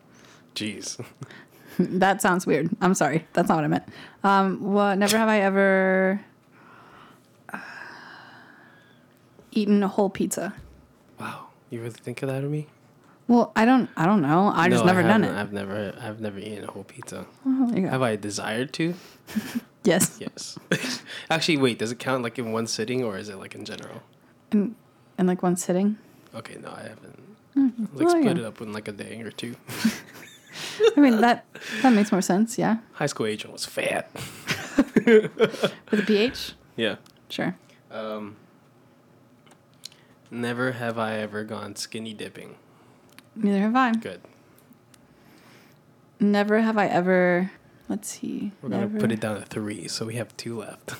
Jeez. 0.54 1.02
that 1.78 2.20
sounds 2.20 2.46
weird. 2.46 2.70
I'm 2.80 2.94
sorry. 2.94 3.26
That's 3.32 3.48
not 3.48 3.56
what 3.56 3.64
I 3.64 3.68
meant. 3.68 3.84
Um, 4.24 4.72
what? 4.72 4.98
Never 4.98 5.16
have 5.16 5.28
I 5.28 5.40
ever 5.40 6.20
uh, 7.52 7.58
eaten 9.52 9.82
a 9.82 9.88
whole 9.88 10.10
pizza. 10.10 10.54
Wow. 11.18 11.46
You 11.70 11.80
really 11.80 11.92
think 11.92 12.22
of 12.22 12.28
that 12.28 12.42
of 12.44 12.50
me? 12.50 12.66
Well, 13.28 13.52
I 13.54 13.64
don't. 13.64 13.88
I 13.96 14.06
don't 14.06 14.22
know. 14.22 14.50
I 14.52 14.68
just 14.68 14.84
No, 14.84 14.92
never 14.92 15.04
done 15.04 15.22
it. 15.22 15.30
I've 15.32 15.52
never. 15.52 15.94
I've 16.00 16.20
never 16.20 16.40
eaten 16.40 16.64
a 16.64 16.70
whole 16.72 16.82
pizza. 16.82 17.26
Oh, 17.46 17.66
there 17.68 17.78
you 17.78 17.84
go. 17.84 17.90
Have 17.90 18.02
I 18.02 18.16
desired 18.16 18.72
to? 18.74 18.94
yes. 19.84 20.18
Yes. 20.20 20.58
Actually, 21.30 21.58
wait. 21.58 21.78
Does 21.78 21.92
it 21.92 22.00
count 22.00 22.24
like 22.24 22.40
in 22.40 22.50
one 22.50 22.66
sitting 22.66 23.04
or 23.04 23.16
is 23.16 23.28
it 23.28 23.38
like 23.38 23.54
in 23.54 23.64
general? 23.64 24.02
In, 24.52 24.74
in 25.18 25.26
like 25.26 25.42
one 25.42 25.56
sitting. 25.56 25.98
Okay, 26.34 26.56
no, 26.62 26.70
I 26.70 26.82
haven't. 26.82 27.20
Like 27.56 27.90
well, 27.94 28.10
split 28.10 28.24
yeah. 28.36 28.42
it 28.42 28.46
up 28.46 28.60
in 28.60 28.72
like 28.72 28.88
a 28.88 28.92
day 28.92 29.20
or 29.22 29.30
two. 29.30 29.56
I 30.96 31.00
mean 31.00 31.20
that 31.20 31.44
that 31.82 31.92
makes 31.92 32.12
more 32.12 32.22
sense. 32.22 32.58
Yeah. 32.58 32.78
High 32.92 33.06
school 33.06 33.26
agent 33.26 33.52
was 33.52 33.66
fat. 33.66 34.10
With 35.06 35.92
a 35.92 36.04
pH. 36.06 36.52
Yeah. 36.76 36.96
Sure. 37.28 37.56
Um. 37.90 38.36
Never 40.30 40.72
have 40.72 40.96
I 40.96 41.16
ever 41.16 41.42
gone 41.42 41.74
skinny 41.74 42.14
dipping. 42.14 42.54
Neither 43.34 43.60
have 43.60 43.76
I. 43.76 43.92
Good. 43.92 44.20
Never 46.20 46.60
have 46.60 46.78
I 46.78 46.86
ever. 46.86 47.50
Let's 47.88 48.08
see. 48.08 48.52
We're 48.62 48.68
gonna 48.68 48.88
put 48.88 49.10
it 49.10 49.20
down 49.20 49.40
to 49.40 49.44
three, 49.44 49.88
so 49.88 50.06
we 50.06 50.14
have 50.16 50.36
two 50.36 50.58
left. 50.58 50.94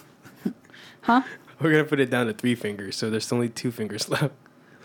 Huh? 1.03 1.23
We're 1.61 1.70
gonna 1.70 1.85
put 1.85 2.01
it 2.01 2.11
down 2.11 2.27
to 2.27 2.33
three 2.33 2.55
fingers, 2.55 2.96
so 2.96 3.11
there's 3.11 3.31
only 3.33 3.49
two 3.49 3.70
fingers 3.70 4.09
left. 4.14 4.33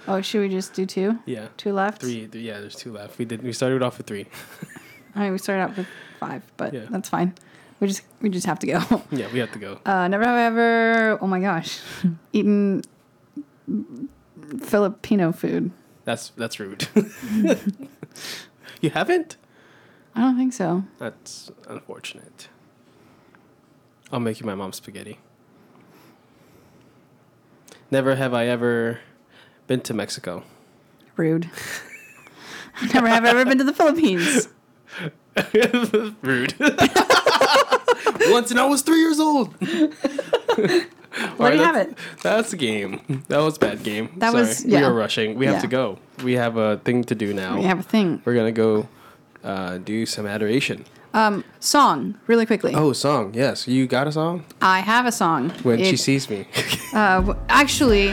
Oh, 0.07 0.21
should 0.21 0.41
we 0.41 0.49
just 0.49 0.73
do 0.73 0.85
two? 0.85 1.19
Yeah. 1.25 1.47
Two 1.57 1.73
left. 1.73 2.01
Three. 2.01 2.27
th- 2.27 2.43
Yeah, 2.43 2.59
there's 2.59 2.75
two 2.75 2.91
left. 2.91 3.17
We 3.17 3.25
did. 3.25 3.41
We 3.41 3.53
started 3.53 3.81
off 3.81 3.97
with 3.97 4.07
three. 4.07 4.27
I 5.15 5.21
mean, 5.23 5.31
we 5.31 5.38
started 5.38 5.63
out 5.63 5.77
with 5.77 5.88
five, 6.19 6.43
but 6.57 6.73
Yeah. 6.73 6.85
that's 6.89 7.09
fine. 7.09 7.33
We 7.79 7.88
just 7.88 8.03
we 8.21 8.29
just 8.29 8.45
have 8.45 8.59
to 8.59 8.67
go. 8.67 8.79
Yeah, 9.11 9.31
we 9.33 9.39
have 9.39 9.51
to 9.53 9.59
go. 9.59 9.79
Uh, 9.85 10.07
never 10.07 10.23
have 10.23 10.35
I 10.35 10.43
ever. 10.43 11.17
Oh 11.21 11.27
my 11.27 11.39
gosh, 11.39 11.79
eaten 12.33 12.81
Filipino 14.61 15.31
food. 15.31 15.71
That's 16.03 16.29
that's 16.38 16.59
rude. 16.59 16.88
you 18.81 18.89
haven't? 18.91 19.38
I 20.13 20.21
don't 20.21 20.38
think 20.38 20.53
so. 20.53 20.83
That's 20.99 21.51
unfortunate. 21.67 22.47
I'll 24.11 24.19
make 24.19 24.39
you 24.39 24.45
my 24.45 24.55
mom's 24.55 24.77
spaghetti. 24.77 25.19
Never 27.91 28.15
have 28.15 28.33
I 28.33 28.47
ever 28.47 28.99
been 29.67 29.81
to 29.81 29.93
Mexico. 29.93 30.43
Rude. 31.15 31.49
never 32.93 33.07
have 33.07 33.23
I 33.25 33.29
ever 33.29 33.45
been 33.45 33.57
to 33.59 33.63
the 33.63 33.73
Philippines. 33.73 34.47
Rude. 36.21 36.53
Once 38.31 38.51
and 38.51 38.59
I 38.59 38.65
was 38.65 38.81
three 38.81 38.99
years 38.99 39.19
old. 39.19 39.53
There 39.59 41.53
you 41.53 41.61
have 41.63 41.75
it. 41.77 41.97
That's 42.23 42.51
a 42.53 42.57
game. 42.57 43.23
That 43.29 43.37
was 43.39 43.55
a 43.57 43.59
bad 43.59 43.83
game. 43.83 44.09
That 44.17 44.31
Sorry. 44.31 44.43
was- 44.45 44.65
we 44.65 44.75
are 44.77 44.93
rushing. 44.93 45.35
We 45.37 45.45
have 45.45 45.55
Yeah. 45.55 45.61
to 45.61 45.67
go. 45.67 45.99
We 46.23 46.33
have 46.33 46.57
a 46.57 46.77
thing 46.77 47.03
to 47.05 47.15
do 47.15 47.33
now. 47.33 47.55
We 47.57 47.63
have 47.63 47.79
a 47.79 47.83
thing. 47.83 48.21
We're 48.25 48.35
gonna 48.35 48.51
go 48.51 48.87
uh, 49.43 49.77
do 49.77 50.05
some 50.05 50.25
adoration. 50.25 50.85
Um, 51.15 51.45
song, 51.62 52.15
really 52.28 52.45
quickly. 52.45 52.73
Oh, 52.75 52.91
song. 52.91 53.34
Yes, 53.34 53.69
you 53.69 53.88
got 53.88 54.06
a 54.06 54.12
song. 54.12 54.43
I 54.62 54.82
have 54.82 55.06
a 55.06 55.13
song. 55.13 55.49
When 55.63 55.82
she 55.82 55.95
sees 55.97 56.30
me. 56.30 56.45
Uh, 56.95 57.19
w- 57.19 57.39
actually, 57.49 58.10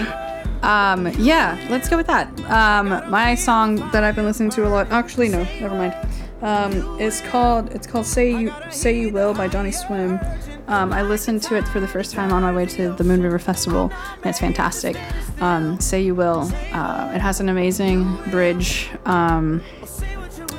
um, 0.62 1.06
yeah, 1.16 1.56
let's 1.70 1.88
go 1.88 1.96
with 1.96 2.08
that. 2.08 2.26
Um, 2.50 2.88
my 3.12 3.36
song 3.36 3.76
that 3.92 4.02
I've 4.02 4.16
been 4.16 4.24
listening 4.24 4.50
to 4.50 4.66
a 4.66 4.70
lot. 4.70 4.90
Actually, 4.90 5.28
no, 5.28 5.44
never 5.60 5.76
mind. 5.76 5.94
Um, 6.42 7.00
it's 7.00 7.20
called 7.20 7.70
it's 7.72 7.86
called 7.86 8.06
"Say 8.06 8.32
You 8.36 8.52
Say 8.72 8.98
You 8.98 9.10
Will" 9.10 9.34
by 9.34 9.46
Johnny 9.46 9.70
Swim. 9.70 10.18
Um, 10.66 10.92
I 10.92 11.02
listened 11.02 11.42
to 11.44 11.54
it 11.54 11.62
for 11.68 11.78
the 11.78 11.86
first 11.86 12.12
time 12.12 12.32
on 12.32 12.42
my 12.42 12.52
way 12.52 12.66
to 12.66 12.92
the 12.94 13.04
Moon 13.04 13.22
River 13.22 13.38
Festival, 13.38 13.92
and 14.16 14.26
it's 14.26 14.40
fantastic. 14.40 14.96
Um, 15.40 15.78
"Say 15.78 16.02
You 16.02 16.16
Will." 16.16 16.50
Uh, 16.72 17.12
it 17.14 17.20
has 17.20 17.38
an 17.38 17.48
amazing 17.50 18.16
bridge 18.32 18.90
um, 19.04 19.62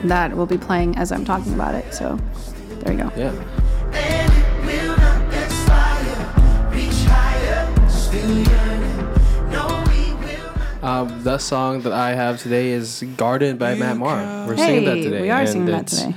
that 0.04 0.36
will 0.36 0.46
be 0.46 0.58
playing 0.58 0.96
as 0.98 1.12
I'm 1.12 1.26
talking 1.26 1.54
about 1.54 1.76
it. 1.76 1.94
So 1.94 2.18
there 2.82 2.94
you 2.94 3.00
go. 3.04 3.12
yeah. 3.16 3.32
will 4.66 4.98
not 4.98 5.34
expire. 5.34 6.72
Reach 6.72 7.04
higher, 7.06 7.90
still 7.90 8.38
yearning. 8.38 8.98
No, 9.52 9.84
we 9.88 10.14
will 10.14 10.54
not. 10.82 10.84
Um, 10.84 11.24
the 11.24 11.38
song 11.38 11.82
that 11.82 11.94
I 11.94 12.14
have 12.14 12.42
today 12.42 12.70
is 12.72 13.04
"Garden" 13.18 13.58
by 13.58 13.76
Matt 13.76 13.98
Maher. 13.98 14.48
We're 14.48 14.58
singing 14.58 14.86
that 14.86 14.98
Hey, 14.98 15.04
today. 15.04 15.22
we 15.22 15.30
are 15.30 15.46
singing 15.48 15.68
that 15.68 15.88
today. 15.88 16.14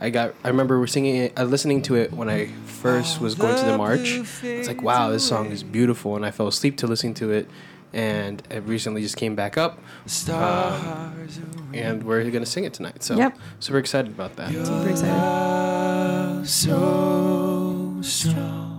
I 0.00 0.10
got. 0.10 0.34
I 0.44 0.48
remember 0.48 0.78
we're 0.78 0.86
singing 0.86 1.16
it, 1.16 1.32
uh, 1.38 1.44
listening 1.44 1.82
to 1.82 1.96
it 1.96 2.12
when 2.12 2.28
I 2.28 2.46
first 2.66 3.20
was 3.20 3.34
going 3.34 3.56
to 3.58 3.64
the 3.64 3.76
march. 3.76 4.20
It's 4.44 4.68
like, 4.68 4.80
wow, 4.82 5.10
this 5.10 5.26
song 5.26 5.46
is 5.46 5.64
beautiful, 5.64 6.14
and 6.14 6.24
I 6.24 6.30
fell 6.30 6.46
asleep 6.46 6.76
to 6.78 6.86
listening 6.86 7.14
to 7.14 7.32
it, 7.32 7.48
and 7.92 8.42
it 8.50 8.62
recently 8.64 9.02
just 9.02 9.16
came 9.16 9.34
back 9.34 9.56
up, 9.58 9.78
Stars 10.06 11.38
and 11.74 12.02
we're 12.04 12.28
gonna 12.30 12.46
sing 12.46 12.64
it 12.64 12.72
tonight. 12.74 13.02
So, 13.02 13.16
Yep. 13.16 13.38
super 13.60 13.78
excited 13.78 14.10
about 14.12 14.36
that. 14.36 14.50
Super 14.52 14.88
excited. 14.88 15.12
are 15.14 16.44
so 16.44 17.96
strong. 18.02 18.74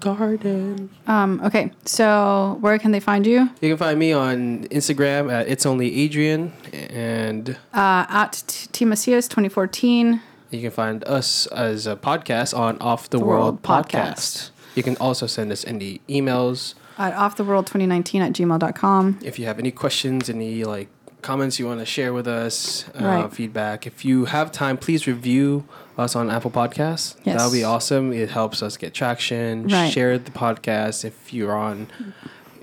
Garden. 0.00 0.90
Um, 1.06 1.40
okay, 1.44 1.72
so 1.84 2.58
where 2.60 2.78
can 2.78 2.92
they 2.92 3.00
find 3.00 3.26
you? 3.26 3.48
You 3.60 3.70
can 3.70 3.76
find 3.78 3.98
me 3.98 4.12
on 4.12 4.64
Instagram 4.68 5.32
at 5.32 5.48
it's 5.48 5.64
only 5.66 6.02
Adrian, 6.02 6.52
and 6.90 7.50
Uh, 7.74 8.04
at 8.08 8.44
T 8.72 8.84
Macias 8.84 9.26
2014. 9.26 10.20
You 10.50 10.60
can 10.60 10.70
find 10.70 11.02
us 11.04 11.46
as 11.48 11.86
a 11.86 11.96
podcast 11.96 12.56
on 12.56 12.78
Off 12.78 13.10
the, 13.10 13.18
The 13.18 13.24
World, 13.24 13.44
World 13.44 13.62
podcast. 13.62 14.12
Podcast. 14.12 14.50
You 14.76 14.82
can 14.82 14.96
also 14.98 15.26
send 15.26 15.50
us 15.50 15.64
any 15.66 16.00
emails 16.08 16.74
At 16.98 17.14
offtheworld2019 17.14 18.20
at 18.20 18.32
gmail.com. 18.32 19.18
if 19.22 19.38
you 19.38 19.46
have 19.46 19.58
any 19.58 19.70
questions, 19.70 20.30
any 20.30 20.64
like 20.64 20.88
comments 21.22 21.58
you 21.58 21.66
want 21.66 21.80
to 21.80 21.86
share 21.86 22.12
with 22.12 22.26
us, 22.28 22.84
uh, 23.00 23.04
Right. 23.04 23.32
feedback. 23.32 23.86
If 23.86 24.04
you 24.04 24.26
have 24.26 24.52
time, 24.52 24.76
please 24.76 25.06
review 25.06 25.64
us 25.98 26.14
on 26.14 26.30
Apple 26.30 26.50
Podcasts. 26.50 27.16
Yes. 27.24 27.38
That 27.38 27.44
would 27.46 27.52
be 27.56 27.64
awesome. 27.64 28.12
It 28.12 28.30
helps 28.30 28.62
us 28.62 28.76
get 28.76 28.94
traction. 28.94 29.66
Right. 29.68 29.92
Share 29.92 30.18
the 30.18 30.30
podcast. 30.30 31.04
If 31.04 31.32
you're 31.34 31.56
on 31.56 31.88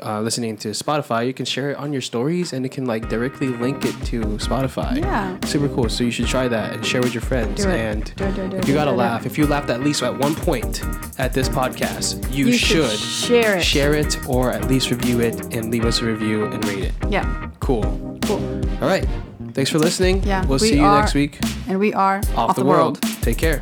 uh, 0.02 0.22
listening 0.22 0.58
to 0.58 0.70
Spotify, 0.70 1.28
you 1.28 1.34
can 1.34 1.46
share 1.46 1.72
it 1.72 1.78
on 1.78 1.92
your 1.94 2.02
stories 2.02 2.54
and 2.54 2.66
it 2.66 2.70
can 2.72 2.86
like 2.86 3.10
directly 3.10 3.48
link 3.48 3.86
it 3.86 3.94
to 4.06 4.22
Spotify. 4.38 4.98
Yeah. 5.00 5.38
Super 5.46 5.68
cool. 5.70 5.90
So 5.90 6.04
you 6.04 6.12
should 6.12 6.28
try 6.28 6.48
that 6.48 6.74
and 6.74 6.86
share 6.86 7.02
with 7.02 7.14
your 7.14 7.22
friends. 7.22 7.64
Do 7.64 7.70
it. 7.70 7.76
And 7.80 8.16
Do 8.16 8.24
it, 8.26 8.36
do 8.36 8.42
it, 8.44 8.50
do 8.52 8.56
it, 8.58 8.60
if 8.64 8.68
you 8.70 8.74
got 8.74 8.86
to 8.86 8.92
laugh, 8.92 9.26
if 9.26 9.38
you 9.38 9.46
laughed 9.48 9.70
at 9.70 9.82
least 9.82 10.04
at 10.04 10.18
one 10.18 10.36
point 10.36 10.82
at 11.20 11.34
this 11.34 11.50
podcast, 11.50 12.32
you, 12.34 12.48
You 12.48 12.54
should 12.54 12.90
should, 12.92 13.00
share 13.00 13.58
it. 13.58 13.64
share 13.64 13.94
it 13.96 14.28
or 14.28 14.52
at 14.52 14.68
least 14.68 14.90
review 14.92 15.20
it 15.22 15.54
and 15.56 15.70
leave 15.72 15.86
us 15.86 16.02
a 16.02 16.06
review 16.06 16.46
and 16.46 16.64
rate 16.66 16.84
it. 16.86 16.94
Yeah. 17.10 17.50
Cool. 17.60 17.84
Cool. 18.24 18.42
All 18.82 18.88
right. 18.88 19.08
Thanks 19.54 19.70
for 19.70 19.78
listening. 19.80 20.24
Yeah, 20.24 20.42
We'll 20.46 20.58
we 20.60 20.70
see 20.70 20.78
you 20.78 20.84
are 20.84 21.00
next 21.00 21.14
week. 21.14 21.38
And 21.68 21.78
we 21.80 21.94
are 21.94 22.22
Off, 22.36 22.56
the, 22.56 22.66
world. 22.66 23.00
Take 23.22 23.38
care. 23.38 23.62